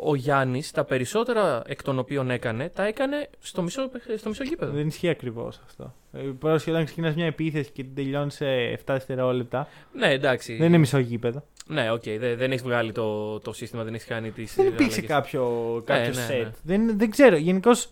ο 0.00 0.14
Γιάννης, 0.14 0.70
τα 0.70 0.84
περισσότερα 0.84 1.62
εκ 1.66 1.82
των 1.82 1.98
οποίων 1.98 2.30
έκανε, 2.30 2.68
τα 2.68 2.84
έκανε 2.84 3.28
στο 3.40 3.62
μισό, 3.62 3.88
παιχ- 3.88 4.18
στο 4.18 4.28
μισό 4.28 4.44
γήπεδο. 4.44 4.72
Δεν 4.72 4.86
ισχύει 4.86 5.08
ακριβώς 5.08 5.60
αυτό. 5.64 5.94
Ε, 6.12 6.18
Πρόσεχε 6.38 6.70
όταν 6.70 6.84
ξεκινάς 6.84 7.14
μια 7.14 7.26
επίθεση 7.26 7.70
και 7.70 7.82
την 7.82 7.94
τελειώνεις 7.94 8.34
σε 8.34 8.44
7 8.72 8.76
δευτερόλεπτα. 8.86 9.68
Ναι, 9.92 10.12
εντάξει. 10.12 10.56
Δεν 10.56 10.66
είναι 10.66 10.78
μισό 10.78 10.98
γήπεδο. 10.98 11.44
Ναι, 11.66 11.90
οκ. 11.90 12.02
δεν, 12.02 12.36
δεν 12.36 12.50
έχεις 12.50 12.62
βγάλει 12.62 12.92
το, 12.92 13.38
το 13.40 13.52
σύστημα, 13.52 13.84
δεν 13.84 13.94
έχεις 13.94 14.06
κάνει 14.06 14.30
τις. 14.30 14.54
Δεν 14.54 14.66
υπήρξε 14.66 15.00
κάποιο, 15.02 15.42
κάποιο 15.86 16.12
ναι, 16.12 16.26
set. 16.30 16.42
ναι. 16.42 16.50
Δεν, 16.62 16.98
δεν 16.98 17.10
ξέρω. 17.10 17.36
Γενικώς 17.36 17.90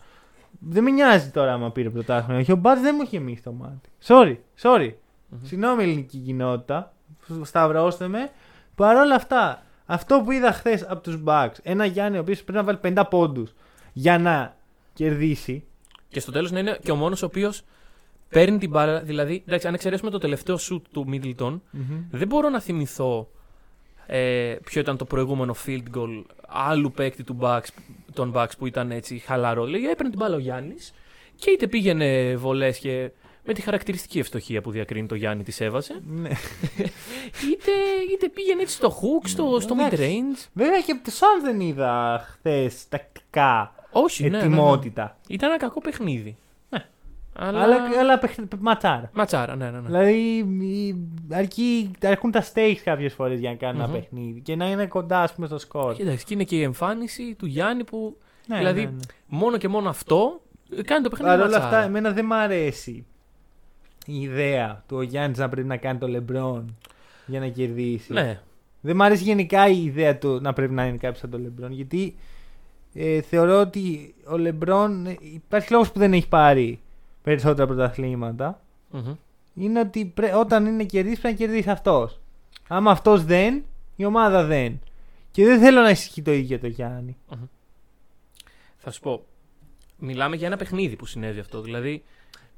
δεν 0.68 0.82
με 0.82 0.90
νοιάζει 0.90 1.30
τώρα 1.30 1.52
άμα 1.52 1.70
πήρε 1.70 1.90
πρωτάθλημα. 1.90 2.40
Όχι, 2.40 2.52
ο 2.52 2.56
Bud 2.56 2.80
δεν 2.80 2.94
μου 2.96 3.02
είχε 3.02 3.18
μείνει 3.18 3.36
στο 3.36 3.52
μάτι. 3.52 3.88
Sorry, 4.06 4.36
sorry. 4.62 4.92
Μμμ. 5.28 5.38
Συγγνώμη, 5.42 5.82
ελληνική 5.82 6.18
κοινότητα. 6.18 6.92
Σταυρώστε 7.42 8.08
με. 8.08 8.30
Παρ' 8.74 8.96
όλα 8.96 9.14
αυτά, 9.14 9.62
αυτό 9.86 10.22
που 10.24 10.30
είδα 10.30 10.52
χθες 10.52 10.86
από 10.88 11.00
τους 11.00 11.22
Bucks, 11.26 11.54
ένα 11.62 11.84
Γιάννη 11.84 12.16
ο 12.16 12.20
οποίος 12.20 12.42
πρέπει 12.42 12.58
να 12.58 12.64
βάλει 12.64 12.78
50 12.98 13.02
πόντους 13.10 13.54
για 13.92 14.18
να 14.18 14.56
κερδίσει. 14.92 15.64
Και 16.08 16.20
στο 16.20 16.32
τέλος 16.32 16.50
να 16.50 16.58
είναι 16.58 16.78
και 16.82 16.90
ο 16.90 16.96
μόνος 16.96 17.22
ο 17.22 17.26
οποίος 17.26 17.62
παίρνει 18.28 18.58
την 18.58 18.70
μπάλα. 18.70 19.00
Δηλαδή, 19.00 19.42
εντάξει, 19.46 19.66
αν 19.66 19.74
εξαιρέσουμε 19.74 20.10
το 20.10 20.18
τελευταίο 20.18 20.56
shoot 20.60 20.82
του 20.92 21.06
Middleton, 21.10 21.60
δεν 22.10 22.28
μπορώ 22.28 22.48
να 22.48 22.60
θυμηθώ 22.60 23.28
ε, 24.06 24.56
ποιο 24.64 24.80
ήταν 24.80 24.96
το 24.96 25.04
προηγούμενο 25.04 25.54
field 25.66 25.96
goal 25.96 26.22
άλλου 26.46 26.92
παίκτη 26.92 27.24
του 27.24 27.38
Bucks, 27.40 27.66
των 28.12 28.32
Bucks 28.36 28.50
που 28.58 28.66
ήταν 28.66 28.90
έτσι 28.90 29.18
χαλαρό. 29.18 29.64
Λέει, 29.64 29.84
έπαιρνε 29.84 30.10
την 30.10 30.18
μπάλα 30.18 30.36
ο 30.36 30.38
Γιάννης 30.38 30.92
και 31.36 31.50
είτε 31.50 31.66
πήγαινε 31.66 32.36
βολές 32.36 32.78
και 32.78 33.10
με 33.44 33.52
τη 33.52 33.60
χαρακτηριστική 33.60 34.18
ευστοχία 34.18 34.62
που 34.62 34.70
διακρίνει 34.70 35.06
το 35.06 35.14
Γιάννη 35.14 35.42
της 35.42 35.60
έβαζε, 35.60 36.00
Ναι. 36.06 36.28
είτε, 37.50 37.72
είτε 38.12 38.28
πήγαινε 38.34 38.62
έτσι 38.62 38.74
στο 38.74 38.88
hook, 38.88 39.28
στο, 39.28 39.58
στο 39.60 39.74
mid 39.78 39.92
Εντάξει. 39.92 40.22
range. 40.22 40.48
Βέβαια 40.52 40.80
και 40.80 40.92
από 40.92 41.04
του 41.04 41.10
Suns 41.12 41.42
δεν 41.42 41.60
είδα 41.60 42.24
χθες 42.30 42.88
τακτικά 42.88 43.74
Όχι, 43.90 44.22
ναι, 44.22 44.28
ναι, 44.28 44.36
ναι. 44.36 44.44
ετοιμότητα. 44.44 45.16
Ήταν 45.28 45.48
ένα 45.48 45.58
κακό 45.58 45.80
παιχνίδι. 45.80 46.36
Ναι. 47.40 47.46
Αλλά... 47.46 47.62
Αλλά, 47.62 47.76
αλλά 48.00 48.18
παιχ- 48.18 48.38
ματσάρα. 48.58 49.10
Ματσάρα, 49.14 49.56
ναι, 49.56 49.70
ναι. 49.70 49.80
ναι. 49.80 49.86
Δηλαδή 49.86 50.12
η- 50.64 51.08
αρκεί, 51.32 51.90
αρκούν 52.02 52.30
τα 52.30 52.44
stakes 52.54 52.80
κάποιες 52.84 53.12
φορές 53.14 53.38
για 53.40 53.50
να 53.50 53.56
κάνουν 53.56 53.80
Μμμ. 53.82 53.90
ένα 53.90 53.98
παιχνίδι 53.98 54.40
και 54.40 54.56
να 54.56 54.70
είναι 54.70 54.86
κοντά 54.86 55.22
ας 55.22 55.32
πούμε, 55.34 55.46
στο 55.46 55.58
σκορ. 55.58 55.94
Κοίταξε, 55.94 56.24
και 56.24 56.34
είναι 56.34 56.44
και 56.44 56.56
η 56.56 56.62
εμφάνιση 56.62 57.34
του 57.38 57.46
Γιάννη 57.46 57.84
που 57.84 58.16
Ναι, 58.46 58.56
δηλαδή, 58.56 58.80
ναι, 58.84 58.90
ναι. 58.90 58.96
μόνο 59.26 59.56
και 59.56 59.68
μόνο 59.68 59.88
αυτό 59.88 60.40
ε, 60.76 60.82
κάνει 60.82 61.02
το 61.02 61.08
παιχνίδι 61.10 61.30
Παρ' 61.36 61.40
όλα 61.40 61.50
ματσάρα. 61.50 61.76
αυτά, 61.76 61.82
εμένα 61.88 62.10
δεν 62.12 62.24
μ' 62.24 62.32
αρέσει 62.32 63.06
η 64.06 64.20
ιδέα 64.20 64.84
του 64.88 64.96
ο 64.96 65.02
Γιάννης 65.02 65.38
να 65.38 65.48
πρέπει 65.48 65.66
να 65.68 65.76
κάνει 65.76 65.98
το 65.98 66.06
LeBron 66.10 66.64
για 67.26 67.40
να 67.40 67.48
κερδίσει. 67.48 68.12
Ναι, 68.12 68.40
Δεν 68.80 68.96
μ' 68.96 69.02
αρέσει 69.02 69.22
γενικά 69.22 69.68
η 69.68 69.84
ιδέα 69.84 70.18
του 70.18 70.38
να 70.42 70.52
πρέπει 70.52 70.72
να 70.72 70.86
είναι 70.86 70.96
κάποιος 70.96 71.18
σαν 71.18 71.30
το 71.30 71.38
LeBron. 71.46 71.70
Γιατί 71.70 72.16
ε, 72.94 73.20
θεωρώ 73.20 73.60
ότι 73.60 74.14
ο 74.26 74.32
LeBron 74.36 74.90
ε, 75.06 75.14
υπάρχει 75.34 75.72
λόγος 75.72 75.92
που 75.92 75.98
δεν 75.98 76.12
έχει 76.12 76.28
πάρει 76.28 76.80
περισσότερα 77.26 77.66
πρωταθλήματα. 77.66 78.60
Μμμ. 78.90 79.14
είναι 79.54 79.80
ότι 79.80 80.04
πρέ- 80.04 80.34
όταν 80.34 80.66
είναι 80.66 80.84
κερδίσει 80.84 81.20
πρέπει 81.20 81.34
να 81.40 81.46
κερδίσεις 81.46 81.70
αυτός. 81.72 82.20
Άμα 82.68 82.90
αυτός 82.90 83.24
δεν, 83.24 83.64
η 83.96 84.04
ομάδα 84.04 84.44
δεν. 84.44 84.80
Και 85.30 85.44
δεν 85.44 85.60
θέλω 85.60 85.80
να 85.80 85.90
ισχύει 85.90 86.22
το 86.22 86.32
ίδιο 86.32 86.58
το 86.58 86.66
Γιάννη. 86.66 87.16
Θα 88.76 88.90
σου 88.90 89.00
πω. 89.00 89.24
Μιλάμε 89.98 90.36
για 90.36 90.46
ένα 90.46 90.56
παιχνίδι 90.56 90.96
που 90.96 91.06
συνέβη 91.06 91.40
αυτό. 91.40 91.60
Δηλαδή, 91.60 92.02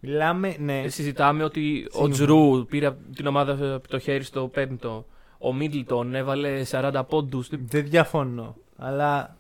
Μιλάμε, 0.01 0.57
ναι. 0.59 0.89
συζητάμε 0.89 1.45
ότι 1.45 1.85
ο 1.87 1.91
Σύμφωνα. 1.93 2.13
Τζρου 2.15 2.67
πήρε 2.67 2.87
απ' 2.87 3.15
την 3.15 3.27
ομάδα 3.27 3.75
από 3.75 3.89
το 3.89 3.99
χέρι 3.99 4.25
στο 4.25 4.49
πέμπτο. 4.49 5.07
Ο 5.39 5.53
Μίτλτον 5.53 6.15
έβαλε 6.15 6.63
40 6.71 7.03
πόντους. 7.09 7.49
Δεν 7.51 7.85
διαφωνώ. 7.89 8.57
Αλλά 8.77 9.37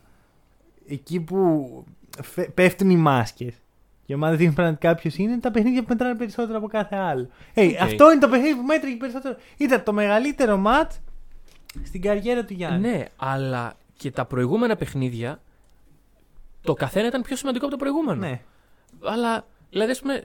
εκεί 0.86 1.20
που 1.20 1.68
φε- 2.22 2.50
πέφτουν 2.50 2.90
οι 2.90 2.96
μάσκες 2.96 3.54
και 4.08 4.14
η 4.14 4.16
ομάδα 4.16 4.36
δείχνει 4.36 4.54
πραγματικά 4.54 4.94
ποιο 4.94 5.10
είναι, 5.16 5.38
τα 5.38 5.50
παιχνίδια 5.50 5.80
που 5.82 5.86
μετράνε 5.88 6.14
περισσότερο 6.14 6.58
από 6.58 6.66
κάθε 6.66 6.96
άλλο. 6.96 7.28
Hey, 7.54 7.70
Οκ. 7.74 7.80
Αυτό 7.82 8.10
είναι 8.10 8.20
το 8.20 8.28
παιχνίδι 8.28 8.54
που 8.54 8.62
μέτρηκε 8.62 8.96
περισσότερο. 8.96 9.36
Ήταν 9.56 9.82
το 9.82 9.92
μεγαλύτερο 9.92 10.56
ματς 10.56 10.92
στην 11.84 12.00
καριέρα 12.02 12.44
του 12.44 12.52
Γιάννη. 12.52 12.88
Ναι, 12.88 13.04
αλλά 13.16 13.74
και 13.96 14.10
τα 14.10 14.24
προηγούμενα 14.24 14.76
παιχνίδια. 14.76 15.40
Το 16.60 16.74
καθένα 16.74 17.06
ήταν 17.06 17.22
πιο 17.22 17.36
σημαντικό 17.36 17.64
από 17.64 17.74
το 17.74 17.80
προηγούμενο. 17.80 18.26
ναι. 18.26 18.40
Αλλά, 19.04 19.46
δηλαδή, 19.70 19.90
ας 19.90 20.00
πούμε, 20.00 20.24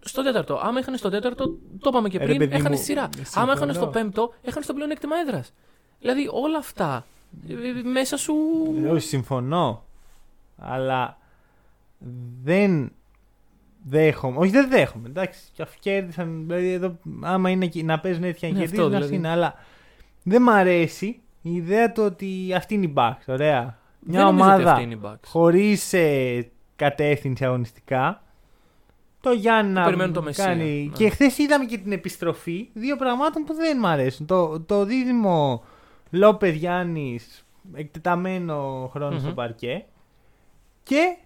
στο 0.00 0.22
τέταρτο. 0.22 0.60
Άμα 0.62 0.78
είχαν 0.80 0.96
στο 0.96 1.08
τέταρτο, 1.10 1.44
το 1.80 1.88
είπαμε 1.88 2.08
και 2.08 2.18
Ρε 2.18 2.24
πριν, 2.24 2.38
παιδί 2.38 2.54
έχανε 2.54 2.76
μου, 2.76 2.82
σειρά. 2.82 3.08
συμφωνώ. 3.14 3.44
Άμα 3.44 3.52
είχαν 3.56 3.74
στο 3.74 3.86
πέμπτο, 3.86 4.34
έχανε 4.42 4.64
στο 4.64 4.74
πλεονέκτημα 4.74 5.16
έδρας. 5.16 5.52
Δηλαδή, 6.00 6.28
όλα 6.32 6.58
αυτά 6.58 7.06
ε, 7.48 7.52
ε, 7.52 7.82
μέσα 7.82 8.16
σου. 8.16 8.34
Ε, 8.84 8.88
Όχι, 8.88 9.06
συμφωνώ. 9.08 9.84
Αλλά 10.56 11.18
δεν 12.42 12.92
δέχομαι. 13.84 14.36
Όχι, 14.38 14.50
δεν 14.50 14.68
δέχομαι. 14.68 15.08
Εντάξει, 15.08 15.40
και 15.52 15.62
αφού 15.62 15.76
κέρδισαν. 15.80 16.44
Δηλαδή, 16.46 16.72
εδώ, 16.72 16.98
άμα 17.20 17.50
είναι 17.50 17.66
και- 17.66 17.82
να 17.82 18.00
παίζουν 18.00 18.24
έτσι 18.24 18.40
και 18.40 18.46
να 18.46 18.52
Ναι, 18.52 18.58
κερδίζουν, 18.58 18.84
αυτό 18.84 18.96
ας 18.96 19.02
δηλαδή. 19.06 19.16
είναι. 19.16 19.28
Αλλά 19.28 19.54
δεν 20.22 20.42
μ' 20.42 20.48
αρέσει 20.50 21.20
η 21.42 21.54
ιδέα 21.54 21.92
του 21.92 22.02
ότι 22.02 22.54
αυτή 22.56 22.74
είναι 22.74 22.86
η 22.86 22.92
Bucks. 22.96 23.22
Ωραία. 23.26 23.78
Μια 24.00 24.24
δεν 24.24 24.34
νομίζω 24.34 24.44
ότι 24.50 24.52
ομάδα 24.54 24.70
αυτή 24.72 24.82
είναι 24.84 24.94
η 24.94 25.00
Bucks. 25.04 25.26
χωρίς 25.26 25.94
κατεύθυνση 26.76 27.44
αγωνιστικά. 27.44 28.22
Το 29.20 29.30
Γιάννη 29.30 29.72
να 29.72 29.84
περιμένουν 29.84 30.12
το 30.12 30.22
Μεσσία, 30.22 30.44
κάνει. 30.44 30.84
ναι. 30.90 30.96
Και 30.96 31.08
χθες 31.10 31.38
είδαμε 31.38 31.64
και 31.64 31.78
την 31.78 31.92
επιστροφή 31.92 32.68
δύο 32.72 32.96
πραγμάτων 32.96 33.44
που 33.44 33.54
δεν 33.54 33.78
μ' 33.78 33.86
αρέσουν. 33.86 34.26
Το, 34.26 34.60
το 34.60 34.84
δίδυμο 34.84 35.64
Λόπε 36.10 36.48
Γιάννη 36.48 37.18
εκτεταμένο 37.74 38.88
χρόνο 38.92 39.14
Μμμ. 39.14 39.20
στο 39.20 39.32
παρκέ. 39.32 39.84
Και 40.82 41.16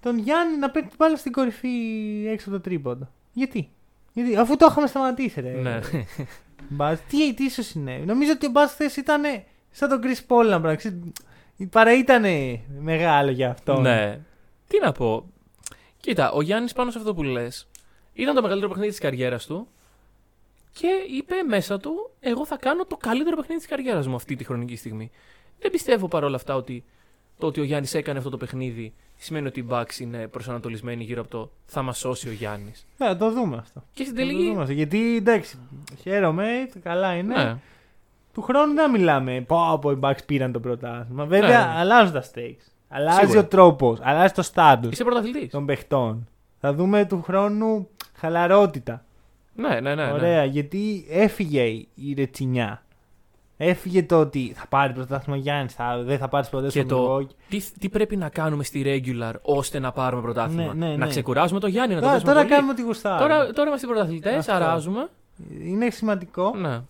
τον 0.00 0.18
Γιάννη 0.18 0.56
να 0.56 0.70
παίρνει 0.70 0.88
την 0.88 0.96
μπάλα 1.00 1.16
στην 1.16 1.32
κορυφή 1.32 1.68
έξω 2.28 2.48
από 2.48 2.56
το 2.58 2.62
τρίποντο. 2.62 3.08
Γιατί; 3.32 3.70
Γιατί 4.12 4.36
αφού 4.36 4.56
το 4.56 4.66
είχαμε 4.70 4.86
σταματήσει, 4.86 5.40
ρε. 5.40 5.50
Ναι. 5.50 5.80
Μπάζ, 6.68 6.98
τι, 7.08 7.34
τι 7.34 7.44
ίσως 7.44 7.66
συνέβη. 7.66 8.06
Νομίζω 8.06 8.32
ότι 8.32 8.46
ο 8.46 8.50
Μπάζ 8.50 8.70
χθες 8.70 8.96
ήταν 8.96 9.22
σαν 9.70 9.88
τον 9.88 10.00
Chris 10.04 10.26
Paul 10.28 10.46
να 10.48 10.60
πράξει. 10.60 11.12
Παρά 11.70 11.98
ήταν 11.98 12.24
μεγάλο 12.80 13.30
για 13.30 13.50
αυτό. 13.50 13.80
ναι. 13.80 14.20
Τι 14.68 14.78
να 14.80 14.92
πω. 14.92 15.30
Κοίτα, 16.00 16.30
ο 16.32 16.42
Γιάννης 16.42 16.72
πάνω 16.72 16.90
σε 16.90 16.98
αυτό 16.98 17.14
που 17.14 17.22
λες, 17.22 17.68
ήταν 18.12 18.34
το 18.34 18.42
μεγαλύτερο 18.42 18.70
παιχνίδι 18.70 18.90
της 18.90 19.00
καριέρας 19.00 19.46
του 19.46 19.68
και 20.72 20.88
είπε 21.16 21.34
μέσα 21.48 21.78
του: 21.78 22.10
Εγώ 22.20 22.46
θα 22.46 22.56
κάνω 22.56 22.84
το 22.84 22.96
καλύτερο 22.96 23.36
παιχνίδι 23.36 23.60
της 23.60 23.68
καριέρας 23.70 24.06
μου 24.06 24.14
αυτή 24.14 24.36
τη 24.36 24.44
χρονική 24.44 24.76
στιγμή. 24.76 25.10
Δεν 25.58 25.70
πιστεύω 25.70 26.08
παρόλα 26.08 26.36
αυτά 26.36 26.54
ότι 26.54 26.84
το 27.40 27.46
ότι 27.46 27.60
ο 27.60 27.64
Γιάννης 27.64 27.94
έκανε 27.94 28.18
αυτό 28.18 28.30
το 28.30 28.36
παιχνίδι 28.36 28.92
σημαίνει 29.16 29.46
ότι 29.46 29.60
η 29.60 29.66
Bucks 29.70 29.98
είναι 30.00 30.26
προσανατολισμένη 30.26 31.04
γύρω 31.04 31.20
από 31.20 31.30
το 31.30 31.50
θα 31.66 31.82
μας 31.82 31.98
σώσει 31.98 32.28
ο 32.28 32.32
Γιάννης. 32.32 32.86
Θα 32.96 33.16
το 33.16 33.30
δούμε 33.32 33.56
αυτό. 33.56 33.82
Και 33.94 34.04
στην 34.04 34.16
Θα 34.16 34.22
το 34.22 34.28
τελική. 34.28 34.46
δούμε 34.48 34.60
αυτό. 34.60 34.72
Γιατί 34.72 35.16
εντάξει, 35.16 35.58
χαίρομαι, 36.00 36.46
καλά 36.82 37.14
είναι. 37.14 37.34
Ναι. 37.44 37.56
Του 38.34 38.42
χρόνου 38.42 38.74
δεν 38.74 38.90
μιλάμε. 38.90 39.40
Πω, 39.40 39.78
πω 39.80 39.90
οι 39.90 39.98
Bucks 40.00 40.24
πήραν 40.26 40.52
το 40.52 40.60
πρωτάθλημα. 40.60 41.24
Βέβαια, 41.24 41.66
Ναι. 41.66 41.72
αλλάζουν 41.78 42.12
τα 42.12 42.24
stakes. 42.34 42.66
Αλλάζει 42.88 43.18
Σίγουρα. 43.20 43.40
ο 43.40 43.44
τρόπος, 43.44 43.98
αλλάζει 44.02 44.32
το 44.32 44.48
status 44.54 44.88
Είσαι 44.90 45.04
πρωταθλητής. 45.04 45.50
των 45.50 45.66
παιχτών. 45.66 46.28
Θα 46.60 46.74
δούμε 46.74 47.04
του 47.04 47.22
χρόνου 47.22 47.88
χαλαρότητα. 48.14 49.04
Ναι, 49.54 49.68
ναι, 49.68 49.80
ναι. 49.80 50.04
ναι. 50.06 50.12
Ωραία, 50.12 50.44
γιατί 50.44 51.06
έφυγε 51.10 51.62
η 51.94 52.14
ρετσινιά. 52.16 52.82
Έφυγε 53.62 54.02
το 54.02 54.20
ότι 54.20 54.52
θα 54.56 54.66
πάρει 54.68 54.92
πρωτάθλημα 54.92 55.38
Γιάννης, 55.38 55.74
θα, 55.74 56.02
δεν 56.02 56.18
θα 56.18 56.28
πάρεις 56.28 56.48
ποτέ 56.48 56.68
Και 56.68 56.80
στο 56.80 56.88
το 56.96 57.16
Milwaukee. 57.16 57.34
τι, 57.48 57.62
τι 57.78 57.88
πρέπει 57.88 58.16
να 58.16 58.28
κάνουμε 58.28 58.64
στη 58.64 58.82
regular 58.86 59.32
ώστε 59.42 59.78
να 59.78 59.92
πάρουμε 59.92 60.22
πρωτάθλημα; 60.22 60.74
Ναι, 60.74 60.86
ναι, 60.86 60.92
Να 60.92 61.04
ναι. 61.04 61.10
ξεκουράζουμε 61.10 61.60
το 61.60 61.66
Γιάννη, 61.66 61.94
να 61.94 62.00
το 62.00 62.06
Τώρα, 62.06 62.12
παίζουμε 62.12 62.32
τώρα 62.32 62.44
πολύ. 62.46 62.54
κάνουμε 62.54 62.72
ό,τι 62.72 62.82
γουστάρουμε. 62.82 63.28
Τώρα, 63.28 63.52
τώρα 63.52 63.68
είμαστε 63.68 63.86
πρωταθλητές, 63.86 64.36
Αυτό. 64.38 64.52
αράζουμε. 64.52 65.08
Είναι 65.64 65.90
σημαντικό. 65.90 66.54
Ναι. 66.56 66.80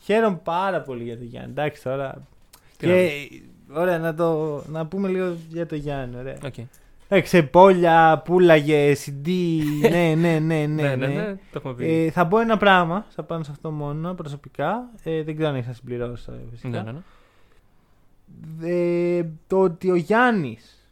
Χαίρομαι 0.00 0.40
πάρα 0.44 0.80
πολύ 0.80 1.02
για 1.04 1.16
τον 1.16 1.26
Γιάννη. 1.26 1.50
Εντάξει 1.50 1.82
τώρα. 1.82 2.14
Τι 2.76 2.86
να 2.86 2.92
και, 2.92 3.10
ωραία, 3.72 3.98
να, 3.98 4.14
το, 4.14 4.62
να 4.68 4.86
πούμε 4.86 5.08
λίγο 5.08 5.34
για 5.48 5.66
τον 5.66 5.78
Γιάννη. 5.78 6.16
Ωραία. 6.18 6.36
Οκ. 6.44 6.54
Εντάξει, 7.08 7.42
πόλια, 7.42 8.22
πούλαγε, 8.24 8.96
CD. 9.04 9.28
ναι, 9.90 10.14
ναι, 10.14 10.38
ναι, 10.38 10.38
ναι. 10.38 10.66
ναι, 10.66 10.96
ναι, 10.96 11.06
ναι, 11.06 11.34
το 11.34 11.58
έχουμε 11.58 11.74
πει. 11.74 11.86
Ε, 11.86 12.10
θα 12.10 12.26
πω 12.26 12.38
ένα 12.38 12.56
πράγμα, 12.56 13.06
θα 13.08 13.22
πάνω 13.22 13.44
σε 13.44 13.50
αυτό 13.50 13.70
μόνο 13.70 14.14
προσωπικά. 14.14 14.90
Ε, 15.02 15.22
δεν 15.22 15.34
ξέρω 15.34 15.50
αν 15.50 15.56
έχει 15.56 15.66
να 15.66 15.72
συμπληρώσει 15.72 16.30
ε, 16.30 16.50
φυσικά. 16.50 16.82
ναι, 16.82 16.82
ναι, 16.82 16.92
ναι. 16.92 17.02
Ε, 18.62 19.30
το 19.46 19.60
ότι 19.60 19.90
ο 19.90 19.94
Γιάννης 19.94 20.90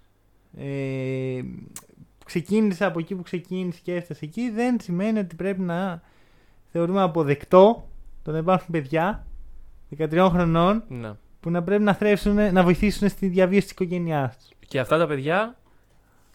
ε, 0.58 1.40
ξεκίνησε 2.24 2.84
από 2.84 2.98
εκεί 2.98 3.14
που 3.14 3.22
ξεκίνησε 3.22 3.80
και 3.82 3.94
έφτασε 3.94 4.24
εκεί 4.24 4.50
δεν 4.50 4.80
σημαίνει 4.80 5.18
ότι 5.18 5.34
πρέπει 5.34 5.60
να 5.60 6.02
θεωρούμε 6.72 7.02
αποδεκτό 7.02 7.88
το 8.22 8.30
να 8.30 8.38
υπάρχουν 8.38 8.68
παιδιά 8.70 9.26
13 9.98 10.28
χρονών 10.32 10.82
ναι. 10.88 11.12
που 11.40 11.50
να 11.50 11.62
πρέπει 11.62 11.82
να 11.82 11.94
θρέψουν, 11.94 12.52
να 12.52 12.62
βοηθήσουν 12.62 13.08
στη 13.08 13.26
διαβίωση 13.26 13.62
της 13.62 13.70
οικογένειάς 13.70 14.36
τους. 14.36 14.48
Και 14.68 14.78
αυτά 14.78 14.98
τα 14.98 15.06
παιδιά 15.06 15.56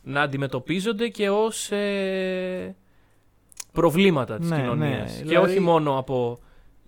να 0.08 0.22
αντιμετωπίζονται 0.22 1.08
και 1.08 1.30
ως 1.30 1.72
ε, 1.72 2.76
προβλήματα 3.72 4.38
της 4.38 4.50
Ναι, 4.50 4.56
κοινωνίας. 4.58 5.12
ναι, 5.12 5.18
Και 5.22 5.28
δηλαδή- 5.28 5.50
όχι 5.52 5.60
μόνο 5.60 5.98
από 5.98 6.40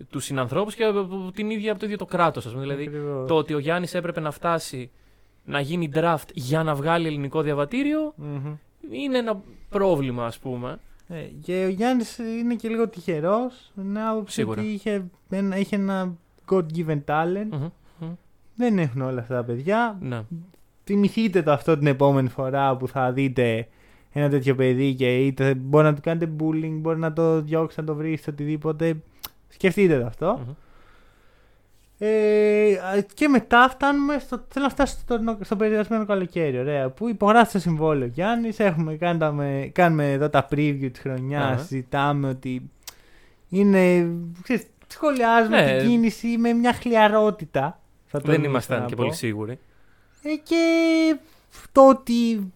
τους 0.10 0.24
συνανθρώπους 0.26 0.76
και 0.76 0.84
από 0.84 1.32
την 1.34 1.50
ίδια, 1.50 1.72
από 1.72 1.80
το 1.80 1.86
ίδιο 1.86 1.98
το 1.98 2.06
κράτος. 2.06 2.46
Ας 2.46 2.52
πούμε. 2.52 2.64
Δηλαδή 2.64 2.84
Ακριβώς. 2.88 3.28
το 3.28 3.36
ότι 3.36 3.54
ο 3.54 3.60
Γιάννης 3.60 3.94
έπρεπε 3.94 4.20
να 4.20 4.32
φτάσει 4.32 4.92
να 5.46 5.60
γίνει 5.60 5.90
draft 5.94 6.28
για 6.34 6.64
να 6.64 6.76
βγάλει 6.76 7.08
ελληνικό 7.08 7.42
διαβατήριο 7.42 8.14
Μμμ. 8.16 8.56
είναι 8.92 9.18
ένα 9.18 9.42
πρόβλημα 9.70 10.26
ας 10.26 10.40
πούμε. 10.40 10.80
Ε, 11.08 11.22
και 11.42 11.64
ο 11.66 11.70
Γιάννης 11.70 12.18
είναι 12.18 12.56
και 12.56 12.68
λίγο 12.70 12.88
τυχερός 12.90 13.72
με 13.74 14.02
άποψη 14.08 14.34
Σίγουρα. 14.34 14.62
ότι 14.62 14.70
είχε 14.70 15.06
ένα, 15.30 15.58
είχε 15.58 15.76
ένα 15.76 16.14
God-given 16.52 17.00
talent. 17.06 17.48
Μμμ, 17.52 17.70
μμμ. 18.00 18.14
Δεν 18.56 18.78
έχουν 18.80 19.02
όλα 19.02 19.22
αυτά 19.22 19.36
τα 19.36 19.44
παιδιά. 19.44 19.98
Ναι. 20.02 20.22
Θυμηθείτε 20.94 21.42
το 21.42 21.52
αυτό 21.52 21.78
την 21.78 21.88
επόμενη 21.88 22.30
φορά 22.30 22.78
που 22.78 22.88
θα 22.88 23.12
δείτε 23.12 23.68
ένα 24.12 24.30
τέτοιο 24.30 24.56
παιδί 24.56 24.94
και 24.94 25.18
είτε 25.26 25.54
μπορεί 25.54 25.84
να 25.86 25.94
του 25.94 26.02
κάνετε 26.02 26.32
bullying, 26.40 26.72
μπορεί 26.80 27.00
να 27.00 27.14
το 27.14 27.42
διώξετε, 27.42 27.82
να 27.82 27.88
το 27.88 27.96
βρείτε, 27.96 28.32
οτιδήποτε. 28.32 28.96
Σκεφτείτε 29.48 30.00
το 30.00 30.06
αυτό. 30.06 30.40
Μμμ. 30.46 30.54
Ε, 32.02 32.74
α, 32.74 33.02
και 33.14 33.28
μετά 33.28 33.70
φτάνουμε 33.70 34.20
στο. 34.20 34.46
Θέλω 34.48 34.66
να 34.66 34.72
φτάσω 34.72 34.98
στο, 35.00 35.38
στο 35.42 35.56
περιορισμένο 35.56 36.06
καλοκαίρι. 36.06 36.60
Ωραία, 36.60 36.90
που 36.90 37.10
υπογράφει 37.10 37.52
το 37.52 37.60
συμβόλαιο 37.60 38.08
Γιάννης. 38.08 38.60
Έχουμε 38.60 38.96
κάνει 38.96 39.20
τα 39.20 39.32
με- 39.32 39.70
κάνουμε 39.74 40.12
εδώ 40.12 40.30
τα 40.30 40.48
preview 40.52 40.90
της 40.92 41.00
χρονιάς. 41.02 41.44
Αχα. 41.52 41.58
Συζητάμε 41.58 42.28
ότι 42.30 42.70
είναι. 43.50 44.10
Ξέρεις, 44.44 44.64
σχολιάζουμε 44.88 45.62
Ναι. 45.66 45.78
την 45.78 45.88
κίνηση 45.90 46.28
με 46.38 46.54
μια 46.54 46.74
χλιαρότητα. 46.74 47.80
Θα 48.06 48.20
Δεν 48.20 48.22
τολμήσω 48.32 48.50
ήμασταν 48.50 48.80
να 48.80 48.86
και 48.86 48.96
πω. 48.96 49.02
πολύ 49.04 49.16
σίγουροι. 49.16 49.60
Ε, 50.24 50.36
και 50.36 51.16
το 51.72 51.88
ότι 51.88 52.52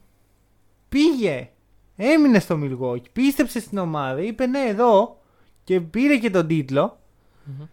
πήγε, 0.90 1.50
έμεινε 1.96 2.40
στο 2.40 2.60
Milwaukee, 2.64 3.10
πίστεψε 3.14 3.60
στην 3.60 3.78
ομάδα, 3.78 4.22
είπε 4.22 4.46
ναι 4.46 4.60
εδώ 4.68 5.18
και 5.64 5.80
πήρε 5.82 6.18
και 6.18 6.30
τον 6.30 6.48
τίτλο. 6.48 6.98
Μμμ. 7.44 7.66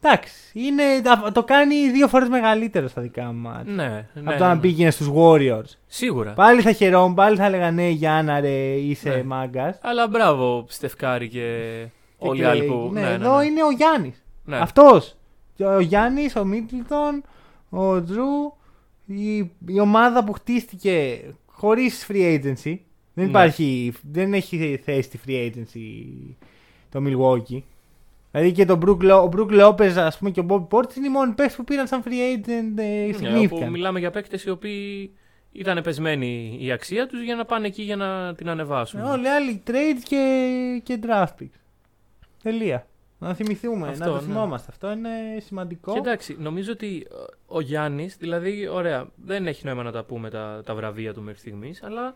Εντάξει, 0.00 0.32
είναι, 0.52 0.82
τα- 1.02 1.30
το 1.34 1.44
κάνει 1.44 1.90
δύο 1.90 2.08
φορές 2.08 2.28
μεγαλύτερο 2.28 2.88
στα 2.88 3.02
δικά 3.02 3.24
μου 3.24 3.40
μάτια. 3.48 3.72
Ναι, 3.72 4.08
ναι, 4.14 4.30
από 4.30 4.38
το 4.38 4.44
να 4.44 4.54
ναι. 4.54 4.60
πήγαινε 4.60 4.90
στους 4.90 5.10
Warriors. 5.14 5.76
Σίγουρα. 5.86 6.32
Πάλι 6.32 6.60
θα 6.62 6.72
χαιρόμουν, 6.72 7.14
πάλι 7.14 7.36
θα 7.36 7.44
έλεγα 7.44 7.70
ναι 7.70 7.88
Γιάννα 7.88 8.40
ρε 8.40 8.72
είσαι 8.74 9.08
Ναι. 9.08 9.22
μάγκας. 9.22 9.78
Αλλά 9.82 10.08
μπράβο, 10.08 10.64
Στεφκάρη 10.68 11.28
και 11.28 11.40
Και 12.18 12.26
όλοι 12.28 12.40
οι 12.40 12.44
Clay. 12.44 12.48
άλλοι 12.48 12.62
που. 12.64 12.90
Ναι, 12.92 13.00
εδώ 13.10 13.42
είναι 13.42 13.62
ο 13.64 13.70
Γιάννης. 13.70 14.24
Ναι. 14.44 14.56
Αυτός. 14.56 15.16
Ο 15.58 15.78
Γιάννης, 15.80 16.36
ο 16.36 16.44
Μίτλτον, 16.44 17.22
ο 17.70 18.02
Τζρου, 18.02 18.55
η, 19.06 19.36
η 19.66 19.80
ομάδα 19.80 20.24
που 20.24 20.32
χτίστηκε 20.32 21.20
χωρίς 21.46 22.06
free 22.10 22.40
agency. 22.42 22.76
Δεν 23.14 23.24
Ναι. 23.24 23.30
υπάρχει, 23.30 23.92
δεν 24.12 24.34
έχει 24.34 24.80
θέση 24.84 25.08
τη 25.10 25.18
free 25.26 25.50
agency 25.52 26.34
το 26.90 27.00
Milwaukee. 27.06 27.62
Δηλαδή 28.30 28.52
και 28.52 28.64
τον 28.64 28.80
Brook, 28.84 29.02
Lo- 29.10 29.22
ο 29.24 29.28
Brook 29.36 29.60
Lopez 29.60 29.92
ας 29.96 30.18
πούμε 30.18 30.30
και 30.30 30.40
ο 30.40 30.46
Bobby 30.48 30.66
Portis 30.78 30.96
είναι 30.96 31.06
οι 31.06 31.10
μόνοι 31.10 31.32
παίκτες 31.32 31.56
που 31.56 31.64
πήραν 31.64 31.86
σαν 31.86 32.02
free 32.04 32.08
agent 32.36 32.78
ε, 32.78 33.12
Ναι, 33.20 33.38
όπου 33.38 33.58
significant. 33.58 33.68
μιλάμε 33.68 33.98
για 33.98 34.10
παίκτες 34.10 34.44
οι 34.44 34.50
οποίοι 34.50 35.10
ήταν 35.52 35.82
πεσμένη 35.82 36.56
η 36.60 36.72
αξία 36.72 37.06
τους 37.06 37.22
για 37.22 37.34
να 37.34 37.44
πάνε 37.44 37.66
εκεί 37.66 37.82
για 37.82 37.96
να 37.96 38.34
την 38.34 38.48
ανεβάσουν. 38.48 39.00
Ε, 39.00 39.02
Όλοι 39.02 39.24
οι 39.24 39.28
άλλοι 39.28 39.62
trade 39.66 40.00
και, 40.02 40.80
και 40.82 40.98
draft 41.02 41.42
picks. 41.42 41.58
Τελεία. 42.42 42.86
Να 43.18 43.34
θυμηθούμε, 43.34 43.88
Αυτό, 43.88 44.04
να 44.04 44.10
το 44.10 44.16
ναι. 44.16 44.20
θυμόμαστε. 44.26 44.66
Αυτό 44.70 44.90
είναι 44.92 45.08
σημαντικό. 45.40 45.92
Και 45.92 45.98
εντάξει, 45.98 46.36
νομίζω 46.38 46.72
ότι 46.72 47.06
ο 47.46 47.60
Γιάννης, 47.60 48.16
δηλαδή, 48.16 48.68
ωραία, 48.72 49.06
δεν 49.24 49.46
έχει 49.46 49.66
νόημα 49.66 49.82
να 49.82 49.92
τα 49.92 50.04
πούμε 50.04 50.30
τα, 50.30 50.62
τα 50.64 50.74
βραβεία 50.74 51.12
του 51.14 51.22
μέχρι 51.22 51.38
στιγμής, 51.40 51.82
αλλά 51.82 52.14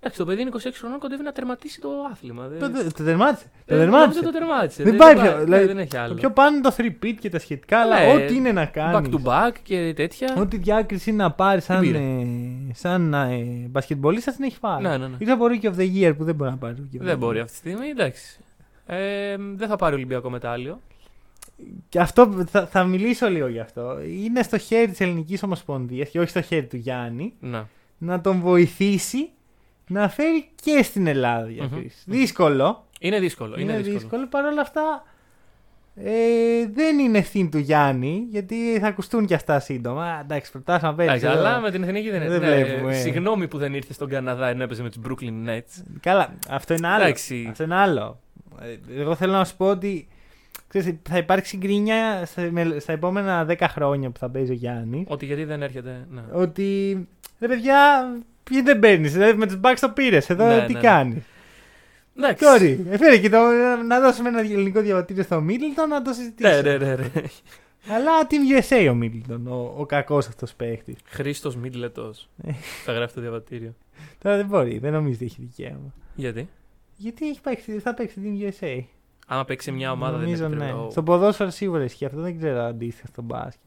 εντάξει, 0.00 0.18
το 0.18 0.24
παιδί 0.24 0.40
είναι 0.40 0.50
26 0.54 0.58
χρονών, 0.74 0.98
κοντεύει 0.98 1.22
να 1.22 1.32
τερματίσει 1.32 1.80
το 1.80 1.88
άθλημα. 2.12 2.46
Δεν, 2.48 2.58
Το, 2.58 2.70
το, 2.70 2.92
το 2.96 3.04
τερμάτισε. 3.04 3.44
Το 3.44 3.50
δεν- 3.66 3.78
τερμάτισε. 3.78 4.20
νομίζω 4.20 4.20
το 4.22 4.30
τερμάτισε. 4.38 4.82
Δεν 4.82 4.92
δεν, 4.92 5.00
πάει 5.00 5.14
δεν 5.14 5.22
πιο- 5.22 5.32
πάει- 5.32 5.44
δηλαδή, 5.44 5.66
δεν 5.66 5.78
έχει 5.78 5.96
άλλο. 5.96 6.08
Το 6.08 6.14
πιο 6.14 6.30
πάνω 6.30 6.56
είναι 6.56 6.60
το 6.68 6.74
3-pit 6.78 7.14
και 7.20 7.28
τα 7.30 7.38
σχετικά, 7.38 7.78
αλλά 7.80 7.98
Ναι, 8.04 8.12
ό,τι 8.24 8.34
είναι 8.34 8.52
να 8.52 8.64
κάνεις. 8.64 9.10
Back 9.10 9.14
to 9.14 9.28
back 9.28 9.52
και 9.62 9.92
τέτοια. 9.96 10.34
Ό,τι 10.38 10.56
διάκριση 10.56 11.10
είναι 11.10 11.22
να 11.22 11.32
πάρεις 11.32 11.64
σαν, 11.64 11.80
πήρε. 11.80 11.98
ε, 11.98 12.26
σαν 12.74 13.14
ε, 13.14 13.44
μπασκετμπολίστα 13.70 14.32
την 14.32 14.44
έχει 14.44 14.60
πάρει. 14.60 14.82
Ναι, 14.82 14.96
ναι, 14.96 15.06
ναι. 15.06 15.14
Ή 15.18 15.24
θα 15.24 15.36
μπορεί 15.36 15.58
και 15.58 15.70
of 15.74 15.78
the 15.78 15.94
year 16.02 16.14
που 16.16 16.24
δεν 16.24 16.34
μπορεί 16.34 16.50
να 16.50 16.56
πάρει. 16.56 16.74
Rookie 16.78 16.96
of 16.96 17.00
the 17.00 17.04
Δεν 17.04 17.14
Year. 17.16 17.18
μπορεί 17.18 17.38
αυτή 17.38 17.52
τη 17.52 17.56
στιγμή, 17.58 17.86
εντάξει. 17.88 18.38
Ε, 18.90 19.36
δεν 19.54 19.68
θα 19.68 19.76
πάρει 19.76 19.94
Ολυμπιακό 19.94 20.30
μετάλλιο. 20.30 20.80
Και 21.88 22.00
αυτό 22.00 22.44
θα, 22.50 22.66
θα 22.66 22.84
μιλήσω 22.84 23.28
λίγο 23.28 23.46
γι' 23.46 23.60
αυτό. 23.60 24.00
Είναι 24.02 24.42
στο 24.42 24.58
χέρι 24.58 24.88
της 24.88 25.00
Ελληνικής 25.00 25.42
Ομοσπονδίας 25.42 26.08
και 26.08 26.20
όχι 26.20 26.28
στο 26.30 26.40
χέρι 26.42 26.66
του 26.66 26.76
Γιάννη 26.76 27.32
Να. 27.40 27.68
να 27.98 28.20
τον 28.20 28.40
βοηθήσει 28.40 29.28
να 29.86 30.08
φέρει 30.08 30.48
και 30.62 30.82
στην 30.82 31.06
Ελλάδα 31.06 31.46
διακρίσεις. 31.46 32.02
Δύσκολο. 32.06 32.84
Είναι 33.00 33.18
δύσκολο. 33.20 33.58
Είναι, 33.58 33.72
Είναι, 33.72 33.80
δύσκολο. 33.82 34.26
Παρ' 34.26 34.44
όλα 34.44 34.60
αυτά 34.60 35.04
ε, 36.04 36.66
δεν 36.72 36.98
είναι 36.98 37.18
ευθύνη 37.18 37.48
του 37.48 37.58
Γιάννη 37.58 38.26
γιατί 38.30 38.78
θα 38.80 38.86
ακουστούν 38.86 39.26
και 39.26 39.34
αυτά 39.34 39.60
σύντομα. 39.60 40.04
Α, 40.04 40.20
Εντάξει, 40.20 40.50
προτάσαμε 40.52 40.96
να 40.96 41.02
Εντάξει, 41.02 41.24
παίξει. 41.26 41.38
αλλά 41.38 41.60
με 41.60 41.70
την 41.70 41.82
εθνική 41.82 42.10
δεν, 42.10 42.28
δεν 42.28 42.42
είναι. 42.42 42.64
βλέπουμε. 42.64 42.92
Συγγνώμη 42.94 43.48
που 43.48 43.58
δεν 43.58 43.74
ήρθε 43.74 43.92
στον 43.92 44.08
Καναδά 44.08 44.48
ενώ 44.48 44.62
έπαιζε 44.62 44.82
με 44.82 44.90
τους 44.90 45.00
Brooklyn 45.08 45.48
Nets. 45.48 45.82
Καλά, 46.00 46.34
αυτό 46.48 46.74
είναι 46.74 46.88
άλλο. 46.88 47.02
Εντάξει. 47.04 47.46
Αυτό 47.50 47.64
είναι 47.64 47.74
άλλο. 47.74 48.20
Ε, 48.62 49.00
Εγώ 49.00 49.14
θέλω 49.14 49.32
να 49.32 49.44
σου 49.44 49.56
πω 49.56 49.66
ότι 49.66 50.08
ξέρεις, 50.68 50.94
θα 51.08 51.16
υπάρξει 51.18 51.56
γκρίνια 51.56 52.22
στα, 52.26 52.48
με- 52.50 52.76
στα 52.78 52.92
επόμενα 52.92 53.46
10 53.48 53.54
χρόνια 53.68 54.10
που 54.10 54.18
θα 54.18 54.28
παίζει 54.30 54.50
ο 54.50 54.54
Γιάννης. 54.54 55.04
Ότι 55.08 55.26
γιατί 55.26 55.44
δεν 55.44 55.62
έρχεται. 55.62 56.06
Ναι. 56.10 56.22
Ότι 56.32 56.96
ρε 57.40 57.48
παιδιά, 57.48 58.08
ποιοι 58.44 58.62
δεν 58.62 58.78
παίρνεις. 58.78 59.12
Δηλαδή 59.12 59.38
με 59.38 59.46
τους 59.46 59.60
Bucks 59.62 59.76
το 59.80 59.88
πήρες. 59.88 60.30
Εδώ 60.30 60.46
Ναι, 60.46 60.66
τι 60.66 60.72
ναι, 60.72 60.78
ναι. 60.78 60.84
κάνεις; 60.84 61.22
Εντάξει. 62.18 62.44
Sorry. 62.46 62.78
Έφερε 62.90 63.18
και 63.18 63.28
το, 63.28 63.38
να 63.88 64.00
δώσουμε 64.00 64.28
ένα 64.28 64.40
ελληνικό 64.40 64.80
διαβατήριο 64.80 65.22
στο 65.22 65.40
Μίτλτον 65.40 65.88
να 65.88 66.02
το 66.02 66.10
Ναι, 66.10 66.16
συζητήσουμε. 66.16 66.60
ναι, 66.62 66.76
ναι. 66.76 66.94
ναι. 66.94 67.22
Αλλά 67.94 68.10
Team 68.30 68.60
USA 68.60 68.88
ο 68.90 68.94
Μίτλτον, 68.94 69.46
ο, 69.46 69.74
ο 69.78 69.86
κακός 69.86 70.26
αυτός 70.28 70.54
παίχτης. 70.54 70.96
Χρήστος 71.04 71.56
Μίτλετος. 71.56 72.28
Ε. 72.44 72.52
θα 72.84 72.92
γράφει 72.92 73.14
το 73.14 73.20
διαβατήριο. 73.20 73.74
Τώρα 74.22 74.36
δεν 74.36 74.46
μπορεί, 74.46 74.78
δεν 74.78 74.92
νομίζεις 74.92 75.16
ότι 75.16 75.24
έχει 75.24 75.36
δικαίωμα. 75.54 75.92
Γιατί; 76.14 76.48
Γιατί 77.00 77.28
έχει 77.28 77.40
παίξει, 77.40 77.78
θα 77.78 77.94
παίξει 77.94 78.20
Team 78.24 78.50
USA. 78.50 78.80
Άμα 79.26 79.44
παίξει 79.44 79.68
σε 79.68 79.74
μια 79.76 79.92
ομάδα 79.92 80.18
Νομίζω 80.18 80.48
δεν 80.48 80.58
ναι. 80.58 80.64
είναι 80.64 80.90
Στο 80.90 81.02
ποδόσφαιρο 81.02 81.50
σίγουρα 81.50 81.84
ισχύει 81.84 82.04
αυτό, 82.04 82.20
δεν 82.20 82.38
ξέρω 82.38 82.60
αντίστοιχα 82.60 83.06
στο 83.06 83.22
μπάσκετ. 83.22 83.60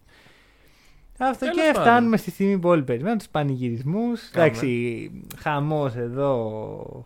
Αυτό 1.17 1.39
Τέλος 1.45 1.55
και 1.55 1.61
πάντων. 1.73 1.81
φτάνουμε 1.81 2.17
στη 2.17 2.31
στιγμή 2.31 2.59
που 2.59 2.69
όλοι 2.69 2.83
περιμένουν 2.83 3.17
τους 3.17 3.29
πανηγυρισμούς. 3.29 4.29
Κάμε. 4.29 4.45
Εντάξει, 4.45 5.11
χαμός 5.37 5.95
εδώ 5.95 7.05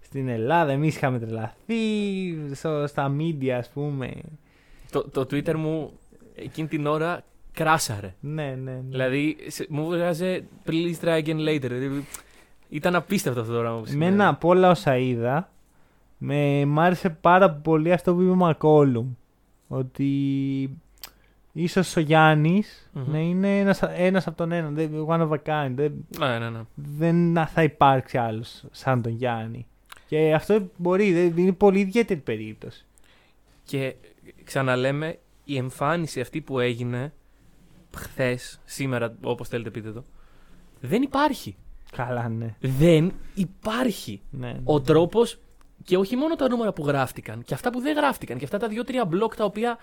στην 0.00 0.28
Ελλάδα. 0.28 0.72
Εμείς 0.72 0.96
είχαμε 0.96 1.18
τρελαθεί. 1.18 1.74
Στο, 2.54 2.86
στα 2.86 3.14
media, 3.18 3.48
ας 3.48 3.68
πούμε. 3.68 4.10
Το, 4.90 5.08
το 5.08 5.20
Twitter 5.20 5.54
μου 5.54 5.92
εκείνη 6.34 6.68
την 6.68 6.86
ώρα 6.86 7.24
κράσαρε. 7.52 8.14
Ναι, 8.20 8.44
ναι. 8.62 8.70
ναι. 8.72 8.80
Δηλαδή 8.90 9.36
σε- 9.46 9.66
μου 9.68 9.86
βγάζε 9.86 10.44
please 10.66 10.94
try 11.04 11.22
again 11.24 11.48
later. 11.48 11.60
Δηλαδή, 11.60 12.06
ήταν 12.68 12.94
απίστευτο 12.94 13.40
αυτό 13.40 13.52
το 13.52 13.58
πράγμα 13.58 13.78
που 13.78 13.86
συνέβη. 13.86 14.04
Εμένα 14.04 14.28
από 14.28 14.48
όλα 14.48 14.70
όσα 14.70 14.96
είδα, 14.96 15.51
με, 16.24 16.64
μ' 16.64 16.80
άρεσε 16.80 17.10
πάρα 17.10 17.50
πολύ 17.50 17.92
αυτό 17.92 18.14
που 18.14 18.20
είπε 18.20 18.30
ο 18.30 18.34
Μακόλουμ. 18.34 19.06
Ότι 19.68 20.78
ίσως 21.52 21.96
ο 21.96 22.00
γιαννης 22.00 22.90
Μμμ. 22.92 23.10
να 23.12 23.18
είναι 23.18 23.58
ένας, 23.58 23.82
ένας 23.82 24.26
από 24.26 24.36
τον 24.36 24.52
έναν. 24.52 24.74
δεν- 24.74 25.06
One 25.08 25.20
of 25.20 25.30
a 25.30 25.38
kind. 25.46 25.70
Δεν, 25.74 25.92
Ναι, 26.18 26.38
ναι, 26.38 26.50
ναι. 26.50 26.60
δεν 26.74 27.46
θα 27.46 27.62
υπάρξει 27.62 28.18
άλλος 28.18 28.64
σαν 28.70 29.02
τον 29.02 29.12
Γιάννη. 29.12 29.66
Και 30.06 30.34
αυτό 30.34 30.68
μπορεί, 30.76 31.12
δεν- 31.12 31.36
είναι 31.38 31.52
πολύ 31.52 31.80
ιδιαίτερη 31.80 32.20
περίπτωση. 32.20 32.84
Και 33.64 33.94
ξαναλέμε, 34.44 35.18
η 35.44 35.56
εμφάνιση 35.56 36.20
αυτή 36.20 36.40
που 36.40 36.58
έγινε 36.58 37.12
χθες, 37.96 38.60
σήμερα, 38.64 39.14
όπως 39.22 39.48
θέλετε 39.48 39.70
πείτε 39.70 39.92
το, 39.92 40.04
δεν 40.80 41.02
υπάρχει. 41.02 41.56
Καλά, 41.96 42.28
ναι. 42.28 42.54
Δεν 42.60 43.12
υπάρχει. 43.34 44.20
ναι, 44.30 44.46
ναι. 44.52 44.60
Ο 44.64 44.80
τρόπος 44.80 45.38
και 45.84 45.96
όχι 45.96 46.16
μόνο 46.16 46.34
τα 46.36 46.48
νούμερα 46.48 46.72
που 46.72 46.86
γράφτηκαν, 46.86 47.42
και 47.44 47.54
αυτά 47.54 47.70
που 47.70 47.80
δεν 47.80 47.96
γράφτηκαν, 47.96 48.38
και 48.38 48.44
αυτά 48.44 48.58
τα 48.58 48.68
δύο-τρία 48.68 49.04
μπλοκ 49.04 49.34
τα 49.36 49.44
οποία 49.44 49.78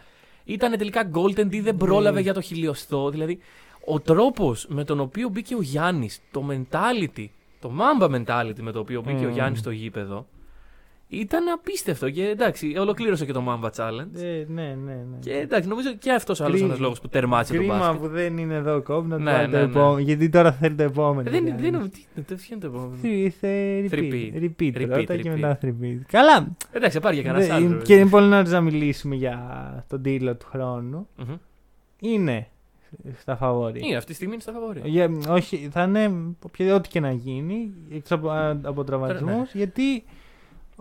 ήταν 0.46 0.78
τελικά 0.78 1.10
golden 1.14 1.48
ή 1.54 1.60
δεν 1.60 1.78
πρόλαβε 1.78 2.16
Ναι. 2.16 2.22
για 2.22 2.34
το 2.34 2.42
χιλιοστό. 2.42 3.10
Δηλαδή, 3.10 3.40
ο 3.86 4.00
τρόπος 4.00 4.66
με 4.70 4.84
τον 4.84 5.00
οποίο 5.00 5.30
μπήκε 5.30 5.56
ο 5.56 5.62
Γιάννης, 5.62 6.20
το 6.32 6.44
mentality, 6.52 7.26
το 7.62 7.72
mamba 7.80 8.06
mentality 8.16 8.60
με 8.62 8.72
το 8.72 8.80
οποίο 8.80 9.02
μπήκε 9.02 9.26
ο 9.26 9.30
Mm. 9.30 9.34
Γιάννης 9.34 9.60
στο 9.60 9.70
γήπεδο, 9.72 10.26
ήταν 11.12 11.48
απίστευτο. 11.48 12.10
Και 12.10 12.24
εντάξει, 12.28 12.76
ολοκλήρωσε 12.78 13.26
και 13.26 13.32
το 13.32 13.44
Mamba 13.48 13.70
Challenge. 13.76 14.22
Ε, 14.22 14.44
ναι, 14.48 14.78
ναι, 14.86 14.94
ναι. 14.94 15.18
Και 15.20 15.32
εντάξει, 15.34 15.68
νομίζω 15.70 15.94
και 15.94 16.12
αυτός 16.12 16.42
άλλος 16.42 16.52
Κρίμα. 16.54 16.68
ένας 16.68 16.80
λόγος 16.80 17.00
που 17.02 17.08
τερμάτισε 17.10 17.52
το 17.54 17.58
Κρίμα 17.60 17.78
μπάσκετ. 17.78 18.00
που 18.00 18.08
δεν 18.08 18.38
είναι 18.38 18.54
εδώ 18.56 18.76
ο 18.76 18.82
Κόμπ 18.82 19.08
να 19.08 19.18
του 19.18 19.24
Ναι, 19.24 19.32
βάλει 19.32 19.46
το 19.52 19.58
ναι, 19.58 19.64
ναι. 19.64 19.70
επόμενο. 19.70 20.00
Γιατί 20.00 20.30
τώρα 20.30 20.52
θέλει 20.52 20.76
το 20.76 20.84
επόμενο. 20.84 21.30
Δεν, 21.30 21.44
Γιάννης. 21.44 21.62
δεν, 21.62 21.74
είναι- 21.74 21.90
τι 21.90 22.06
είναι, 22.16 22.26
τι 22.26 22.48
είναι 22.52 22.60
το 22.60 22.68
επόμενο. 22.68 22.96
Three- 23.04 23.30
θε- 23.40 23.94
repeat. 23.94 24.34
Repeat. 24.34 24.44
Repeat, 24.44 24.78
Repeat, 24.78 24.88
πρώτα 24.88 25.16
και 25.18 25.32
repeat. 25.32 25.40
μετά 25.40 25.60
repeat. 25.62 26.00
Καλά. 26.12 26.48
Εντάξει, 26.72 27.00
πάρει 27.00 27.20
για 27.20 27.34
Δε- 27.34 27.48
κανένα 27.48 27.56
άλλο. 27.56 27.82
και 27.82 27.96
είναι 27.96 28.10
πολύ 28.10 28.28
νωρίς 28.28 28.52
να 28.52 28.62
μιλήσουμε 28.62 29.16
για 29.16 29.86
τον 29.90 30.02
τίτλο 30.02 30.36
του 30.36 30.46
χρόνου. 30.50 31.08
Μμμ. 31.18 31.36
Είναι 32.00 32.48
στα 33.20 33.36
φαβόρη. 33.36 33.80
Είναι, 33.86 33.96
αυτή 33.96 34.10
τη 34.10 34.14
στιγμή 34.16 34.34
είναι 34.34 34.42
στα 34.42 34.52
φαβόρια. 34.52 34.82
Για, 34.86 35.10
όχι, 35.30 35.70
θα 35.72 35.84
είναι 35.84 36.12
οποια- 36.46 36.76
ό,τι 36.76 36.90
και 36.90 37.00
να 37.00 37.12
γίνει, 37.12 37.72
εκτός 37.92 38.12
από, 38.12 38.30
από 38.62 38.84
τραυματισμούς, 38.84 39.34
Ναι. 39.36 39.46
γιατί 39.54 40.04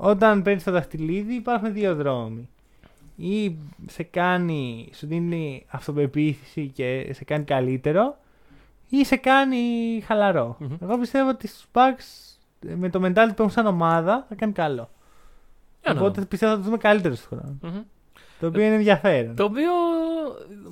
όταν 0.01 0.43
παίρνεις 0.43 0.65
το 0.65 0.71
δαχτυλίδι 0.71 1.35
υπάρχουν 1.35 1.73
δύο 1.73 1.95
δρόμοι. 1.95 2.49
Ή 3.17 3.57
σε 3.87 4.03
κάνει, 4.03 4.89
σου 4.95 5.07
δίνει 5.07 5.65
αυτοπεποίθηση 5.69 6.71
και 6.75 7.11
σε 7.13 7.25
κάνει 7.25 7.45
καλύτερο, 7.45 8.19
ή 8.89 9.05
σε 9.05 9.17
κάνει 9.17 9.59
χαλαρό. 10.07 10.57
Μμμ. 10.59 10.77
Εγώ 10.83 10.99
πιστεύω 10.99 11.29
ότι 11.29 11.47
στους 11.47 11.67
Bucks 11.73 12.37
ε, 12.69 12.75
με 12.75 12.91
το 12.91 13.01
mentality 13.05 13.29
που 13.37 13.43
έχουν 13.43 13.51
σαν 13.51 13.67
ομάδα 13.67 14.27
θα 14.29 14.35
κάνει 14.35 14.53
καλό. 14.53 14.91
Για 15.83 15.93
να 15.93 15.99
Οπότε 16.01 16.15
δούμε. 16.15 16.27
πιστεύω 16.27 16.53
θα 16.53 16.59
το 16.59 16.65
δούμε 16.65 16.77
καλύτερο 16.77 17.15
στον 17.15 17.39
χρόνο. 17.39 17.59
Μμμ. 17.63 17.83
Το 18.41 18.47
οποίο 18.47 18.63
είναι 18.63 18.75
ενδιαφέρον. 18.75 19.37
Το 19.37 19.45
οποίο 19.45 19.71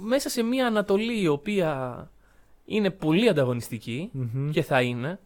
μέσα 0.02 0.28
σε 0.28 0.42
μια 0.42 0.66
Ανατολή 0.66 1.20
η 1.22 1.28
οποία 1.28 2.10
είναι 2.64 2.90
πολύ 2.90 3.28
ανταγωνιστική 3.28 4.10
Μμμ. 4.12 4.50
και 4.50 4.62
θα 4.62 4.82
είναι. 4.82 5.18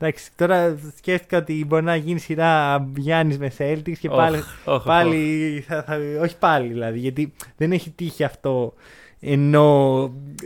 Εντάξει, 0.00 0.30
τώρα 0.36 0.78
σκέφτηκα 0.96 1.38
ότι 1.38 1.64
μπορεί 1.66 1.84
να 1.84 1.96
γίνει 1.96 2.18
σειρά 2.18 2.86
Γιάννης 2.96 3.38
με 3.38 3.50
Celtics 3.58 3.98
και 4.00 4.08
Οχ, 4.08 4.16
πάλι. 4.16 4.36
οχ, 4.36 4.44
οχ, 4.64 4.74
οχ. 4.76 4.84
πάλι 4.84 5.64
θα, 5.68 5.82
θα, 5.82 5.98
όχι 6.22 6.36
πάλι 6.38 6.68
δηλαδή, 6.68 6.98
γιατί 6.98 7.32
δεν 7.56 7.72
έχει 7.72 7.90
τύχει 7.90 8.24
αυτό 8.24 8.74
ενώ 9.20 10.02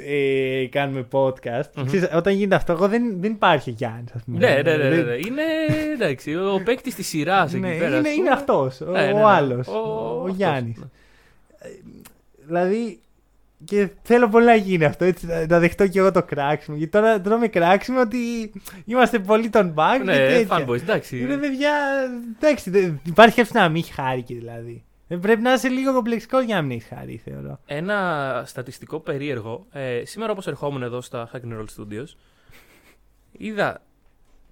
ε, 0.07 0.67
κάνουμε 0.71 1.07
podcast. 1.11 1.71
Μμμ. 1.77 1.85
Ξέρεις, 1.87 2.09
όταν 2.15 2.35
γίνεται 2.35 2.55
αυτό, 2.55 2.73
εγώ 2.73 2.89
δεν, 2.89 3.21
δεν 3.21 3.31
υπάρχει 3.31 3.71
ο 3.71 3.75
Γιάννης, 3.77 4.13
ας 4.15 4.23
πούμε. 4.25 4.39
Ναι, 4.39 4.55
ναι, 4.63 4.77
ναι, 4.77 4.89
ναι, 4.89 4.89
Δεν- 4.97 5.05
ναι. 5.07 5.13
Είναι 5.15 5.43
εντάξει, 5.95 6.35
ο 6.37 6.63
παίκτης 6.65 6.95
της 6.95 7.07
σειράς 7.07 7.53
εκεί 7.53 7.61
ναι, 7.63 7.77
πέρα. 7.79 7.87
είναι, 7.99 8.09
ας 8.09 8.15
είναι 8.15 8.17
πούμε. 8.17 8.31
αυτός. 8.31 8.81
Ο, 8.81 8.85
Ναι, 8.91 9.01
ναι, 9.07 9.13
ναι. 9.13 9.21
ο 9.23 9.29
άλλος. 9.29 9.67
Ο- 9.69 9.73
Ο, 9.73 10.19
αυτός, 10.21 10.37
Γιάννης. 10.37 10.77
ναι. 10.79 10.85
Δηλαδή. 12.47 13.01
Και 13.65 13.89
θέλω 14.03 14.29
πολύ 14.29 14.45
να 14.47 14.55
γίνει 14.55 14.85
αυτό, 14.85 15.05
έτσι, 15.05 15.27
να- 15.27 15.47
να 15.47 15.59
δεχτώ 15.59 15.87
και 15.87 15.99
εγώ 15.99 16.11
το 16.13 16.23
κράξιμο. 16.23 16.77
Γιατί 16.77 16.93
τώρα 16.93 17.21
τρώμε 17.21 17.49
κράξιμο 17.49 18.01
ότι 18.01 18.19
είμαστε 18.85 19.19
πολύ 19.19 19.49
τον 19.51 19.75
back. 19.77 19.97
και 19.97 20.03
Ναι, 20.05 20.17
τέτοια. 20.17 20.65
fanboys, 20.67 20.81
εντάξει. 20.81 21.19
Είναι 21.19 21.37
παιδιά. 21.37 21.73
Εντάξει, 22.39 22.71
δεν- 22.71 23.01
υπάρχει 23.07 23.33
σκέψη 23.33 23.53
να 23.55 23.69
μην 23.69 23.83
έχει 23.83 23.93
χάρη 23.93 24.25
δηλαδή. 24.29 24.85
Δεν 25.09 25.21
πρέπει 25.21 25.43
να 25.43 25.53
είσαι 25.53 25.69
λίγο 25.69 25.93
κομπλεξικός 25.93 26.45
για 26.45 26.55
να 26.55 26.63
μην 26.63 26.71
έχεις 26.71 26.87
χάρη, 26.89 27.21
θεωρώ. 27.25 27.59
Ένα 27.67 28.43
στατιστικό 28.47 29.01
περίεργο. 29.01 29.67
Ε, 29.73 30.03
σήμερα, 30.05 30.33
όπως 30.33 30.47
ερχόμουν 30.47 30.83
εδώ 30.83 31.01
στα 31.01 31.31
Hack 31.33 31.37
and 31.37 31.59
Roll 31.61 31.65
Studios, 31.77 32.07
είδα 33.33 33.83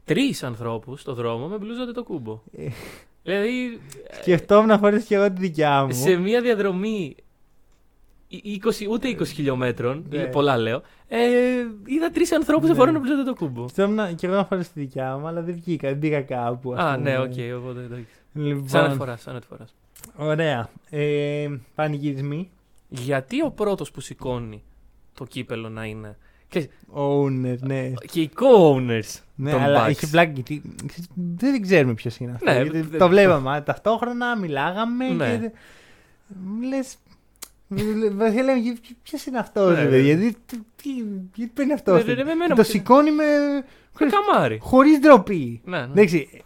τρεις 0.04 0.42
ανθρώπους 0.42 1.00
στο 1.00 1.14
δρόμο 1.14 1.46
με 1.46 1.56
μπλούζα 1.58 1.92
το 1.92 2.02
κούμπο. 2.02 2.40
Ε. 2.58 2.66
δηλαδή, 3.22 3.80
Σκεφτόμουν 4.20 4.66
να 4.66 4.78
φορέσει 4.78 5.06
και 5.06 5.14
εγώ 5.14 5.32
τη 5.32 5.40
δικιά 5.40 5.84
μου. 5.84 5.92
σε 5.92 6.16
μια 6.16 6.40
διαδρομή 6.40 7.16
ε- 7.16 7.22
20, 8.30 8.86
ούτε 8.90 9.08
20 9.08 9.26
χιλιόμετρων, 9.26 10.04
Ναι. 10.10 10.24
πολλά 10.24 10.56
λέω, 10.56 10.82
ε, 11.08 11.18
είδα 11.86 12.10
τρεις 12.10 12.32
ανθρώπους 12.32 12.68
να 12.68 12.72
Ναι. 12.74 12.78
φοράνε 12.80 12.98
μπλούζα 12.98 13.24
Αντετοκούνμπο. 13.24 13.68
Σκεφτόμουν 13.68 14.14
και 14.14 14.26
εγώ 14.26 14.34
να 14.36 14.44
φορέσω 14.44 14.72
τη 14.72 14.80
δικιά 14.80 15.16
μου, 15.16 15.26
αλλά 15.26 15.42
δεν 15.42 15.54
βγήκα, 15.54 15.88
δεν 15.88 15.98
πήγα 15.98 16.22
κάπου. 16.22 16.72
ας 16.72 16.78
Α, 16.80 16.94
πούμε. 16.94 17.10
ναι, 17.10 17.18
οκ, 17.18 17.32
οπότε 17.58 17.80
εντάξει. 17.80 18.06
Λοιπόν, 18.32 18.68
Σαν 18.68 18.82
να 18.84 18.90
τη 18.90 18.96
φοράς, 18.96 19.20
σαν 19.22 19.34
να 19.34 19.40
τη 19.40 19.46
φοράς. 19.46 19.74
Ωραία. 20.16 20.68
Ε, 20.90 21.48
πανηγυρισμοί. 21.74 22.50
Γιατί 22.88 23.42
ο 23.42 23.50
πρώτος 23.50 23.90
που 23.90 24.00
σηκώνει 24.00 24.62
το 25.14 25.24
κύπελο 25.24 25.68
να 25.68 25.84
είναι 25.84 26.16
Ξέρεις, 26.48 26.68
Owner, 26.94 27.56
ναι. 27.60 27.92
και 28.12 28.20
οι 28.20 28.30
co-owners 28.40 29.20
Ναι, 29.34 29.50
των 29.50 29.60
αλλά 29.60 29.84
Bucks. 29.86 29.88
έχει 29.88 30.10
πλάκα 30.10 30.30
γιατί 30.32 30.62
δεν 31.14 31.62
ξέρουμε 31.62 31.94
ποιος 31.94 32.16
είναι 32.18 32.32
αυτό. 32.32 32.50
Ναι, 32.50 32.62
γιατί 32.62 32.80
δεν- 32.80 32.98
το 32.98 33.08
βλέπαμε 33.08 33.62
ταυτόχρονα, 33.66 34.36
μιλάγαμε 34.38 35.08
Ναι. 35.08 35.36
και. 35.38 35.50
Μου 36.44 36.62
λες. 36.68 36.96
Βασικά 38.12 38.42
λέμε, 38.42 38.60
ποιος 39.02 39.26
είναι 39.26 39.38
αυτός, 39.38 39.68
Ναι, 39.70 39.78
ρε 39.78 39.84
ναι. 39.84 39.90
παιδιά. 39.90 40.14
Γιατί 40.14 40.36
τι- 40.76 41.04
γιατί 41.34 41.52
παίρνει 41.54 41.72
αυτό. 41.72 41.92
Ναι, 41.96 42.02
ναι, 42.02 42.14
ναι, 42.14 42.24
με 42.24 42.30
εμένα 42.30 42.54
Το 42.54 42.62
μου- 42.62 42.64
σηκώνει 42.68 43.10
με. 43.10 43.24
Με 44.00 44.06
καμάρι. 44.10 44.58
χωρίς 44.62 44.98
ντροπή. 44.98 45.60
Ναι, 45.64 45.78
ναι. 45.78 45.84
Εντάξει, 45.84 46.42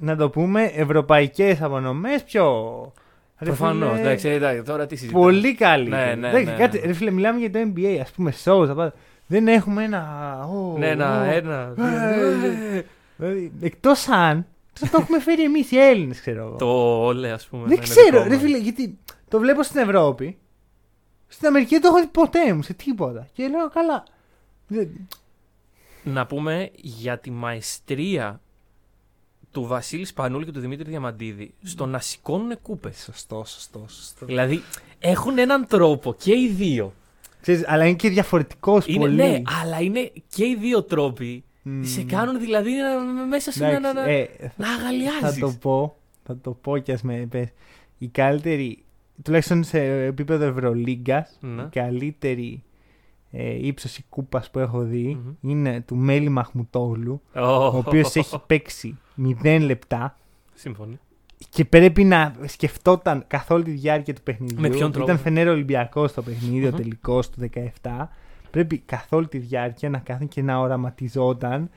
να 0.00 0.16
το 0.16 0.30
πούμε, 0.30 0.62
ευρωπαϊκές 0.74 1.62
απονομές 1.62 2.22
πιο. 2.24 2.52
ρε 3.38 3.44
Προφανώς. 3.46 3.90
φίλε, 3.90 4.00
Εντάξει, 4.00 4.28
εντάξει, 4.28 4.62
τώρα 4.62 4.86
τι 4.86 4.96
συζητάμε. 4.96 5.24
Πολύ 5.24 5.54
καλή. 5.54 5.88
Ναι, 5.88 6.14
ναι, 6.18 6.28
Εντάξει, 6.28 6.44
ναι, 6.50 6.56
κάτσε, 6.56 6.78
ναι. 6.78 6.86
ρε 6.86 6.92
φίλε, 6.92 7.10
μιλάμε 7.10 7.38
για 7.38 7.50
το 7.50 7.58
NBA, 7.74 7.98
ας 8.02 8.10
πούμε, 8.10 8.32
shows. 8.44 8.66
τα 8.66 8.74
πάντα. 8.74 8.92
Δεν 9.26 9.48
έχουμε 9.48 9.84
ένα. 9.84 10.04
ω, 10.52 10.78
Ναι, 10.78 10.88
ένα, 10.88 11.20
ω. 11.20 11.24
ένα. 11.32 11.74
Ε, 11.78 12.34
δύο, 12.34 12.50
ε, 12.76 12.84
Δηλαδή, 13.16 13.52
εκτός 13.60 14.08
αν. 14.08 14.46
θα 14.72 14.88
το 14.90 14.98
έχουμε 15.00 15.20
φέρει 15.20 15.42
εμείς 15.42 15.70
οι 15.70 15.78
Έλληνες, 15.78 16.20
ξέρω 16.20 16.42
εγώ. 16.46 16.56
Το 16.56 17.04
όλε, 17.04 17.30
ας 17.30 17.46
πούμε. 17.46 17.62
Δεν 17.66 17.70
να 17.70 17.74
είναι 17.74 17.82
ξέρω, 17.94 18.16
δικό 18.16 18.22
ρε 18.28 18.34
μας. 18.34 18.42
φίλε, 18.42 18.58
γιατί 18.58 18.98
το 19.28 19.38
βλέπω 19.38 19.62
στην 19.62 19.80
Ευρώπη. 19.80 20.36
Στην 21.28 21.48
Αμερική 21.48 21.70
δεν 21.74 21.80
το 21.82 21.88
έχω 21.88 22.00
δει 22.00 22.06
ποτέ 22.06 22.52
μου 22.52 22.62
σε 22.62 22.72
τίποτα. 22.74 23.26
Και 23.32 23.48
λέω 23.48 23.68
καλά. 23.70 24.04
Δεν- 24.66 25.08
Να 26.04 26.26
πούμε 26.26 26.70
για 26.74 27.18
τη 27.18 27.30
μαεστρία 27.30 28.40
του 29.50 29.66
Βασίλη 29.66 30.04
Σπανούλη 30.04 30.44
και 30.44 30.52
του 30.52 30.60
Δημήτρη 30.60 30.90
Διαμαντίδη 30.90 31.54
στο 31.62 31.86
να 31.86 31.98
σηκώνουν 32.00 32.62
κούπες. 32.62 32.96
Σωστό, 33.02 33.44
σωστό, 33.46 33.84
σωστό. 33.88 34.26
Δηλαδή 34.26 34.62
έχουν 34.98 35.38
έναν 35.38 35.66
τρόπο 35.66 36.14
και 36.14 36.32
οι 36.38 36.48
δύο. 36.48 36.92
Ξέρεις, 37.40 37.64
αλλά 37.68 37.86
είναι 37.86 37.96
και 37.96 38.08
διαφορετικός 38.08 38.86
Είναι, 38.86 38.98
πολύ. 38.98 39.14
ναι, 39.14 39.42
αλλά 39.62 39.80
είναι 39.80 40.12
και 40.28 40.44
οι 40.46 40.56
δύο 40.60 40.82
τρόποι. 40.82 41.44
Μμμ. 41.62 41.82
Σε 41.84 42.02
κάνουν 42.02 42.40
δηλαδή 42.40 42.70
να- 42.72 43.26
μέσα 43.26 43.52
σε 43.52 43.64
ένα. 43.66 43.76
Εντάξει, 43.76 43.94
να, 43.94 44.02
να, 44.04 44.10
ε, 44.10 44.28
να 44.56 44.66
θα 44.66 44.72
αγαλιάζεις. 44.72 45.40
το 45.40 45.50
πω, 45.60 45.96
θα 46.24 46.36
το 46.42 46.50
πω 46.50 46.78
κι 46.78 46.92
ας 46.92 47.02
με 47.02 47.26
πες. 47.30 47.48
Η 47.98 48.06
καλύτερη, 48.08 48.84
τουλάχιστον 49.22 49.64
σε 49.64 50.04
επίπεδο 50.04 50.44
Ευρωλίγκας, 50.44 51.38
Ναι. 51.40 51.62
η 51.62 51.66
καλύτερη 51.70 52.62
ε, 53.30 53.66
ύψωση 53.66 54.04
κούπας 54.08 54.50
που 54.50 54.58
έχω 54.58 54.80
δει 54.82 55.18
Μμμ. 55.42 55.50
είναι 55.50 55.80
του 55.80 55.96
Μέλι 55.96 56.28
Μαχμουτόγλου, 56.28 57.20
Ω, 57.34 57.40
ο 57.66 57.76
οποίος 57.86 58.14
έχει 58.16 58.40
παίξει 58.46 58.98
0 59.42 59.58
λεπτά 59.60 60.16
Σύμφωνοι. 60.54 60.98
και 61.48 61.64
πρέπει 61.64 62.04
να 62.04 62.34
σκεφτόταν 62.46 63.24
καθ' 63.26 63.50
όλη 63.50 63.62
τη 63.64 63.70
διάρκεια 63.70 64.14
του 64.14 64.22
παιχνιδιού. 64.22 64.60
Με 64.60 64.68
ποιον 64.68 64.92
τρόπο; 64.92 65.06
Ήταν 65.06 65.22
Φενέρ 65.22 65.52
Ολυμπιακός 65.52 66.12
το 66.12 66.22
παιχνίδι, 66.22 66.64
ο 66.66 66.68
Μμμ. 66.70 66.76
τελικός 66.76 67.30
του 67.30 67.40
17. 67.82 68.08
Πρέπει 68.50 68.78
καθ' 68.78 69.12
όλη 69.12 69.26
τη 69.28 69.38
διάρκεια 69.38 69.90
να 69.90 69.98
κάθεται 69.98 70.24
και 70.24 70.42
να 70.42 70.58
οραματιζόταν 70.58 71.70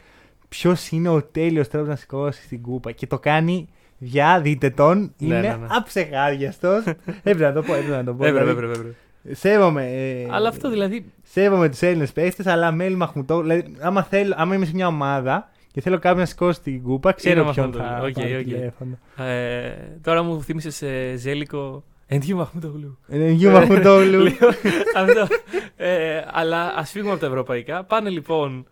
ποιος 0.50 0.90
είναι 0.90 1.10
ο 1.10 1.24
τέλειος 1.24 1.68
τρόπος 1.68 1.90
να 1.90 1.96
σηκώσει 1.96 2.48
την 2.48 2.62
κούπα. 2.62 2.92
Και 2.92 3.08
το 3.08 3.20
κάνει 3.20 3.68
για 4.00 4.40
δείτε 4.42 4.70
τον, 4.70 4.98
Ναι, 5.00 5.08
είναι 5.18 5.40
ναι, 5.40 5.48
ναι. 5.48 5.68
αψεγάδιαστο. 5.70 6.70
έπρεπε 7.24 7.44
να 7.44 7.54
το 7.54 7.62
πω, 7.62 7.74
έπρεπε 7.74 7.96
να 7.96 8.04
το 8.04 8.14
πω. 8.14 8.26
Έπρεπε, 8.26 8.40
δηλαδή, 8.46 8.52
έπρεπε, 8.66 8.72
έπρεπε. 8.80 8.96
Σέβομαι. 9.36 9.86
ε, 9.92 10.28
Αλλά 10.32 10.50
αυτό 10.50 10.70
δηλαδή. 10.70 11.06
Σέβομαι 11.24 11.70
τους 11.70 11.82
Έλληνες 11.82 12.12
παίχτες, 12.12 12.46
αλλά 12.48 12.72
Μελίχ 12.72 12.96
Μαχμούτογλου. 12.96 13.42
Δηλαδή, 13.42 13.76
άμα, 13.80 14.04
θέλω, 14.04 14.34
άμα 14.38 14.56
είμαι 14.56 14.66
σε 14.66 14.72
μια 14.76 14.88
ομάδα 14.88 15.50
και 15.72 15.82
θέλω 15.82 15.96
κάποιον 16.00 16.20
να 16.20 16.26
σηκώσει 16.26 16.62
την 16.62 16.84
κούπα, 16.84 17.12
ξέρω 17.12 17.42
Είναι 17.42 17.52
ποιον 17.52 17.66
Μαχμούτογλου. 17.66 18.00
θα 18.00 18.06
Οκ, 18.08 18.14
πάρει 18.14 18.36
οκ. 18.36 18.44
τηλέφωνο. 18.44 18.98
Ε, 19.18 19.72
τώρα 20.02 20.24
μου 20.24 20.42
θύμισε 20.44 21.16
Ζέλικο. 21.16 21.84
Εντιού 22.08 22.38
Μαχμούτογλου. 22.38 22.98
Είναι 23.10 23.30
Γιου 23.30 23.52
Μαχμουτόγλου. 23.52 24.24
Λοιπόν, 24.30 24.50
αυτό. 24.96 25.28
Ε, 25.76 26.22
αλλά 26.32 26.74
ας 26.76 26.92
φύγουμε 26.92 27.12
από 27.12 27.22
τα 27.22 27.28
ευρωπαϊκά. 27.28 27.84
Πάνε 27.84 28.10
λοιπόν 28.10 28.66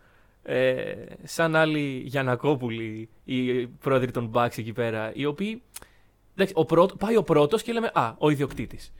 ε, 0.49 0.93
σαν 1.23 1.55
άλλοι 1.55 2.01
Γιανακόπουλοι, 2.05 3.09
οι 3.23 3.67
πρόεδροι 3.67 4.11
των 4.11 4.31
Bucks 4.33 4.57
εκεί 4.57 4.73
πέρα, 4.73 5.11
οι 5.13 5.25
οποίοι. 5.25 5.61
Εντάξει, 6.33 6.53
ο 6.57 6.65
πρώτο, 6.65 6.95
πάει 6.95 7.15
ο 7.17 7.23
πρώτος 7.23 7.63
και 7.63 7.73
λέμε 7.73 7.91
Α, 7.93 8.13
ο 8.17 8.29
ιδιοκτήτης. 8.29 8.93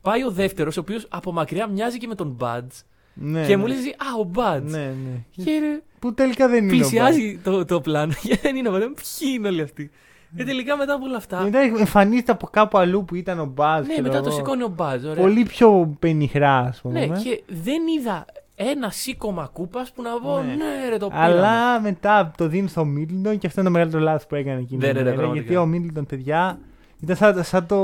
Πάει 0.00 0.24
ο 0.24 0.30
δεύτερος, 0.30 0.76
ο 0.76 0.80
οποίος 0.80 1.06
από 1.10 1.32
μακριά 1.32 1.66
μοιάζει 1.66 1.98
και 1.98 2.06
με 2.06 2.14
τον 2.14 2.36
Buds. 2.40 2.82
Ναι, 3.14 3.46
και 3.46 3.56
ναι. 3.56 3.56
μου 3.56 3.66
λες 3.66 3.78
εσύ, 3.78 3.88
Α, 3.88 4.20
ο 4.20 4.30
Buds. 4.34 4.62
Ναι, 4.62 4.78
ναι. 4.78 5.44
Και 5.44 5.58
ρε, 5.58 5.82
Που 5.98 6.14
τελικά 6.14 6.48
δεν 6.48 6.64
είναι. 6.64 6.72
ο 6.72 6.76
πλησιάζει 6.76 7.40
το, 7.44 7.64
το 7.64 7.80
πλάνο. 7.80 8.12
Γιατί 8.22 8.40
δεν 8.42 8.56
είναι 8.56 8.68
ο 8.68 8.72
Buds. 8.74 8.78
Ποιοι 9.18 9.28
είναι 9.36 9.48
όλοι 9.48 9.62
αυτοί. 9.62 9.90
Ναι. 10.30 10.38
Και 10.38 10.44
τελικά 10.50 10.76
μετά 10.76 10.94
από 10.94 11.04
όλα 11.04 11.16
αυτά. 11.16 11.36
Μπάζ. 11.36 11.44
Μετά 11.44 11.60
εμφανίζεται 11.60 12.32
από 12.32 12.46
κάπου 12.46 12.78
αλλού 12.78 13.04
που 13.04 13.14
ήταν 13.14 13.38
ο 13.38 13.44
Μπάζ. 13.46 13.86
ναι, 13.86 14.00
μετά 14.00 14.20
το 14.20 14.30
σηκώνει 14.30 14.62
ο 14.62 14.74
Buds. 14.78 15.00
Ωραία. 15.04 15.14
Πολύ 15.14 15.42
πιο 15.42 15.96
πενιχρά, 15.98 16.58
ας 16.58 16.80
πούμε. 16.80 17.06
Ναι, 17.06 17.20
και 17.22 17.42
δεν 17.46 17.82
είδα 17.98 18.24
ένα 18.56 18.90
σήκωμα 18.90 19.50
κούπας 19.52 19.92
που 19.92 20.02
να 20.02 20.10
πω 20.20 20.42
Ναι. 20.42 20.54
ναι, 20.54 20.88
ρε 20.90 20.96
το 20.96 21.08
πήραμε. 21.08 21.24
Αλλά 21.26 21.80
μετά 21.80 22.32
το 22.36 22.48
δίνεις 22.48 22.70
στο 22.70 22.84
Μίτλτον 22.84 23.38
και 23.38 23.46
αυτό 23.46 23.60
είναι 23.60 23.68
το 23.68 23.74
μεγαλύτερο 23.74 24.02
λάθος 24.02 24.26
που 24.26 24.34
έκανε 24.34 24.60
εκείνη 24.60 24.78
Ναι, 24.80 24.86
την 24.86 24.94
ναι, 24.96 25.02
ναι, 25.02 25.08
ημέρα, 25.08 25.16
πραγματικά. 25.16 25.44
Γιατί 25.52 25.56
ο 25.62 25.66
Μίτλτον, 25.66 26.06
παιδιά, 26.06 26.58
ήταν 27.02 27.16
σαν, 27.16 27.44
σαν 27.44 27.66
το. 27.66 27.76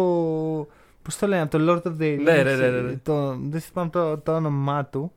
Πώς 1.03 1.19
το 1.19 1.27
λένε, 1.27 1.43
από 1.43 1.59
το 1.59 1.73
Lord 1.73 1.89
of 1.89 2.03
the 2.03 2.05
Rings. 2.17 2.21
Ναι, 2.23 2.43
ναι, 2.43 2.55
ναι, 2.57 2.69
ναι, 2.69 2.81
ναι. 2.81 2.93
Το, 3.03 3.37
δεν 3.51 3.61
θυμάμαι 3.61 3.91
το, 3.91 4.19
το 4.19 4.35
όνομά 4.35 4.85
του. 4.85 5.13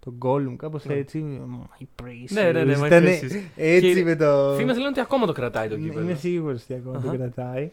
Το 0.00 0.12
Gollum, 0.22 0.54
κάπως 0.56 0.84
Ναι. 0.84 0.94
έτσι. 0.94 1.40
My 1.80 2.02
precious. 2.02 2.28
Ναι, 2.28 2.52
ναι, 2.52 2.64
ναι, 2.64 2.78
my 2.80 2.86
Ήτανε 2.86 3.18
precious. 3.22 3.40
Έτσι 3.56 3.94
Και 3.94 4.04
με 4.04 4.16
το. 4.16 4.54
Φήμες 4.56 4.76
λένε 4.76 4.88
ότι 4.88 5.00
ακόμα 5.00 5.26
το 5.26 5.32
κρατάει 5.32 5.68
το 5.68 5.76
Ναι, 5.76 5.82
κύπελο. 5.82 6.00
Είμαι 6.04 6.14
σίγουρος 6.14 6.62
ότι 6.62 6.74
ακόμα 6.74 7.00
το 7.00 7.08
Αχα. 7.08 7.16
κρατάει. 7.16 7.70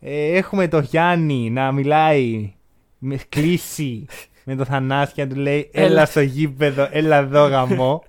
Ε, 0.00 0.36
έχουμε 0.36 0.68
το 0.68 0.78
Γιάννη 0.78 1.50
να 1.50 1.72
μιλάει 1.72 2.52
με 2.98 3.18
κλίση 3.28 4.06
με 4.50 4.56
το 4.56 4.64
Θανάση 4.64 5.12
και 5.12 5.24
να 5.24 5.28
του 5.34 5.40
λέει 5.40 5.68
Έλα, 5.72 5.86
Έλα. 5.86 6.04
στο 6.06 6.20
γήπεδο, 6.20 6.88
έλα 6.90 7.16
εδώ 7.16 7.46
γαμό. 7.46 8.04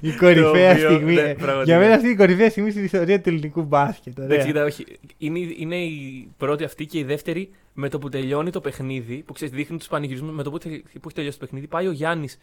η 0.00 0.10
κορυφαία 0.12 0.72
οποίο, 0.72 0.88
στιγμή. 0.90 1.14
ναι, 1.14 1.20
ε, 1.20 1.34
πραγματικά. 1.34 1.62
για 1.64 1.78
μένα 1.78 1.94
αυτή 1.94 2.08
η 2.08 2.16
κορυφαία 2.16 2.50
στιγμή 2.50 2.70
στην 2.70 2.84
ιστορία 2.84 3.20
του 3.20 3.28
ελληνικού 3.28 3.62
μπάσκετ. 3.62 4.18
ωραία. 4.18 4.26
Εντάξει, 4.30 4.46
κοίτα, 4.46 4.64
όχι. 4.64 4.84
Είναι, 5.18 5.38
είναι 5.58 5.76
η 5.76 6.28
πρώτη 6.36 6.64
αυτή 6.64 6.86
και 6.86 6.98
η 6.98 7.04
δεύτερη 7.04 7.50
με 7.72 7.88
το 7.88 7.98
που 7.98 8.08
τελειώνει 8.08 8.50
το 8.50 8.60
παιχνίδι, 8.60 9.22
που 9.26 9.32
ξέρεις, 9.32 9.54
δείχνει 9.54 9.78
τους 9.78 9.88
πανηγυρισμούς. 9.88 10.34
Με 10.34 10.42
το 10.42 10.50
που, 10.50 10.58
τελει- 10.58 10.82
που 10.82 11.00
έχει 11.04 11.14
τελειώσει 11.14 11.38
το 11.38 11.44
παιχνίδι, 11.44 11.66
πάει 11.66 11.86
ο 11.86 11.92
Γιάννης 11.92 12.38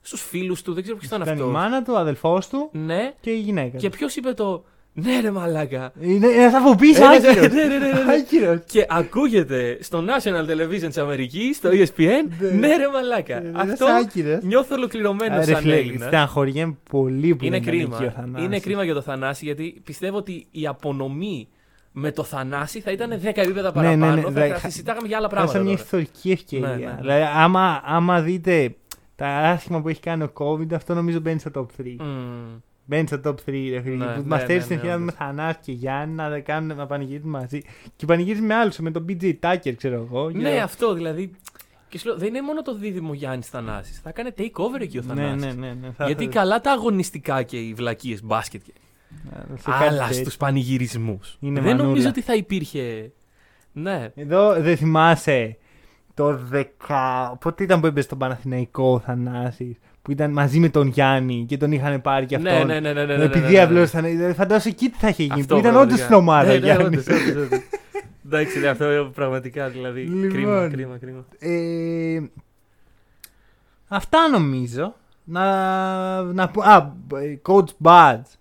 στους 0.00 0.22
φίλους 0.22 0.62
του, 0.62 0.72
δεν 0.72 0.82
ξέρω 0.82 0.98
ποιος 0.98 1.10
ήταν 1.10 1.22
Ήταν 1.22 1.36
η 1.36 1.38
αυτός. 1.40 1.52
μάνα 1.54 1.82
του, 1.82 1.92
ο 1.94 1.98
αδελφός 1.98 2.48
του 2.48 2.68
Ναι, 2.72 3.12
και 3.20 3.30
η 3.30 3.38
γυναίκα. 3.40 3.76
και 3.76 3.90
του. 3.90 3.96
ποιος 3.96 4.16
είπε 4.16 4.32
το 4.32 4.64
Ναι, 4.94 5.20
ρε 5.20 5.30
μαλάκα. 5.30 5.92
Είναι 6.00 6.26
ένα 6.26 6.58
από 6.58 6.74
πίσω, 6.74 7.04
Ε, 7.04 7.08
ναι, 7.18 7.28
άκυρος. 7.28 7.52
ναι, 7.52 7.64
ναι, 7.64 7.78
ναι, 7.78 7.86
ναι. 8.04 8.12
Άκυρος. 8.14 8.58
Και 8.66 8.86
ακούγεται 8.88 9.78
στο 9.80 10.04
National 10.06 10.50
Television 10.50 10.86
της 10.86 10.98
Αμερικής, 10.98 11.56
στο 11.56 11.68
ESPN, 11.72 12.28
Ναι. 12.40 12.48
ναι, 12.50 12.76
ρε 12.76 12.88
μαλάκα. 12.92 13.36
Ε, 13.36 13.52
Αυτό 13.54 13.86
ένας 13.86 14.04
άκυρος. 14.04 14.42
νιώθω 14.42 14.74
ολοκληρωμένο 14.74 15.36
Ρε 15.36 15.42
σαν 15.44 15.56
φίλε, 15.56 15.76
Έλληνα. 15.76 16.06
στεναχωριέμαι 16.06 16.76
πολύ 16.90 17.34
που 17.34 17.44
Είναι 17.44 17.58
δεν 17.60 17.74
ήταν 17.74 17.80
εκεί 17.80 17.96
κρίμα. 17.96 18.12
ο 18.12 18.20
Θανάσης. 18.20 18.46
Είναι 18.46 18.60
κρίμα 18.60 18.84
για 18.84 18.94
το 18.94 19.00
Θανάση 19.02 19.44
γιατί 19.44 19.80
πιστεύω 19.84 20.16
ότι 20.16 20.46
η 20.50 20.66
απονομή 20.66 21.48
με 21.92 22.10
το 22.12 22.22
Θανάση 22.24 22.80
θα 22.80 22.90
ήταν 22.90 23.10
10 23.10 23.42
επίπεδα 23.42 23.72
Ναι, 23.74 23.82
ναι, 23.82 23.94
ναι, 23.94 24.00
παραπάνω. 24.00 24.28
δηλαδή, 24.28 24.48
θα, 24.48 24.54
θα 24.54 24.60
χα- 24.60 24.68
συζητάγαμε 24.70 25.06
για 25.08 25.16
άλλα 25.16 25.28
Χάσα 25.28 25.42
πράγματα. 25.42 25.58
μια 25.68 25.76
τώρα. 25.76 25.82
ιστορική 25.82 26.30
ευκαιρία. 26.30 26.68
Ναι, 26.68 26.74
ναι, 26.74 26.84
ναι. 26.86 26.96
Δηλαδή, 27.00 27.22
άμα, 27.36 27.80
άμα 27.84 28.20
δείτε 28.20 28.74
τα 29.16 29.26
άσχημα 29.28 29.80
που 29.82 29.88
έχει 29.88 30.00
κάνει 30.00 30.22
ο 30.22 30.32
COVID, 30.38 30.74
αυτό 30.74 30.94
νομίζω 30.94 31.20
μπαίνει 31.20 31.38
στο 31.38 31.50
top 31.54 31.66
3. 31.82 31.96
Μμμ. 32.84 32.96
Μπαίνει 32.96 33.06
στο 33.06 33.20
top 33.24 33.34
3, 33.50 33.68
ρε 33.70 33.80
φίλε. 33.80 33.96
Ναι, 33.96 34.12
που 34.14 34.20
ναι, 34.20 34.26
μας 34.26 34.40
ναι, 34.40 34.46
θέλει 34.46 34.58
ναι, 34.58 34.64
στην 34.64 34.76
ευκαιρία 34.76 34.96
όντως. 34.96 35.06
με 35.06 35.24
Θανάση 35.24 35.58
και 35.62 35.72
Γιάννη 35.72 36.14
να, 36.14 36.40
κάνουν, 36.40 36.76
να 36.76 36.86
πανηγυρίζουν 36.86 37.30
μαζί. 37.30 37.60
Και 37.96 38.06
πανηγυρίζει 38.06 38.42
με 38.44 38.54
άλλους, 38.54 38.78
με 38.78 38.90
τον 38.90 39.04
BJ 39.08 39.32
Tucker, 39.40 39.72
ξέρω 39.76 39.94
εγώ. 39.94 40.30
Ναι, 40.30 40.50
για- 40.52 40.64
αυτό 40.64 40.92
δηλαδή. 40.94 41.30
Και 41.88 41.98
σου 41.98 42.08
λέω, 42.08 42.16
δεν 42.16 42.28
είναι 42.28 42.42
μόνο 42.42 42.62
το 42.62 42.74
δίδυμο 42.74 43.14
Γιάννης 43.14 43.48
Θανάσης. 43.48 44.00
Θα 44.00 44.10
κάνει 44.12 44.30
take 44.38 44.50
over 44.52 44.80
εκεί 44.80 44.98
ο 44.98 45.02
ναι, 45.06 45.14
Θανάσης. 45.14 45.54
ναι, 45.54 45.66
ναι, 45.66 45.74
ναι. 45.80 45.90
Θα- 45.96 46.06
Γιατί 46.06 46.24
θα- 46.24 46.30
καλά 46.30 46.60
τα 46.60 46.72
αγωνιστικά 46.72 47.42
και 47.42 47.56
οι 47.58 47.74
βλακίες 47.74 48.22
μπάσκετ. 48.24 48.62
σε 49.58 49.70
κάτι 49.70 49.84
Αλλά 49.84 50.06
τέτοιο. 50.06 50.20
στους 50.20 50.36
πανηγυρισμούς. 50.36 51.36
Είναι 51.40 51.60
Δεν 51.60 51.68
μανούλα. 51.68 51.86
νομίζω 51.88 52.08
ότι 52.08 52.20
θα 52.20 52.34
υπήρχε. 52.34 53.12
Ναι. 53.72 54.10
Εδώ 54.14 54.52
δεν 54.60 54.76
θυμάσαι 54.76 55.56
το 56.14 56.38
10. 56.52 57.36
Πότε 57.40 57.62
ήταν 57.64 57.80
που 57.80 57.86
έπαιζε 57.86 58.06
στον 58.06 58.18
Παναθηναϊκό 58.18 58.92
ο 58.92 58.98
Θανάσης; 58.98 59.76
Που 60.02 60.10
ήταν 60.10 60.32
μαζί 60.32 60.58
με 60.58 60.68
τον 60.68 60.86
Γιάννη 60.86 61.44
και 61.48 61.56
τον 61.56 61.72
είχαν 61.72 62.00
πάρει 62.00 62.26
και 62.26 62.36
αυτόν. 62.36 62.52
Ναι, 62.52 62.64
ναι, 62.64 62.80
ναι, 62.80 62.92
ναι, 62.92 63.04
ναι, 63.04 63.16
ναι, 63.16 63.24
Επειδή 63.24 63.40
ναι, 63.40 63.46
ναι, 63.46 63.56
ναι. 63.56 63.62
απλώς 63.62 63.90
ήταν. 63.90 64.34
Φαντάζομαι 64.34 64.70
εκεί 64.70 64.88
τι 64.88 64.98
θα 64.98 65.08
είχε 65.08 65.22
γίνει. 65.22 65.40
Αυτό 65.40 65.54
που 65.54 65.60
ήταν 65.60 65.76
όντως 65.76 65.98
πραγματικά. 65.98 66.04
στην 66.04 66.16
ομάδα. 66.16 66.46
Ναι, 66.46 66.52
ο 66.52 66.58
ναι, 66.58 66.64
Γιάννης. 66.64 67.06
όντως, 67.06 67.20
όντως, 67.20 67.44
όντως. 67.44 67.60
Εντάξει, 68.26 68.60
ναι, 68.60 68.68
αυτό 68.68 69.10
πραγματικά 69.14 69.68
δηλαδή. 69.68 70.00
Λοιπόν. 70.00 70.30
Κρίμα, 70.30 70.68
κρίμα, 70.68 70.98
κρίμα. 70.98 71.24
Ε, 71.38 72.20
αυτά 73.88 74.28
νομίζω. 74.28 74.94
Να, 75.24 76.22
να 76.22 76.48
πω. 76.48 76.62
Α, 76.62 76.92
coach 77.48 77.70
Buds. 77.82 78.36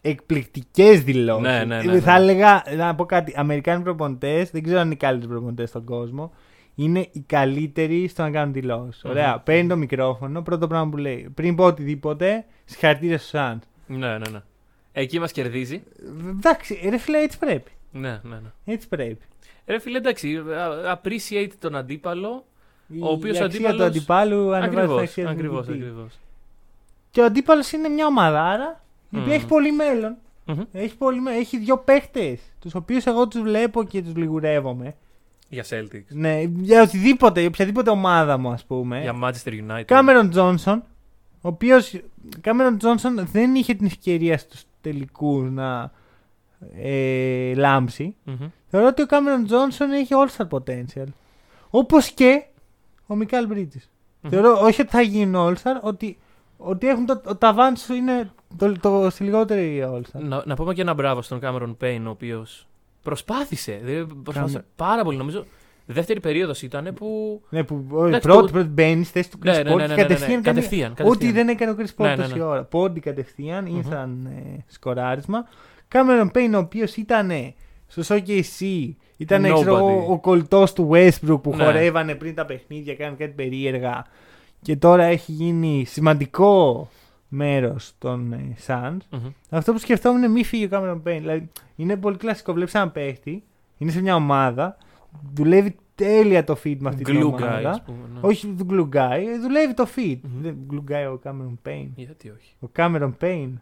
Εκπληκτικές 0.00 1.02
δηλώσεις. 1.02 1.42
Ναι, 1.42 1.64
ναι, 1.64 1.82
ναι, 1.82 1.92
ναι. 1.92 2.00
Θα 2.00 2.14
έλεγα 2.14 2.62
να 2.76 2.94
πω 2.94 3.04
κάτι. 3.04 3.32
Αμερικάνοι 3.36 3.82
προπονητές, 3.82 4.50
δεν 4.50 4.62
ξέρω 4.62 4.78
αν 4.78 4.84
είναι 4.84 4.94
οι 4.94 4.96
καλύτεροι 4.96 5.32
προπονητές 5.32 5.68
στον 5.68 5.84
κόσμο. 5.84 6.32
Είναι 6.74 7.08
οι 7.12 7.20
καλύτεροι 7.20 8.08
στο 8.08 8.22
να 8.22 8.30
κάνουν 8.30 8.52
δηλώσει. 8.52 9.00
Μμμ. 9.06 9.10
Ωραία. 9.12 9.38
Παίρνει 9.38 9.68
το 9.68 9.76
μικρόφωνο, 9.76 10.42
πρώτο 10.42 10.66
πράγμα 10.66 10.90
που 10.90 10.96
λέει. 10.96 11.30
Πριν 11.34 11.54
πω 11.56 11.64
οτιδήποτε, 11.64 12.44
συγχαρητήρια 12.64 13.18
στους 13.18 13.30
Suns. 13.34 13.58
Ναι, 13.86 14.08
ναι, 14.18 14.28
ναι. 14.30 14.40
Εκεί 14.92 15.18
μας 15.18 15.32
κερδίζει. 15.32 15.82
Εντάξει, 16.30 16.80
ρε 16.90 16.98
φίλε, 16.98 17.18
έτσι 17.18 17.38
πρέπει. 17.38 17.70
Ναι, 17.92 18.20
ναι, 18.22 18.34
ναι. 18.36 18.72
Έτσι 18.74 18.88
πρέπει. 18.88 19.18
Ρε 19.66 19.78
φίλε, 19.78 19.98
εντάξει, 19.98 20.36
α- 20.86 21.00
appreciate 21.02 21.50
τον 21.58 21.76
αντίπαλο 21.76 22.44
Ο 23.00 23.08
οποίος 23.08 23.38
η 23.38 23.42
αξία 23.42 23.44
αντίπαλος- 23.46 23.76
του 23.80 23.84
αντιπάλου 23.84 24.54
ανεβάζει 24.54 24.68
την 24.70 24.78
Ακριβώς, 24.78 25.02
αξία 25.02 25.24
του 25.24 25.30
ακριβώς, 25.30 25.66
νικητή. 25.66 25.84
ακριβώς. 25.86 26.18
Και 27.10 27.20
ο 27.20 27.24
αντίπαλος 27.24 27.72
είναι 27.72 27.88
μια 27.88 28.06
ομαδάρα 28.06 28.82
η 29.10 29.16
οποία 29.16 29.26
Μμμ. 29.26 29.32
έχει 29.32 29.46
πολύ 29.46 29.72
μέλλον. 29.72 30.16
Μμμ. 30.44 30.60
Έχει, 30.72 30.96
πολύ, 30.96 31.20
μέ- 31.20 31.36
έχει 31.38 31.58
δύο 31.58 31.78
παίχτε, 31.78 32.38
τους 32.60 32.74
οποίους 32.74 33.06
εγώ 33.06 33.28
τους 33.28 33.40
βλέπω 33.40 33.84
και 33.84 34.02
τους 34.02 34.14
λιγουρεύομαι. 34.16 34.94
Για 35.54 35.64
Celtics. 35.68 36.08
Ναι, 36.08 36.42
για 36.56 36.82
οτιδήποτε, 36.82 37.40
για 37.40 37.48
οποιαδήποτε 37.48 37.90
ομάδα 37.90 38.38
μου, 38.38 38.48
ας 38.50 38.64
πούμε. 38.64 39.00
Για 39.00 39.14
Manchester 39.22 39.50
United. 39.68 39.84
Κάμερον 39.84 40.30
Τζόνσον, 40.30 40.82
ο 41.40 41.48
οποίος. 41.48 42.00
Κάμερον 42.40 42.78
Τζόνσον 42.78 43.28
δεν 43.32 43.54
είχε 43.54 43.74
την 43.74 43.86
ευκαιρία 43.86 44.38
στους 44.38 44.62
τελικούς 44.80 45.50
να 45.50 45.90
ε, 46.76 47.54
λάμψει. 47.54 48.16
Μμμ. 48.24 48.48
Θεωρώ 48.66 48.86
ότι 48.86 49.02
ο 49.02 49.06
Κάμερον 49.06 49.44
Τζόνσον 49.44 49.90
έχει 49.90 50.12
all-star 50.12 50.48
potential. 50.48 51.06
Όπως 51.70 52.10
και 52.10 52.44
ο 53.06 53.14
Μικάλ 53.14 53.46
Μπρίτζη. 53.46 53.80
Μμμ. 54.20 54.30
Θεωρώ 54.30 54.60
όχι 54.60 54.80
ότι 54.80 54.90
θα 54.90 55.00
γίνουν 55.00 55.54
all-star, 55.54 55.80
ότι, 55.82 56.18
ότι 56.56 56.88
έχουν 56.88 57.06
το, 57.06 57.18
το 57.18 57.36
ταβάνι 57.36 57.78
σου 57.78 57.94
είναι 57.94 58.30
το, 58.56 58.78
το, 58.78 59.10
στη 59.10 59.24
λιγότερη 59.24 59.84
all-star. 59.86 60.20
Να, 60.20 60.42
να 60.46 60.54
πούμε 60.54 60.74
και 60.74 60.80
ένα 60.80 60.94
μπράβο 60.94 61.22
στον 61.22 61.40
Κάμερον 61.40 61.76
Πέιν, 61.76 62.06
ο 62.06 62.10
οποίος 62.10 62.66
προσπάθησε. 63.04 63.80
Δηλαδή, 63.84 64.14
προσπάθησε 64.22 64.54
Κάμε- 64.56 64.68
πάρα 64.76 65.02
πολύ. 65.04 65.16
Νομίζω 65.16 65.44
δεύτερη 65.86 66.20
περίοδος 66.20 66.62
ήταν 66.62 66.94
που. 66.94 67.40
Ναι, 67.48 67.64
που 67.64 67.84
ο- 67.90 68.06
Εντάξει, 68.06 68.28
πρώτη, 68.28 68.46
το- 68.46 68.52
πρώτη 68.52 68.68
μπαίνεις 68.68 69.08
στη 69.08 69.18
θέση 69.18 69.30
του 69.30 69.38
Chris 69.42 69.44
Ναι, 69.44 69.62
ναι, 69.62 69.72
Paul 69.72 69.76
ναι, 69.76 69.82
και 69.82 69.86
ναι, 69.86 69.86
ναι, 69.86 69.94
ναι. 69.94 70.02
κατευθείαν 70.02 70.42
κάνει 70.42 70.56
Κατευθείαν, 70.56 70.90
Ό,τι 70.90 71.02
κατευθείαν. 71.02 71.32
δεν 71.34 71.48
έκανε 71.48 71.70
ο 71.70 71.74
Chris 71.78 72.02
Paul 72.02 72.06
Ναι, 72.06 72.16
ναι, 72.16 72.22
τόση 72.22 72.34
ναι. 72.34 72.42
ώρα. 72.42 72.62
Πόντι 72.64 73.00
κατευθείαν, 73.00 73.64
Μμμ. 73.68 73.76
ήρθαν 73.76 74.26
ε, 74.26 74.64
σκοράρισμα. 74.66 75.48
Κάμερον 75.88 76.30
Πέιν, 76.30 76.54
ο 76.54 76.58
οποίος 76.58 76.96
ήταν 76.96 77.30
στο 77.86 78.14
OKC, 78.14 78.88
ήταν 79.16 79.44
Nobody. 79.44 79.54
ξέρω, 79.54 79.76
εγώ, 79.76 80.06
ο 80.12 80.18
κολλητός 80.20 80.72
του 80.72 80.90
Westbrook 80.92 81.40
που 81.42 81.54
Ναι. 81.56 81.64
χορεύανε 81.64 82.14
πριν 82.14 82.34
τα 82.34 82.46
παιχνίδια, 82.46 82.94
κάνανε 82.94 83.16
κάτι 83.18 83.32
περίεργα. 83.32 84.04
Και 84.62 84.76
τώρα 84.76 85.04
έχει 85.04 85.32
γίνει 85.32 85.84
σημαντικό 85.86 86.88
μέρος 87.34 87.92
των 87.98 88.32
ε, 88.32 88.56
Suns. 88.66 88.96
Μμμ. 89.10 89.28
Αυτό 89.50 89.72
που 89.72 89.78
σκεφτόμουν 89.78 90.18
είναι 90.22 90.28
μη 90.32 90.44
φύγει 90.44 90.64
ο 90.64 90.68
Κάμερον 90.68 91.02
Πέιν. 91.02 91.20
Δηλαδή 91.20 91.50
είναι 91.76 91.96
πολύ 91.96 92.16
κλασικό. 92.16 92.52
Βλέπεις 92.52 92.74
έναν 92.74 92.92
παίχτη, 92.92 93.42
είναι 93.78 93.90
σε 93.90 94.00
μια 94.00 94.14
ομάδα, 94.14 94.76
δουλεύει 95.34 95.76
τέλεια 95.94 96.44
το 96.44 96.56
feed 96.64 96.76
με 96.78 96.88
αυτή 96.88 97.02
την 97.04 97.14
Glue 97.20 97.26
guy, 97.26 97.32
ομάδα. 97.32 97.70
ας 97.70 97.82
πούμε. 97.82 97.98
ναι. 98.14 98.18
Όχι 98.20 98.46
του 98.58 98.66
glue 98.70 98.96
guy, 98.96 99.18
ε, 99.34 99.38
δουλεύει 99.38 99.74
το 99.74 99.88
feed. 99.96 100.18
Μμμ. 100.22 100.42
Δεν 100.42 100.56
glue 100.70 100.90
guy 100.92 101.12
ο 101.16 101.20
Cameron 101.24 101.68
Payne. 101.68 101.88
Γιατί 101.94 102.30
όχι. 102.30 102.54
Ο 102.60 102.68
Cameron 102.76 103.12
Payne. 103.20 103.52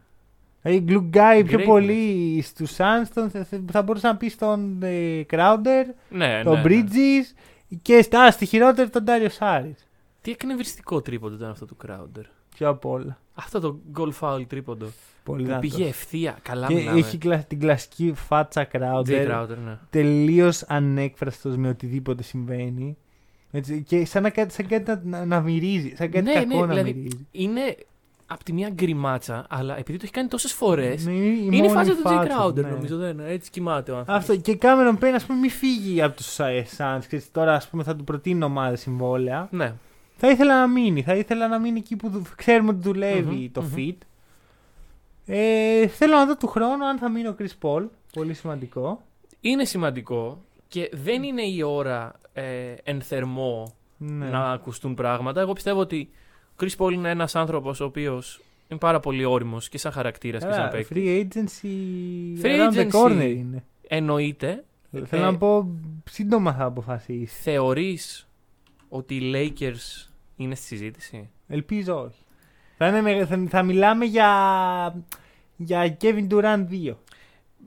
Δηλαδή 0.62 0.84
glue 0.88 1.16
guy 1.16 1.42
πιο 1.46 1.58
Greatness. 1.58 1.64
πολύ 1.66 2.40
στους 2.42 2.76
Suns 2.76 3.06
τον 3.14 3.30
θα, 3.30 3.46
θα 3.72 3.82
μπορούσα 3.82 4.08
να 4.08 4.16
πει 4.16 4.28
στον 4.28 4.78
ε, 4.82 5.20
Crowder, 5.30 5.84
Ναι, 6.10 6.42
τον 6.42 6.52
ναι, 6.54 6.62
ναι. 6.62 6.64
Bridges 6.66 7.36
και 7.82 8.02
στα, 8.02 8.30
στη 8.30 8.46
χειρότερη 8.46 8.90
τον 8.90 9.04
Dario 9.06 9.28
Saric. 9.38 9.74
Τι 10.20 10.30
εκνευριστικό 10.30 11.00
τρίποντο 11.00 11.34
ήταν 11.34 11.50
αυτό 11.50 11.64
του 11.66 11.76
Crowder. 11.86 12.24
Πιο 12.54 12.68
απ' 12.68 12.84
όλα. 12.86 13.18
Αυτό 13.34 13.60
το 13.60 13.76
goal 13.96 14.10
foul 14.20 14.42
τρίποντο. 14.48 14.86
Πολύ 15.24 15.42
Που 15.42 15.48
δυνατός. 15.48 15.70
πήγε 15.70 15.88
ευθεία. 15.88 16.38
Καλά 16.42 16.66
Και 16.66 16.74
μιλάμε. 16.74 16.98
έχει 16.98 17.18
κλα- 17.18 17.38
την 17.38 17.60
κλασική 17.60 18.12
φάτσα 18.16 18.68
Jay 18.72 18.76
Crowder. 18.76 19.28
Crowder, 19.30 19.56
ναι. 19.64 19.78
Τελείως 19.90 20.62
ανέκφραστος 20.62 21.56
με 21.56 21.68
οτιδήποτε 21.68 22.22
συμβαίνει. 22.22 22.96
Έτσι, 23.50 23.82
και 23.82 24.04
σαν, 24.04 24.22
να, 24.22 24.30
κάτι- 24.30 24.52
σαν 24.52 24.66
κάτι 24.66 24.90
να, 24.90 25.00
να, 25.18 25.24
να 25.24 25.40
μυρίζει. 25.40 25.92
Σαν 25.96 26.10
κάτι 26.10 26.24
Ναι, 26.24 26.32
κακό 26.32 26.46
ναι, 26.46 26.60
να 26.60 26.66
δηλαδή, 26.66 26.92
μυρίζει. 26.94 27.26
Είναι 27.30 27.76
απ' 28.26 28.42
τη 28.42 28.52
μία 28.52 28.68
γκριμάτσα, 28.68 29.46
αλλά 29.48 29.78
επειδή 29.78 29.98
το 29.98 30.04
έχει 30.04 30.12
κάνει 30.12 30.28
τόσες 30.28 30.52
φορές. 30.52 31.04
Ναι, 31.06 31.12
είναι 31.12 31.24
η 31.24 31.42
Είναι 31.44 31.56
η 31.56 31.60
μόνη 31.60 31.68
φάση 31.72 31.90
του 31.90 31.96
Jay 32.04 32.10
φάτσα, 32.10 32.44
Crowder, 32.46 32.54
ναι. 32.54 32.68
νομίζω. 32.68 32.96
Δεν, 32.96 33.18
είναι. 33.18 33.28
έτσι 33.30 33.50
κοιμάται 33.50 33.90
ο 33.92 33.96
άνθρωπος. 33.96 34.20
Αυτό 34.22 34.36
και 34.36 34.58
Cameron 34.62 34.98
Payne, 35.04 35.12
ας 35.14 35.24
πούμε, 35.24 35.38
μην 35.38 35.50
φύγει 35.50 36.02
από 36.02 36.16
τους 36.16 36.36
Suns. 36.78 36.98
ξέρεις, 37.06 37.30
Τώρα, 37.32 37.54
ας 37.54 37.68
πούμε, 37.68 37.82
θα 37.82 37.96
του 37.96 38.04
προτείνω 38.04 38.46
ομάδα 38.46 38.76
συμβόλαια. 38.76 39.48
Ναι. 39.50 39.72
Θα 40.24 40.30
ήθελα 40.30 40.60
να 40.60 40.66
μείνει. 40.66 41.02
Θα 41.02 41.14
ήθελα 41.14 41.48
να 41.48 41.58
μείνει 41.58 41.78
εκεί 41.78 41.96
που 41.96 42.08
δου- 42.08 42.34
ξέρουμε 42.36 42.70
ότι 42.70 42.78
δουλεύει 42.80 43.34
Μμμ, 43.34 43.52
το 43.52 43.62
μμμ. 43.62 43.72
fit. 43.76 43.96
Ε, 45.26 45.86
θέλω 45.86 46.16
να 46.16 46.26
δω 46.26 46.36
του 46.36 46.46
χρόνου 46.46 46.86
αν 46.86 46.98
θα 46.98 47.08
μείνει 47.08 47.28
ο 47.28 47.36
Chris 47.38 47.46
Paul. 47.62 47.82
Πολύ 48.12 48.34
σημαντικό. 48.34 49.02
Είναι 49.40 49.64
σημαντικό 49.64 50.42
και 50.68 50.90
δεν 50.92 51.22
είναι 51.22 51.42
η 51.42 51.62
ώρα 51.62 52.12
ε, 52.32 52.74
εν 52.82 53.00
θερμό 53.02 53.74
Ναι. 53.96 54.28
να 54.28 54.50
ακουστούν 54.52 54.94
πράγματα. 54.94 55.40
Εγώ 55.40 55.52
πιστεύω 55.52 55.80
ότι 55.80 56.08
ο 56.50 56.54
Chris 56.60 56.76
Paul 56.78 56.92
είναι 56.92 57.10
ένας 57.10 57.34
άνθρωπος 57.34 57.80
ο 57.80 57.84
οποίος 57.84 58.40
είναι 58.68 58.78
πάρα 58.78 59.00
πολύ 59.00 59.24
όριμος 59.24 59.68
και 59.68 59.78
σαν 59.78 59.92
χαρακτήρας 59.92 60.42
και 60.44 60.48
σαν 60.52 60.58
Καλά, 60.58 60.68
παίκτη. 60.68 60.94
free 60.94 61.36
agency. 61.36 61.68
Free 62.44 62.56
around 62.58 62.74
the 62.74 62.90
agency. 62.90 63.02
corner 63.04 63.34
είναι. 63.36 63.64
Εννοείται. 63.88 64.64
Θέλω 65.06 65.22
Ε, 65.22 65.30
να 65.30 65.36
πω 65.38 65.68
σύντομα 66.10 66.52
θα 66.52 66.64
αποφασίσεις. 66.64 67.40
Θεωρείς 67.42 68.28
ότι 68.88 69.14
οι 69.14 69.32
Lakers 69.34 70.08
είναι 70.36 70.54
στη 70.54 70.66
συζήτηση. 70.66 71.30
Ελπίζω 71.46 72.00
όχι. 72.02 72.22
Θα, 72.76 72.86
είναι, 72.88 73.00
με- 73.00 73.26
θα, 73.26 73.44
θα 73.48 73.62
μιλάμε 73.62 74.04
για, 74.04 75.04
για 75.56 75.96
Kevin 76.00 76.26
Durant 76.30 76.64
2. 76.70 76.94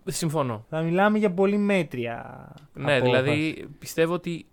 Συμφωνώ. 0.05 0.65
Θα 0.69 0.81
μιλάμε 0.81 1.17
για 1.17 1.31
πολύ 1.31 1.57
μέτρια. 1.57 2.47
Ναι, 2.73 2.95
απόφαση. 2.95 3.21
δηλαδή 3.21 3.67
πιστεύω 3.79 4.13
ότι. 4.13 4.45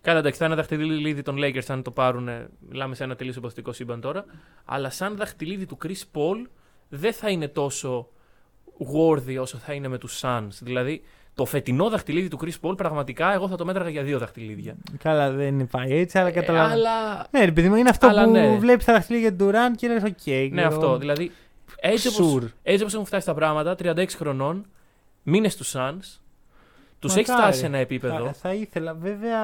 Καλά, 0.00 0.18
εντάξει, 0.18 0.38
θα 0.38 0.46
είναι 0.46 0.54
δαχτυλίδι 0.54 1.22
των 1.22 1.36
Lakers 1.38 1.64
αν 1.68 1.82
το 1.82 1.90
πάρουν. 1.90 2.28
Μιλάμε 2.68 2.94
σε 2.94 3.04
ένα 3.04 3.16
τελείως 3.16 3.36
υποθετικό 3.36 3.72
σύμπαν 3.72 4.00
τώρα. 4.00 4.24
Αλλά 4.64 4.90
σαν 4.90 5.16
δαχτυλίδι 5.16 5.66
του 5.66 5.78
Chris 5.84 6.02
Paul 6.12 6.46
δεν 6.88 7.12
θα 7.12 7.30
είναι 7.30 7.48
τόσο 7.48 8.08
worthy 8.94 9.36
όσο 9.40 9.58
θα 9.58 9.72
είναι 9.72 9.88
με 9.88 9.98
τους 9.98 10.20
Suns. 10.22 10.48
Δηλαδή, 10.60 11.02
το 11.38 11.44
φετινό 11.44 11.88
δαχτυλίδι 11.88 12.28
του 12.28 12.38
Chris 12.44 12.68
Paul 12.68 12.76
πραγματικά 12.76 13.32
εγώ 13.32 13.48
θα 13.48 13.56
το 13.56 13.64
μέτραγα 13.64 13.90
για 13.90 14.02
δύο 14.02 14.18
δαχτυλίδια. 14.18 14.74
Καλά, 15.02 15.30
δεν 15.30 15.66
πάει 15.70 15.92
έτσι, 15.92 16.18
αλλά 16.18 16.28
Ε, 16.28 16.30
καταλαβαίνω. 16.30 16.72
αλλά. 16.74 17.26
Ναι, 17.30 17.44
ρε 17.44 17.52
παιδί 17.52 17.68
μου, 17.68 17.74
είναι 17.74 17.88
αυτό 17.88 18.06
Αλλά 18.06 18.24
που 18.24 18.30
ναι. 18.30 18.56
βλέπεις 18.58 18.84
τα 18.84 18.92
δαχτυλίδια 18.92 19.34
του 19.36 19.44
Durant 19.50 19.76
και 19.76 19.88
λες: 19.88 20.02
OK. 20.04 20.48
Ναι, 20.52 20.62
αυτό. 20.62 20.96
Δηλαδή, 20.98 21.30
έτσι 21.80 22.08
όπως, 22.08 22.34
Sure. 22.44 22.48
έτσι 22.62 22.80
όπως 22.82 22.94
έχουν 22.94 23.06
φτάσει 23.06 23.26
τα 23.26 23.34
πράγματα, 23.34 23.74
36 23.78 24.04
χρονών, 24.16 24.64
μήνε 25.22 25.48
του 25.48 25.66
Suns, 25.66 26.18
τους 26.98 27.14
έχεις 27.16 27.28
Μακάρι. 27.28 27.42
φτάσει 27.46 27.58
σε 27.60 27.66
ένα 27.66 27.78
επίπεδο. 27.78 28.24
Θα, 28.24 28.32
θα 28.32 28.54
ήθελα, 28.54 28.94
βέβαια. 28.94 29.40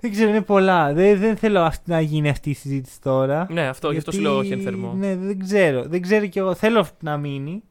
Δεν 0.00 0.10
ξέρω, 0.10 0.28
είναι 0.30 0.42
πολλά. 0.42 0.92
Δεν, 0.92 1.18
δεν 1.18 1.36
θέλω 1.36 1.60
αυτή- 1.60 1.90
να 1.90 2.00
γίνει 2.00 2.28
αυτή 2.28 2.50
η 2.50 2.54
συζήτηση 2.54 3.00
τώρα. 3.00 3.46
Ναι, 3.50 3.66
αυτό, 3.66 3.90
γι' 3.90 3.96
αυτό 3.98 4.10
σου 4.12 4.18
γιατί- 4.20 4.32
λέω 4.34 4.42
όχι 4.42 4.52
εν 4.52 4.60
θερμό. 4.60 4.92
Ναι, 4.92 5.16
δεν 5.16 5.38
ξέρω. 5.38 5.82
Δεν 5.82 6.02
ξέρω 6.02 6.26
κι 6.26 6.38
εγώ. 6.38 6.54
Θέλω 6.54 6.86
να 7.00 7.16
μείνει, 7.16 7.62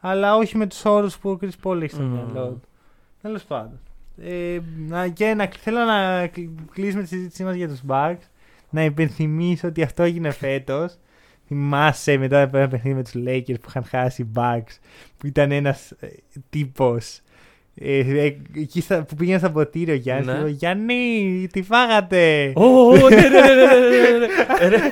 αλλά 0.00 0.36
όχι 0.36 0.56
με 0.56 0.66
τους 0.66 0.84
όρους 0.84 1.18
που 1.18 1.30
ο 1.30 1.38
Chris 1.42 1.50
Paul 1.62 1.80
έχει 1.82 1.92
στο 1.94 2.02
Μμμ. 2.02 2.12
μυαλό 2.32 2.48
του. 2.48 2.60
Τέλος 3.22 3.42
πάντων. 3.42 3.78
Ε, 4.22 4.58
να, 4.88 5.08
και 5.08 5.34
να, 5.34 5.48
θέλω 5.58 5.78
να 5.84 6.26
κλ- 6.26 6.48
κλείσουμε 6.72 7.02
τη 7.02 7.08
συζήτησή 7.08 7.44
μας 7.44 7.54
για 7.54 7.68
τους 7.68 7.80
Bucks. 7.88 8.18
Να 8.70 8.84
υπενθυμίσω 8.84 9.68
ότι 9.68 9.82
αυτό 9.82 10.02
έγινε 10.02 10.30
φέτος. 10.30 10.96
Θυμάσαι 11.46 12.16
μετά 12.16 12.42
από 12.42 12.56
ένα 12.56 12.68
παιχνίδι 12.68 12.96
με 12.96 13.02
τους 13.02 13.12
Lakers 13.16 13.60
που 13.60 13.66
είχαν 13.68 13.84
χάσει 13.84 14.22
οι 14.22 14.28
Bucks, 14.34 14.78
που 15.18 15.26
ήταν 15.26 15.50
ένας 15.52 15.92
τύπος. 16.50 17.20
Ε, 17.80 17.98
ε, 17.98 18.36
εκεί 18.56 18.80
στα, 18.80 19.02
που 19.04 19.14
πήγαινε 19.14 19.38
στα 19.38 19.50
ποτήρια 19.50 19.94
ο 19.94 19.96
Γιάννη 19.96 20.24
Ναι. 20.26 20.32
και 20.32 20.38
είπε, 20.38 20.48
Γιάννη, 20.50 21.46
τι 21.52 21.62
φάγατε; 21.62 22.52
Ω, 22.54 22.92
ναι, 22.92 22.98
ναι, 23.08 23.20
ναι, 23.20 23.28
ναι, 23.28 23.64
ναι, 23.64 24.08
ναι, 24.10 24.18
ναι. 24.18 24.68
Ρε. 24.68 24.90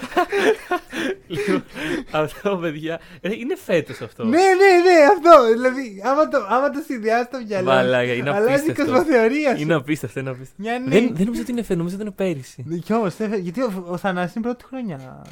Λοιπόν, 1.27 1.65
Αυτό, 2.11 2.57
παιδιά. 2.57 3.01
ρε, 3.23 3.35
Είναι 3.37 3.57
φέτος 3.57 4.01
αυτό. 4.01 4.25
Ναι, 4.25 4.31
ναι, 4.31 4.37
ναι, 4.37 5.05
αυτό. 5.17 5.53
Δηλαδή, 5.53 6.03
άμα 6.05 6.29
το, 6.29 6.47
άμα 6.49 6.71
το 6.71 6.83
συνδυάσει 6.87 7.31
το 7.31 7.39
μυαλό. 7.47 7.67
Μαλάκα, 7.71 8.13
είναι 8.13 8.31
αλλάζει 8.31 8.51
η 8.51 8.55
απίστευτο. 8.55 8.85
κοσμοθεωρία 8.85 9.57
σου. 9.57 9.63
Είναι 9.63 9.75
απίστευτο, 9.75 10.21
είναι 10.21 10.31
απίστευτο. 10.31 10.63
Γιάννη. 10.63 10.89
Δεν, 10.89 11.11
δεν 11.15 11.25
νομίζω 11.25 11.43
ότι 11.43 11.51
είναι 11.51 11.61
φέτος, 11.63 11.77
νομίζω 11.77 11.95
ότι 11.97 12.05
είναι 12.05 12.15
πέρυσι. 12.17 12.65
Ναι, 12.67 12.77
Κι 12.77 12.93
όμως, 12.93 13.17
δεν 13.17 13.31
φε- 13.31 13.41
γιατί 13.41 13.61
ο, 13.63 13.85
ο 13.87 13.97
Θανάσης 13.97 14.35
είναι 14.35 14.45
πρώτη 14.45 14.65
χρονιά. 14.65 15.23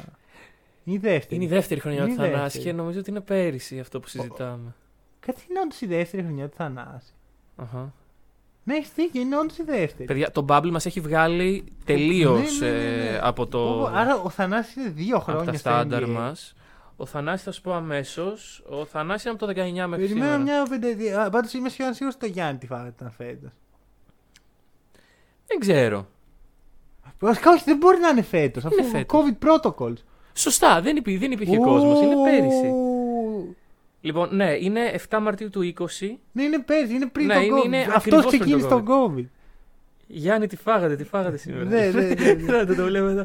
Ή 0.83 0.91
η 0.93 0.97
δεύτερη. 0.97 1.35
Είναι 1.35 1.43
η 1.43 1.47
δεύτερη 1.47 1.79
χρονιά 1.79 1.99
Είναι 1.99 2.07
του 2.07 2.13
η 2.13 2.15
δεύτερη. 2.15 2.35
Θανάση 2.37 2.59
και 2.59 2.71
νομίζω 2.73 2.99
ότι 2.99 3.09
είναι 3.09 3.21
πέρυσι 3.21 3.79
αυτό 3.79 3.99
που 3.99 4.07
συζητάμε. 4.07 4.75
Κάτι 5.25 5.41
είναι 5.49 5.59
όντως 5.59 5.81
η 5.81 5.85
δεύτερη 5.85 6.23
χρονιά 6.23 6.47
του 6.49 6.55
Θανάση. 6.57 7.13
Αχα. 7.55 7.93
Ναι, 8.63 8.75
έχει 8.75 8.87
δίκιο, 8.95 9.21
είναι 9.21 9.37
όντως 9.37 9.57
η 9.57 9.63
δεύτερη. 9.63 10.05
Παιδιά, 10.07 10.31
το 10.31 10.45
Bubble 10.49 10.69
μας 10.71 10.85
έχει 10.85 10.99
βγάλει 10.99 11.63
τελείως 11.85 12.59
Ναι, 12.59 12.69
ναι, 12.69 12.77
ναι, 12.77 13.11
ναι. 13.11 13.19
από, 13.21 13.47
το, 13.47 13.81
Ω, 13.81 13.85
Άρα 13.93 14.15
ο 14.17 14.29
Θανάσης 14.29 14.75
είναι 14.75 14.89
δύο 14.89 15.15
από 15.15 15.25
χρόνια 15.25 15.45
τα 15.45 15.51
στο 15.57 15.69
στάνταρ 15.69 16.03
NBA. 16.03 16.07
μας. 16.07 16.55
Ο 16.95 17.05
Θανάσης 17.05 17.43
θα 17.45 17.51
σου 17.51 17.61
πω 17.61 17.73
αμέσως. 17.73 18.63
Ο 18.69 18.85
Θανάσης 18.85 19.23
είναι 19.25 19.33
από 19.33 19.45
το 19.45 19.51
19 19.51 19.87
μέχρι 19.87 20.07
Περιμένω 20.07 20.31
σήμερα. 20.31 20.37
μια 20.37 20.63
πενταετία. 20.69 21.29
Πάντως 21.29 21.53
είμαι 21.53 21.69
σχεδόν 21.69 21.93
σίγουρος 21.93 22.15
ότι 22.15 22.25
το 22.27 22.31
Γιάννη 22.31 22.57
τη 22.59 22.65
φάγατε 22.67 22.89
ήταν 22.95 23.11
φέτος. 23.11 23.49
Δεν 25.47 25.59
ξέρω. 25.59 26.07
Βασικά, 27.19 27.51
όχι, 27.51 27.63
δεν 27.65 27.77
μπορεί 27.77 27.99
να 27.99 28.07
είναι 28.09 28.21
φέτος. 28.21 28.65
Αφού 28.65 28.75
Είναι 28.79 28.87
φέτος. 28.87 29.19
COVID 29.21 29.47
protocols. 29.47 29.95
Σωστά, 30.33 30.81
δεν, 30.81 30.95
υπή, 30.95 31.17
δεν 31.17 31.31
υπήρχε 31.31 31.57
Ου, 31.57 31.61
κόσμος. 31.61 32.01
Είναι 32.01 32.15
πέρυσι. 32.23 32.71
Λοιπόν, 34.05 34.35
ναι, 34.35 34.51
είναι 34.59 34.79
7 35.09 35.19
Μαρτίου 35.21 35.49
του 35.49 35.73
20. 35.77 35.83
Ναι, 36.31 36.43
είναι 36.43 36.59
πέρυσι, 36.59 36.93
είναι 36.93 37.07
πριν 37.07 37.25
Ναι, 37.25 37.33
το 37.33 37.39
είναι- 37.41 37.59
COVID. 37.61 37.65
είναι 37.65 37.77
Αυτός 37.77 37.95
ακριβώς 37.95 38.25
πριν 38.25 38.39
το 38.39 38.45
ξεκίνησε 38.45 38.67
το 38.67 38.83
COVID. 38.87 39.25
Γιάννη, 40.07 40.47
τι 40.47 40.55
φάγατε, 40.55 40.95
τι 40.95 41.03
φάγατε 41.03 41.37
σήμερα; 41.37 41.63
Ναι, 41.63 41.85
ναι, 41.93 42.01
ναι, 42.01 42.33
ναι. 42.33 42.51
Να 42.57 42.65
το, 42.65 42.75
το 42.75 42.83
βλέπω 42.85 43.05
εδώ. 43.05 43.23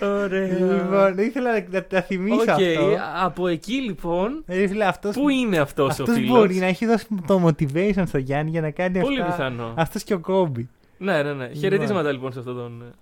Ωραία. 0.00 0.46
Λοιπόν, 0.58 1.18
ήθελα 1.18 1.52
να- 1.52 1.66
να 1.70 1.84
τα 1.84 2.02
θυμίσω 2.02 2.40
Οκ, 2.40 2.48
αυτό. 2.48 2.96
από 3.22 3.46
εκεί 3.48 3.72
λοιπόν, 3.72 4.42
Ε, 4.46 4.66
φίλε, 4.66 4.84
αυτός, 4.84 5.14
πού 5.14 5.28
είναι 5.28 5.58
αυτός, 5.58 5.98
ο 5.98 6.02
αυτός 6.02 6.14
φίλος; 6.18 6.38
μπορεί 6.38 6.54
να 6.54 6.66
έχει 6.66 6.86
δώσει 6.86 7.06
το 7.26 7.46
motivation 7.46 8.02
στο 8.06 8.18
Γιάννη 8.18 8.50
για 8.50 8.60
να 8.60 8.70
κάνει 8.70 9.00
Πολύ 9.00 9.20
αυτά. 9.20 9.32
πιθανό. 9.32 9.74
Αυτός 9.76 10.02
και 10.04 10.14
ο 10.14 10.18
Κόμπι. 10.18 10.68
Ναι, 10.98 11.22
ναι, 11.22 11.32
ναι. 11.32 11.50
Χαιρετίσματα 11.54 12.12
λοιπόν 12.12 12.32
σε 12.32 12.38
αυτόν 12.38 12.54
τον 12.56 12.82
ε, 12.82 12.92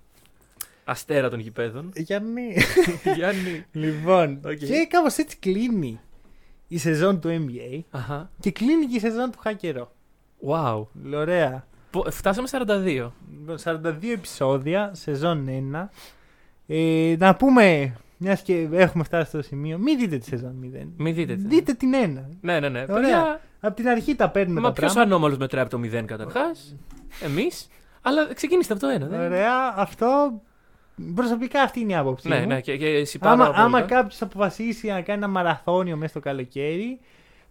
αστέρα 0.84 1.30
των 1.30 1.40
γηπέδων. 1.40 1.90
Γιάννη. 1.94 2.56
Γιάννη. 3.16 3.64
λοιπόν, 3.72 4.40
Οκ. 4.44 4.52
και 4.56 4.86
κάπως 4.90 5.16
έτσι 5.16 5.36
κλείνει 5.36 6.00
η 6.68 6.78
σεζόν 6.78 7.20
του 7.20 7.28
NBA 7.28 7.80
Αχα. 7.90 8.30
και 8.40 8.50
κλείνει 8.50 8.86
και 8.86 8.96
η 8.96 9.00
σεζόν 9.00 9.30
του 9.30 9.38
Χάκερο. 9.38 9.92
Wow. 10.48 10.86
Ωραία. 11.14 11.66
Πο- 11.90 12.06
Φτάσαμε 12.10 12.48
42. 12.50 13.10
42 13.64 14.12
επεισόδια, 14.12 14.90
σεζόν 14.94 15.46
1. 15.72 15.88
Ε, 16.66 17.14
να 17.18 17.34
πούμε, 17.36 17.96
μιας 18.16 18.42
και 18.42 18.68
έχουμε 18.72 19.04
φτάσει 19.04 19.28
στο 19.28 19.42
σημείο, 19.42 19.78
μην 19.78 19.98
δείτε 19.98 20.18
τη 20.18 20.24
σεζόν 20.24 20.54
0. 20.62 20.88
Μην 20.96 21.14
δείτε. 21.14 21.34
τι. 21.36 21.46
Δείτε 21.46 21.72
την 21.72 21.92
1. 21.94 21.96
Ναι, 22.40 22.60
ναι, 22.60 22.68
ναι. 22.68 22.80
Ωραία. 22.88 22.94
Παιδιά, 22.94 23.40
Από 23.60 23.74
την 23.76 23.88
αρχή 23.88 24.14
τα 24.14 24.30
παίρνουμε 24.30 24.60
μα 24.60 24.66
τα 24.66 24.72
ποιος 24.72 24.92
πράγματα. 24.92 25.14
ανώμαλος 25.14 25.38
μετράει 25.38 25.62
από 25.62 25.70
το 25.70 25.80
0 25.82 26.04
καταρχάς; 26.04 26.76
Εμείς. 27.22 27.68
Αλλά 28.02 28.34
ξεκίνηστε 28.34 28.72
από 28.72 28.82
το 28.82 28.88
1. 28.94 28.98
Δεν... 29.08 29.20
Ωραία, 29.20 29.74
αυτό. 29.76 30.40
Προσωπικά 31.14 31.62
αυτή 31.62 31.80
είναι 31.80 31.92
η 31.92 31.96
άποψή 31.96 32.28
Ναι, 32.28 32.40
μου. 32.40 32.46
ναι, 32.46 32.61
και, 32.61 32.76
και 32.76 32.86
εσύ 32.86 33.18
πάρα 33.18 33.32
άμα 33.32 33.42
απόλυτα. 33.44 33.62
άμα 33.64 33.80
κάποιος 33.82 34.22
αποφασίσει 34.22 34.86
να 34.86 35.01
κάνει 35.01 35.18
ένα 35.18 35.28
μαραθώνιο 35.28 35.96
μέσα 35.96 36.11
στο 36.11 36.20
καλοκαίρι, 36.20 37.01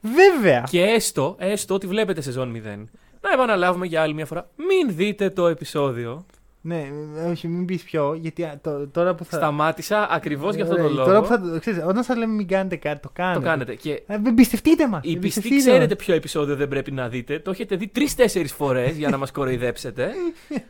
βέβαια. 0.01 0.63
Και 0.69 0.81
έστω, 0.83 1.35
έστω 1.39 1.73
ότι 1.73 1.87
βλέπετε 1.87 2.21
σεζόν 2.21 2.51
0. 2.55 2.59
Να 3.21 3.31
επαναλάβουμε 3.33 3.85
για 3.85 4.01
άλλη 4.01 4.13
μια 4.13 4.25
φορά. 4.25 4.49
Μην 4.55 4.95
δείτε 4.95 5.29
το 5.29 5.47
επεισόδιο. 5.47 6.25
Ναι, 6.67 6.87
όχι, 7.29 7.47
μην 7.47 7.65
πεις 7.65 7.83
πιο, 7.83 8.17
γιατί 8.21 8.43
α, 8.43 8.59
το- 8.61 8.87
τώρα 8.87 9.15
που 9.15 9.25
θα. 9.25 9.37
Σταμάτησα 9.37 10.07
ακριβώς 10.11 10.55
για 10.55 10.63
αυτόν 10.63 10.77
Ωραία, 10.79 10.87
τον 10.89 10.97
λόγο. 10.97 11.07
Τώρα 11.09 11.21
που 11.21 11.27
θα. 11.27 11.41
το- 11.41 11.59
Ξέρεις, 11.59 11.83
όταν 11.87 12.03
σας 12.03 12.17
λέμε 12.17 12.33
μην 12.33 12.47
κάνετε 12.47 12.75
κάτι, 12.75 12.99
το 13.01 13.09
κάνετε. 13.13 13.39
Το 13.39 13.45
κάνετε. 13.45 13.75
Και 13.75 13.91
Ε, 14.07 14.13
εμπιστευτείτε 14.25 14.87
μας. 14.87 15.01
οι 15.03 15.17
πιστοί 15.17 15.57
ξέρετε 15.57 15.95
ποιο 15.95 16.13
επεισόδιο 16.15 16.55
δεν 16.55 16.67
πρέπει 16.67 16.91
να 16.91 17.09
δείτε. 17.09 17.39
Το 17.39 17.51
έχετε 17.51 17.75
δει 17.75 17.87
τρει-τέσσερι 17.87 18.47
φορές 18.47 18.97
για 18.97 19.09
να 19.09 19.17
μας 19.17 19.31
κοροϊδέψετε. 19.31 20.11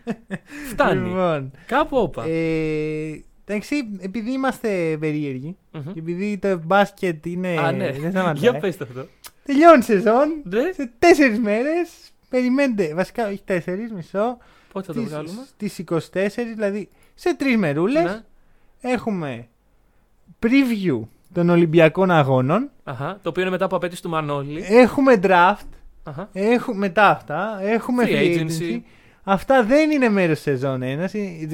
Φτάνει. 0.72 1.08
Λοιπόν, 1.08 1.52
Κάπου 1.68 1.98
όπα. 1.98 2.24
ε, 2.28 3.24
εντάξει, 3.46 3.76
επειδή 4.00 4.32
είμαστε 4.32 4.98
περίεργοι 5.00 5.58
Μμμ. 5.72 5.94
και 5.94 6.00
επειδή 6.00 6.38
το 6.38 6.60
μπάσκετ 6.66 7.26
είναι. 7.26 7.48
Α, 7.60 7.72
ναι. 7.72 7.92
Δεν 7.92 8.12
σταματάει. 8.12 8.34
Για 8.38 8.54
πες 8.54 8.78
το 8.78 8.86
αυτό. 8.90 9.06
Τελειώνει 9.46 9.80
η 9.80 9.82
σεζόν. 9.84 10.28
Ναι. 10.44 10.62
Σε 10.74 10.92
τέσσερις 11.00 11.40
μέρες. 11.40 11.90
Περιμένετε. 12.30 12.94
Βασικά, 12.94 13.28
όχι 13.28 13.42
τέσσερις, 13.46 13.92
μισό. 13.92 14.38
Πότε 14.72 14.86
θα 14.86 14.94
το 14.94 15.02
βγάλουμε; 15.04 15.42
Στις 15.48 15.78
24, 15.78 16.04
δηλαδή 16.56 16.90
σε 17.16 17.36
τρεις 17.36 17.58
μερούλες, 17.58 18.04
Ναι. 18.04 18.22
έχουμε 18.82 19.48
preview 20.44 21.00
των 21.34 21.50
Ολυμπιακών 21.50 22.12
Αγώνων. 22.12 22.70
Αχα. 22.84 23.20
Το 23.22 23.30
οποίο 23.30 23.42
είναι 23.42 23.52
μετά 23.52 23.66
από 23.66 23.76
απέτηση 23.76 24.02
του 24.02 24.10
Μανώλη. 24.10 24.64
Έχουμε 24.68 25.20
draft. 25.24 25.68
Αχα. 26.04 26.30
Έχουμε 26.34 26.78
μετά 26.78 27.10
αυτά. 27.10 27.60
Έχουμε 27.62 28.04
Free 28.08 28.10
free 28.10 28.38
agency. 28.40 28.72
agency. 28.74 28.82
Αυτά 29.24 29.64
δεν 29.64 29.92
είναι 29.92 30.10
μέρος 30.10 30.40
σεζόν 30.40 30.82
1. 30.84 31.08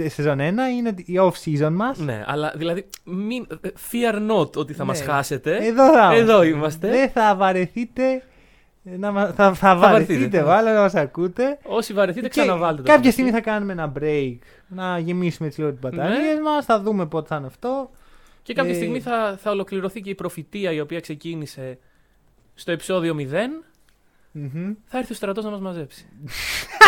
Σεζόν 0.07 0.39
1 0.39 0.41
είναι 0.77 0.93
η 1.05 1.13
off 1.19 1.31
season 1.45 1.71
μας. 1.71 1.97
Ναι, 1.99 2.23
αλλά 2.27 2.53
δηλαδή 2.55 2.85
μην, 3.03 3.47
fear 3.91 4.31
not 4.31 4.51
ότι 4.55 4.73
θα 4.73 4.83
Ναι. 4.83 4.89
μας 4.89 5.01
χάσετε. 5.01 5.57
Εδώ, 5.65 5.93
θα 5.93 6.13
Εδώ 6.15 6.43
είμαστε. 6.43 6.89
Δεν 6.89 7.09
θα 7.09 7.35
βαρεθείτε. 7.35 8.23
Να, 8.83 9.11
μα- 9.11 9.25
θα, 9.35 9.53
θα, 9.53 9.75
βαρεθείτε, 9.75 10.13
βαρεθείτε, 10.13 10.37
ναι. 10.37 10.43
βάλε 10.43 10.73
να 10.73 10.79
μας 10.79 10.95
ακούτε. 10.95 11.57
Όσοι 11.63 11.93
βαρεθείτε, 11.93 12.27
Και 12.27 12.29
ξαναβάλτε 12.41 12.81
το. 12.81 12.91
κάποια 12.91 13.11
στιγμή 13.11 13.31
θα 13.31 13.41
κάνουμε 13.41 13.71
ένα 13.71 13.91
break 13.99 14.37
να 14.67 14.99
γεμίσουμε 14.99 15.47
έτσι 15.47 15.59
λίγο 15.59 15.71
τις 15.71 15.79
μπαταρίες 15.81 16.17
Ναι. 16.35 16.41
μας. 16.41 16.65
Θα 16.65 16.79
δούμε 16.81 17.05
πότε 17.05 17.27
θα 17.27 17.35
είναι 17.35 17.45
αυτό. 17.47 17.91
Και 18.43 18.53
κάποια 18.53 18.71
Ε, 18.71 18.75
στιγμή 18.75 18.99
θα, 18.99 19.37
θα 19.41 19.51
ολοκληρωθεί 19.51 20.01
και 20.01 20.09
η 20.09 20.15
προφητεία 20.15 20.71
η 20.71 20.79
οποία 20.79 20.99
ξεκίνησε 20.99 21.77
στο 22.55 22.71
επεισόδιο 22.71 23.15
0. 23.19 23.63
Μμμ. 24.31 24.73
Θα 24.85 24.97
έρθει 24.97 25.11
ο 25.11 25.15
στρατός 25.15 25.43
να 25.43 25.49
μας 25.49 25.59
μαζέψει. 25.59 26.05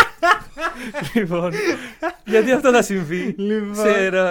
λοιπόν. 1.15 1.51
γιατί 2.25 2.51
αυτό 2.51 2.71
θα 2.71 2.81
συμβεί 2.81 3.35
Λοιπόν, 3.37 3.75
σε 3.75 3.89
ένα 4.05 4.29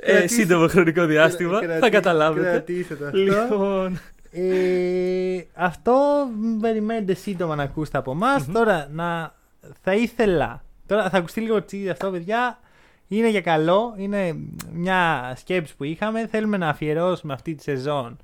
ε, 0.00 0.12
Κρατήστε- 0.12 0.40
σύντομο 0.40 0.68
χρονικό 0.68 1.04
διάστημα. 1.06 1.60
κρατη- 1.60 1.80
θα 1.80 1.90
καταλάβετε. 1.90 2.50
Κρατήστε 2.50 2.94
το 2.94 3.04
αυτό. 3.04 3.16
Λοιπόν. 3.18 4.00
Ε, 4.38 5.46
αυτό 5.54 6.26
μ, 6.40 6.60
περιμένετε 6.60 7.14
σύντομα 7.14 7.54
να 7.54 7.62
ακούσετε 7.62 7.98
από 7.98 8.10
εμάς. 8.10 8.46
Μμμ. 8.46 8.52
Τώρα 8.54 8.88
να, 8.92 9.34
θα 9.82 9.94
ήθελα. 9.94 10.64
Τώρα 10.86 11.10
θα 11.10 11.18
ακουστεί 11.18 11.40
λίγο 11.40 11.64
τσίδι 11.64 11.88
αυτό, 11.88 12.10
παιδιά. 12.10 12.58
Είναι 13.08 13.28
για 13.30 13.40
καλό. 13.40 13.94
Είναι 13.96 14.36
μια 14.72 15.32
σκέψη 15.36 15.76
που 15.76 15.84
είχαμε. 15.84 16.26
Θέλουμε 16.26 16.56
να 16.56 16.68
αφιερώσουμε 16.68 17.32
αυτή 17.32 17.54
τη 17.54 17.62
σεζόν 17.62 18.16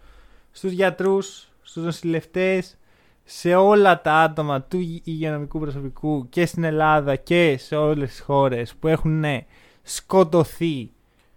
στους 0.50 0.72
γιατρούς, 0.72 1.48
στους 1.62 1.84
νοσηλευτές, 1.84 2.76
σε 3.24 3.54
όλα 3.54 4.00
τα 4.00 4.14
άτομα 4.14 4.62
του 4.62 4.78
υγει- 4.78 5.06
υγειονομικού 5.06 5.58
προσωπικού 5.58 6.28
και 6.28 6.46
στην 6.46 6.64
Ελλάδα 6.64 7.16
και 7.16 7.56
σε 7.58 7.76
όλες 7.76 8.10
τις 8.10 8.20
χώρες 8.20 8.74
που 8.74 8.88
έχουν 8.88 9.18
ναι, 9.18 9.44
σκοτωθεί 9.82 10.90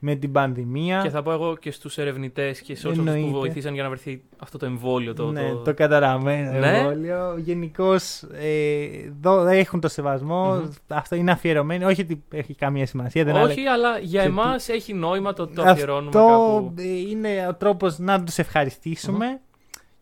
με 0.08 0.16
την 0.16 0.32
πανδημία. 0.32 1.00
Και 1.04 1.10
θα 1.10 1.22
πω 1.22 1.32
εγώ 1.32 1.56
και 1.58 1.72
στους 1.72 1.98
ερευνητές 1.98 2.62
και 2.62 2.76
σε 2.76 2.88
όλους 2.88 3.00
αυτούς 3.00 3.12
που 3.14 3.18
Εννοείται. 3.20 3.40
βοηθήσαν 3.40 3.74
για 3.74 3.84
να 3.84 3.90
βρεθεί 3.90 4.22
αυτό 4.38 4.58
το 4.58 4.66
εμβόλιο. 4.66 5.14
Το, 5.14 5.32
ναι, 5.32 5.50
το... 5.50 5.56
το, 5.58 5.74
καταραμένο 5.74 6.60
Ναι; 6.60 6.78
εμβόλιο. 6.78 7.38
Γενικώς 7.38 8.22
ε, 8.34 9.58
έχουν 9.58 9.80
το 9.80 9.88
σεβασμο 9.88 10.54
Μμμ. 10.56 10.70
Αυτό 10.88 11.16
είναι 11.16 11.32
αφιερωμένο. 11.32 11.88
Όχι 11.88 12.02
ότι 12.02 12.24
έχει 12.32 12.56
καμία 12.56 12.86
σημασία. 12.86 13.24
Δεν 13.24 13.36
Όχι, 13.36 13.66
αλλά 13.66 13.98
για 14.00 14.22
σε 14.22 14.28
εμάς 14.28 14.70
έχει 14.70 14.94
νόημα 14.94 15.34
το, 15.34 15.48
το 15.48 15.62
Αυτό 15.62 15.72
αφιερώνουμε 15.72 16.12
κάπου. 16.12 16.74
ε, 16.78 16.84
είναι 17.10 17.48
ο 17.50 17.54
τρόπος 17.56 17.98
να 18.00 18.24
τους 18.24 18.38
ευχαριστησουμε 18.38 19.40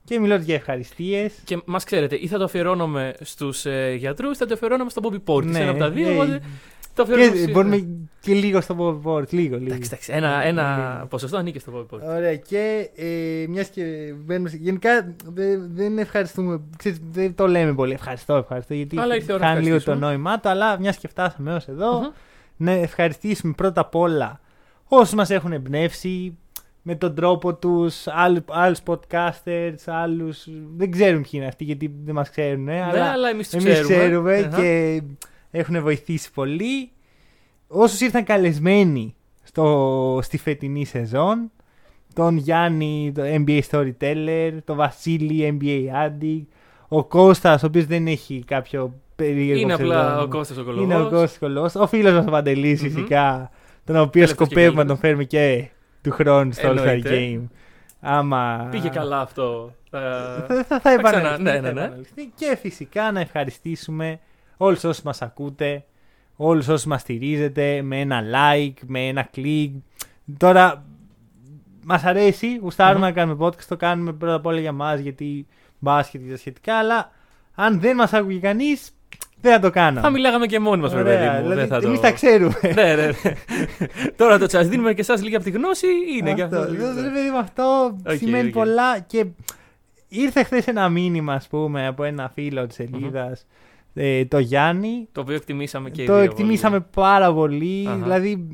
Και 0.04 0.20
μιλώ 0.20 0.36
για 0.36 0.56
ευχαριστίες. 0.56 1.34
Και 1.44 1.62
μας 1.66 1.84
ξέρετε, 1.84 2.16
ή 2.16 2.28
θα 2.28 2.38
το 2.38 2.44
αφιερώνουμε 2.44 3.14
στους 3.22 3.66
ε, 3.66 3.94
γιατρούς, 3.98 4.36
ή 4.36 4.38
θα 4.38 4.46
το 4.46 4.54
αφιερώνουμε 4.54 4.90
στον 4.90 5.04
Bobby 5.06 5.34
Portis. 5.34 5.46
Ναι, 5.46 5.60
ένα 5.60 5.70
από 5.70 5.80
τα 5.80 5.90
δύο. 5.90 6.08
ε, 6.08 6.12
οπότε 6.14 6.42
το 6.96 7.04
αφιερώνουμε. 7.04 7.32
Και 7.36 7.38
στους- 7.42 7.54
μπορούμε 7.54 7.88
και 8.22 8.34
λίγο 8.34 8.62
στο 8.62 8.76
Bob 8.80 9.10
Board. 9.12 9.30
Λίγο, 9.30 9.58
λίγο. 9.58 9.66
Εντάξει, 9.74 9.90
εντάξει, 9.92 10.12
ένα, 10.14 10.44
ένα 10.44 10.94
Λίγο. 10.96 11.08
ποσοστό 11.08 11.38
ανήκει 11.38 11.60
στο 11.60 11.72
Bobby 11.76 11.96
Portis. 11.96 12.16
Ωραία, 12.16 12.36
και 12.36 12.90
ε, 12.96 13.06
μιας 13.50 13.68
και 13.68 14.14
μπαίνουμε. 14.26 14.50
σε- 14.50 14.58
Γενικά 14.58 15.14
δεν, 15.26 15.70
δεν 15.74 15.98
ευχαριστούμε. 15.98 16.62
Ξέρεις, 16.78 17.00
δεν 17.12 17.36
το 17.36 17.48
λέμε 17.48 17.74
πολύ. 17.74 17.94
Ευχαριστώ, 17.94 18.36
ευχαριστώ. 18.36 18.74
Γιατί 18.74 19.00
Αλλά 19.00 19.16
ήρθε 19.16 19.32
η 19.32 19.36
ώρα 19.36 19.44
να 19.44 19.50
χάνει 19.50 19.64
λίγο 19.64 19.76
το 19.76 19.80
ευχαριστήσουμε. 19.82 20.14
νόημά 20.24 20.40
του. 20.40 20.50
Αλλά 20.50 20.80
μιας 20.80 20.98
και 20.98 21.08
φτάσαμε 21.08 21.52
έως 21.52 21.68
εδώ, 21.68 22.00
Μμμ. 22.00 22.08
να 22.58 22.72
ευχαριστήσουμε 22.72 23.54
πρώτα 23.58 23.82
απ' 23.82 23.96
όλα 23.96 24.40
όσους 24.88 25.14
μας 25.14 25.30
έχουν 25.30 25.52
εμπνεύσει 25.52 26.38
με 26.82 26.96
τον 26.96 27.16
τρόπο 27.16 27.54
τους, 27.56 28.08
άλλου- 28.08 28.44
άλλους 28.48 28.80
podcasters, 28.86 29.76
άλλους, 29.86 30.48
δεν 30.78 30.92
ξέρουν 30.92 31.22
ποιοι 31.22 31.32
είναι 31.34 31.46
αυτοί 31.46 31.64
γιατί 31.64 31.94
δεν 32.06 32.16
μας 32.16 32.30
ξέρουν, 32.30 32.68
ε, 32.68 32.74
Ναι, 32.74 32.82
αλλά 32.84 33.12
αλλά 33.12 33.30
εμείς 33.30 33.50
τους 33.50 33.64
εμείς 33.66 33.80
ξέρουμε. 33.80 33.96
ξέρουμε 33.96 34.34
Αχα. 34.38 34.62
και 34.62 35.02
έχουν 35.56 35.82
βοηθήσει 35.82 36.32
πολύ. 36.32 36.90
Όσους 37.68 38.00
ήρθαν 38.00 38.24
καλεσμένοι 38.24 39.16
στο, 39.44 40.20
στη 40.22 40.38
φετινή 40.38 40.86
σεζόν, 40.86 41.52
τον 42.14 42.38
Γιάννη, 42.38 43.12
το 43.16 43.22
NBA 43.26 43.60
Storyteller, 43.72 44.52
τον 44.66 44.76
Βασίλη, 44.76 45.58
NBA 45.62 46.08
Addict, 46.08 46.46
ο 46.88 47.04
Κώστας, 47.04 47.64
ο 47.64 47.66
οποίος 47.66 47.86
δεν 47.86 48.08
έχει 48.08 48.44
κάποιο 48.48 48.94
περίεργο 49.16 49.62
Είναι 49.62 49.74
απλά 49.74 49.96
ψευδόνυμο. 49.96 50.24
ο 50.24 50.28
Κώστας 50.28 50.58
ο 50.58 50.64
Κολοβός. 50.64 50.84
Είναι 50.84 50.96
ο 51.02 51.10
Κώστας 51.10 51.38
Κολοβός. 51.40 51.76
Ο 51.76 51.88
φίλος 51.88 52.14
μας 52.14 52.26
ο 52.28 52.30
Παντελής 52.30 52.82
Μμμ. 52.82 52.90
φυσικά, 52.90 53.52
τον 53.84 53.96
οποίο 53.96 54.12
Τελευταίος 54.12 54.30
σκοπεύουμε 54.50 54.76
να 54.76 54.82
και 54.82 54.88
τον 54.88 54.98
φέρουμε 54.98 55.24
και 55.24 55.68
του 56.02 56.12
χρόνου 56.12 56.52
στο 56.52 56.70
All 56.70 56.72
Star 56.74 56.78
Εννοείται. 56.78 57.10
Game. 57.42 57.48
Άμα... 58.02 58.68
Πήγε 58.72 58.90
καλά 58.90 59.20
αυτό. 59.22 59.74
Ε, 59.92 60.00
Θα, 60.00 60.46
θα, 60.48 60.80
θα 60.80 60.80
ξανά- 60.80 61.00
επαναληφθεί, 61.00 61.42
ναι, 61.44 61.52
θα 61.52 61.62
ναι, 61.62 61.72
ναι. 61.72 61.82
επαναληφθεί. 61.82 62.32
Και 62.36 62.58
φυσικά 62.62 63.12
να 63.12 63.20
ευχαριστήσουμε 63.20 64.20
όλους 64.58 64.84
όσους 64.84 65.04
μας 65.04 65.22
ακούτε, 65.22 65.84
όλους 66.36 66.68
όσους 66.68 66.86
μας 66.86 67.02
στηρίζετε 67.02 67.82
με 67.82 68.00
ένα 68.00 68.22
like, 68.22 68.74
με 68.86 69.08
ένα 69.08 69.30
click. 69.36 69.72
Τώρα 70.38 70.86
μας 71.86 72.04
αρέσει, 72.04 72.58
γουστάρουμε 72.62 72.98
Μμμ. 72.98 73.06
να 73.06 73.12
κάνουμε 73.12 73.46
podcast, 73.48 73.64
το 73.68 73.78
κάνουμε 73.78 74.14
πρώτα 74.14 74.34
απ' 74.36 74.46
όλα 74.46 74.60
για 74.60 74.72
μας 74.72 75.00
γιατί 75.00 75.48
μπάσκετ 75.80 76.22
και 76.26 76.32
τα 76.32 76.38
σχετικά, 76.38 76.78
αλλά 76.78 77.12
αν 77.56 77.80
δεν 77.80 77.96
μας 77.96 78.14
άκουγε 78.14 78.40
κανείς, 78.40 78.92
δεν 79.42 79.52
θα 79.54 79.60
το 79.60 79.70
κάναμε. 79.70 80.02
Θα 80.02 80.10
μιλάγαμε 80.10 80.46
και 80.46 80.60
μόνοι 80.60 80.82
μας, 80.82 80.92
Ωραία, 80.94 81.04
βέβαια. 81.04 81.34
μου. 81.34 81.42
δηλαδή, 81.42 81.60
δεν 81.60 81.68
θα 81.68 81.80
το... 81.82 81.88
εμείς 81.88 82.00
τα 82.00 82.12
ξέρουμε. 82.12 82.56
ναι, 82.76 82.96
ναι, 82.96 83.06
ναι. 83.06 83.14
Τώρα 84.16 84.38
το 84.40 84.46
τσάς 84.46 84.68
δίνουμε 84.68 84.94
και 84.94 85.02
εσάς 85.02 85.24
λίγη 85.24 85.36
από 85.36 85.44
τη 85.44 85.52
γνώση, 85.52 85.88
είναι 86.18 86.34
και 86.34 86.42
αυτό. 86.42 86.58
Αυτό. 86.58 86.72
λίγο. 86.72 86.86
Ρε 86.88 87.10
παιδί 87.10 87.30
μου, 87.30 87.38
αυτό 87.38 87.98
Οκ, 88.08 88.16
σημαίνει 88.18 88.48
οκ. 88.48 88.54
πολλά 88.54 89.00
και 89.00 89.26
ήρθε 90.08 90.44
χθες 90.44 90.68
ένα 90.68 90.90
μήνυμα, 90.90 91.34
ας 91.34 91.48
πούμε, 91.48 91.88
από 91.88 92.04
ένα 92.04 92.32
φίλο 92.34 92.68
της 92.68 92.76
σελίδα, 92.76 93.38
ε, 93.94 94.26
το 94.26 94.40
Γιάννη. 94.40 95.08
Το 95.12 95.22
οποίο 95.22 95.36
εκτιμήσαμε 95.36 95.90
και 95.90 96.02
οι 96.02 96.06
το 96.06 96.14
δύο 96.14 96.24
εκτιμήσαμε 96.24 96.80
πάρα 96.80 97.34
πολύ. 97.34 97.88
Αχα. 97.88 97.98
Δηλαδή, 97.98 98.48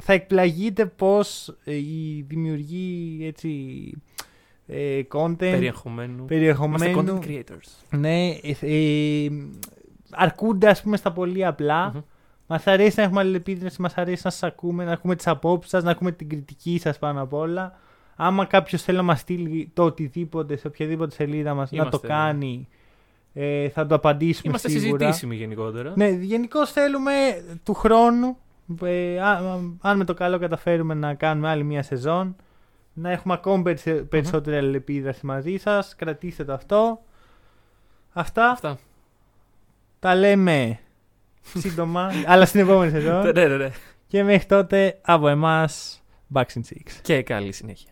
θα 0.00 0.12
εκπλαγείτε 0.12 0.86
πώς 0.86 1.56
ε, 1.64 1.74
οι 1.74 2.24
δημιουργοί 2.28 3.18
έτσι, 3.22 3.48
ε, 4.66 5.00
content, 5.12 5.36
πολύ. 5.36 5.36
Περιεχομένου. 5.36 6.12
Είμαστε 6.12 6.34
περιεχομένου, 6.34 7.18
content 7.22 7.26
creators. 7.26 7.98
ναι, 7.98 8.28
ε, 8.28 8.56
ε, 8.60 9.28
αρκούνται 10.10 10.68
ας 10.68 10.82
πούμε 10.82 10.96
στα 10.96 11.12
πολύ 11.12 11.44
απλά. 11.44 11.90
Μμμ. 11.94 12.00
Μας 12.46 12.66
αρέσει 12.66 12.98
να 12.98 13.02
έχουμε 13.02 13.20
αλληλεπίδραση, 13.20 13.80
μας 13.80 13.94
αρέσει 13.94 14.22
να 14.24 14.30
σας 14.30 14.42
ακούμε, 14.42 14.84
να 14.84 14.92
ακούμε 14.92 15.16
τις 15.16 15.26
απόψεις 15.26 15.70
σας, 15.70 15.82
να 15.82 15.90
ακούμε 15.90 16.12
την 16.12 16.28
κριτική 16.28 16.78
σας 16.78 16.98
πάνω 16.98 17.22
απ' 17.22 17.32
όλα. 17.32 17.78
Άμα 18.16 18.44
κάποιος 18.44 18.82
θέλει 18.82 18.96
να 18.96 19.02
μας 19.02 19.20
στείλει 19.20 19.70
το 19.74 19.82
οτιδήποτε 19.82 20.56
σε 20.56 20.66
οποιαδήποτε 20.66 21.14
σελίδα 21.14 21.54
μας, 21.54 21.70
να 21.70 21.88
το 21.88 22.00
Είμαστε, 22.04 22.32
ναι. 22.32 22.66
Κάνει. 23.34 23.46
Ε, 23.64 23.68
θα 23.68 23.86
το 23.86 23.94
απαντήσουμε 23.94 24.48
Είμαστε 24.48 24.68
σίγουρα. 24.68 24.98
συζητήσιμοι 24.98 25.36
γενικότερα. 25.36 25.92
Ναι, 25.96 26.08
γενικώ 26.08 26.66
θέλουμε 26.66 27.12
του 27.62 27.74
χρόνου, 27.74 28.36
ε, 28.82 29.20
α- 29.20 29.58
αν 29.80 29.96
με 29.96 30.04
το 30.04 30.14
καλό 30.14 30.38
καταφέρουμε 30.38 30.94
να 30.94 31.14
κάνουμε 31.14 31.48
άλλη 31.48 31.64
μια 31.64 31.82
σεζόν, 31.82 32.36
να 32.92 33.10
έχουμε 33.10 33.34
ακόμη 33.34 33.62
περισσε- 33.62 34.02
περισσότερη 34.02 34.56
αλληλεπίδραση 34.56 35.26
μαζί 35.26 35.56
σας. 35.56 35.94
Κρατήστε 35.96 36.44
το 36.44 36.52
αυτό. 36.52 37.02
Αυτά 38.12 38.50
Αυτά. 38.50 38.78
τα 39.98 40.14
λέμε 40.14 40.78
σύντομα, 41.42 42.10
αλλά 42.26 42.46
στην 42.46 42.60
επόμενη 42.60 42.90
σεζόν. 42.90 43.22
Ναι, 43.22 43.46
ναι, 43.46 43.56
ναι. 43.56 43.70
και 44.06 44.22
μέχρι 44.22 44.46
τότε 44.46 44.98
από 45.02 45.28
εμάς, 45.28 46.02
Back 46.34 46.42
in 46.42 46.60
Six. 46.70 46.90
Και 47.02 47.22
καλή 47.22 47.52
συνέχεια. 47.52 47.90